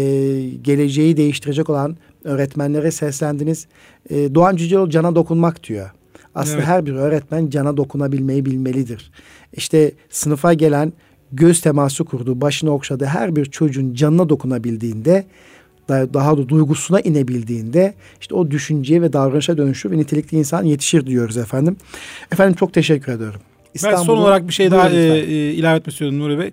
geleceği 0.61 1.17
değiştirecek 1.17 1.69
olan 1.69 1.97
öğretmenlere 2.23 2.91
seslendiniz. 2.91 3.67
E, 4.09 4.35
Doğan 4.35 4.55
Cüceloğlu 4.55 4.89
cana 4.89 5.15
dokunmak 5.15 5.63
diyor. 5.63 5.91
Aslında 6.35 6.57
evet. 6.57 6.67
her 6.67 6.85
bir 6.85 6.93
öğretmen 6.93 7.49
cana 7.49 7.77
dokunabilmeyi 7.77 8.45
bilmelidir. 8.45 9.11
İşte 9.53 9.91
sınıfa 10.09 10.53
gelen 10.53 10.93
göz 11.31 11.61
teması 11.61 12.03
kurduğu, 12.03 12.41
başını 12.41 12.71
okşadığı 12.71 13.05
her 13.05 13.35
bir 13.35 13.45
çocuğun 13.45 13.93
canına 13.93 14.29
dokunabildiğinde 14.29 15.25
daha 15.89 16.37
da 16.37 16.49
duygusuna 16.49 16.99
inebildiğinde 16.99 17.93
işte 18.21 18.35
o 18.35 18.51
düşünceye 18.51 19.01
ve 19.01 19.13
davranışa 19.13 19.57
dönüşür 19.57 19.91
ve 19.91 19.97
nitelikli 19.97 20.37
insan 20.37 20.63
yetişir 20.63 21.05
diyoruz 21.05 21.37
efendim. 21.37 21.77
Efendim 22.31 22.55
çok 22.55 22.73
teşekkür 22.73 23.11
ediyorum. 23.11 23.41
Ben 23.83 23.95
son 23.95 24.17
olarak 24.17 24.47
bir 24.47 24.53
şey 24.53 24.71
daha 24.71 24.89
e, 24.89 24.95
e, 24.95 25.53
ilave 25.53 25.77
etmek 25.77 25.91
istiyorum 25.91 26.19
Nuri 26.19 26.39
Bey. 26.39 26.51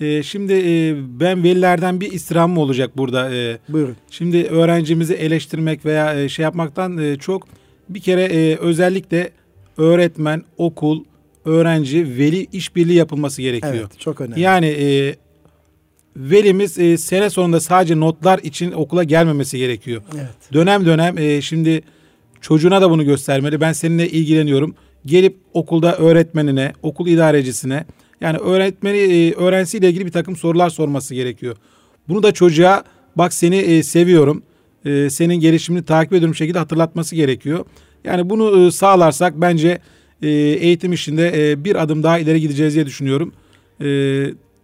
E, 0.00 0.22
şimdi 0.22 0.52
e, 0.52 0.94
ben 1.20 1.44
velilerden 1.44 2.00
bir 2.00 2.12
istirhamım 2.12 2.58
olacak 2.58 2.96
burada. 2.96 3.34
E, 3.34 3.58
Buyurun. 3.68 3.96
Şimdi 4.10 4.44
öğrencimizi 4.44 5.14
eleştirmek 5.14 5.84
veya 5.84 6.22
e, 6.22 6.28
şey 6.28 6.42
yapmaktan 6.42 6.98
e, 6.98 7.16
çok 7.16 7.48
bir 7.90 8.00
kere 8.00 8.22
e, 8.22 8.56
özellikle 8.56 9.30
öğretmen, 9.78 10.42
okul, 10.56 11.04
öğrenci, 11.44 12.18
veli 12.18 12.46
işbirliği 12.52 12.94
yapılması 12.94 13.42
gerekiyor. 13.42 13.74
Evet, 13.74 14.00
çok 14.00 14.20
önemli. 14.20 14.40
Yani 14.40 14.66
e, 14.66 15.16
velimiz 16.16 16.78
e, 16.78 16.98
sene 16.98 17.30
sonunda 17.30 17.60
sadece 17.60 18.00
notlar 18.00 18.38
için 18.38 18.72
okula 18.72 19.04
gelmemesi 19.04 19.58
gerekiyor. 19.58 20.02
Evet. 20.14 20.52
Dönem 20.52 20.86
dönem 20.86 21.18
e, 21.18 21.40
şimdi 21.40 21.82
çocuğuna 22.40 22.82
da 22.82 22.90
bunu 22.90 23.04
göstermeli. 23.04 23.60
Ben 23.60 23.72
seninle 23.72 24.08
ilgileniyorum. 24.08 24.74
Gelip 25.06 25.36
okulda 25.54 25.96
öğretmenine, 25.96 26.72
okul 26.82 27.06
idarecisine 27.06 27.84
yani 28.20 28.38
öğretmeni 28.38 28.98
e, 28.98 29.34
öğrencisiyle 29.34 29.88
ilgili 29.88 30.06
bir 30.06 30.12
takım 30.12 30.36
sorular 30.36 30.70
sorması 30.70 31.14
gerekiyor. 31.14 31.56
Bunu 32.08 32.22
da 32.22 32.32
çocuğa 32.32 32.84
bak 33.16 33.32
seni 33.32 33.56
e, 33.56 33.82
seviyorum 33.82 34.42
e, 34.84 35.10
senin 35.10 35.34
gelişimini 35.34 35.84
takip 35.84 36.12
ediyorum 36.12 36.34
şekilde 36.34 36.58
hatırlatması 36.58 37.16
gerekiyor. 37.16 37.64
Yani 38.04 38.30
bunu 38.30 38.66
e, 38.66 38.70
sağlarsak 38.70 39.40
bence 39.40 39.78
e, 40.22 40.28
eğitim 40.28 40.92
işinde 40.92 41.50
e, 41.50 41.64
bir 41.64 41.82
adım 41.82 42.02
daha 42.02 42.18
ileri 42.18 42.40
gideceğiz 42.40 42.74
diye 42.74 42.86
düşünüyorum. 42.86 43.32
E, 43.80 43.86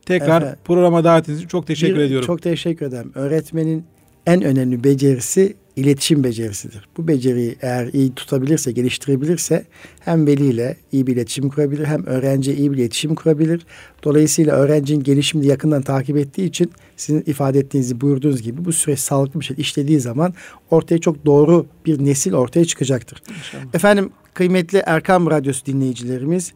tekrar 0.06 0.42
evet. 0.42 0.58
programa 0.64 1.04
davetiniz 1.04 1.38
için 1.38 1.48
çok 1.48 1.66
teşekkür 1.66 1.96
bir, 1.96 2.00
ediyorum. 2.00 2.26
Çok 2.26 2.42
teşekkür 2.42 2.86
ederim. 2.86 3.12
Öğretmenin 3.14 3.84
en 4.26 4.42
önemli 4.42 4.84
becerisi 4.84 5.56
iletişim 5.76 6.24
becerisidir. 6.24 6.88
Bu 6.96 7.08
beceriyi 7.08 7.56
eğer 7.62 7.86
iyi 7.92 8.14
tutabilirse, 8.14 8.72
geliştirebilirse 8.72 9.64
hem 10.00 10.26
veliyle 10.26 10.76
iyi 10.92 11.06
bir 11.06 11.12
iletişim 11.12 11.48
kurabilir 11.48 11.84
hem 11.84 12.06
öğrenci 12.06 12.54
iyi 12.54 12.72
bir 12.72 12.76
iletişim 12.76 13.14
kurabilir. 13.14 13.66
Dolayısıyla 14.04 14.56
öğrencinin 14.56 15.02
gelişimini 15.02 15.46
yakından 15.46 15.82
takip 15.82 16.16
ettiği 16.16 16.44
için 16.44 16.70
sizin 16.96 17.22
ifade 17.26 17.58
ettiğinizi 17.58 18.00
buyurduğunuz 18.00 18.42
gibi 18.42 18.64
bu 18.64 18.72
süreç 18.72 18.98
sağlıklı 18.98 19.40
bir 19.40 19.44
şey 19.44 19.56
işlediği 19.58 20.00
zaman 20.00 20.34
ortaya 20.70 20.98
çok 20.98 21.26
doğru 21.26 21.66
bir 21.86 22.04
nesil 22.04 22.34
ortaya 22.34 22.64
çıkacaktır. 22.64 23.22
İnşallah. 23.38 23.74
Efendim 23.74 24.10
kıymetli 24.34 24.82
Erkam 24.86 25.30
Radyosu 25.30 25.66
dinleyicilerimiz 25.66 26.52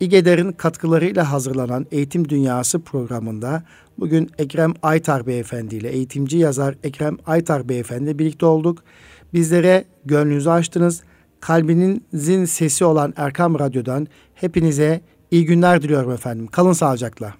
İGEDER'in 0.00 0.52
katkılarıyla 0.52 1.32
hazırlanan 1.32 1.86
Eğitim 1.90 2.28
Dünyası 2.28 2.80
programında 2.80 3.62
bugün 3.98 4.30
Ekrem 4.38 4.74
Aytar 4.82 5.26
Beyefendi 5.26 5.76
ile 5.76 5.88
eğitimci 5.88 6.38
yazar 6.38 6.74
Ekrem 6.84 7.16
Aytar 7.26 7.68
Beyefendi 7.68 8.18
birlikte 8.18 8.46
olduk. 8.46 8.82
Bizlere 9.34 9.84
gönlünüzü 10.04 10.50
açtınız. 10.50 11.02
Kalbinizin 11.40 12.44
sesi 12.44 12.84
olan 12.84 13.14
Erkam 13.16 13.58
Radyo'dan 13.58 14.06
hepinize 14.34 15.00
iyi 15.30 15.44
günler 15.46 15.82
diliyorum 15.82 16.12
efendim. 16.12 16.46
Kalın 16.46 16.72
sağlıcakla. 16.72 17.39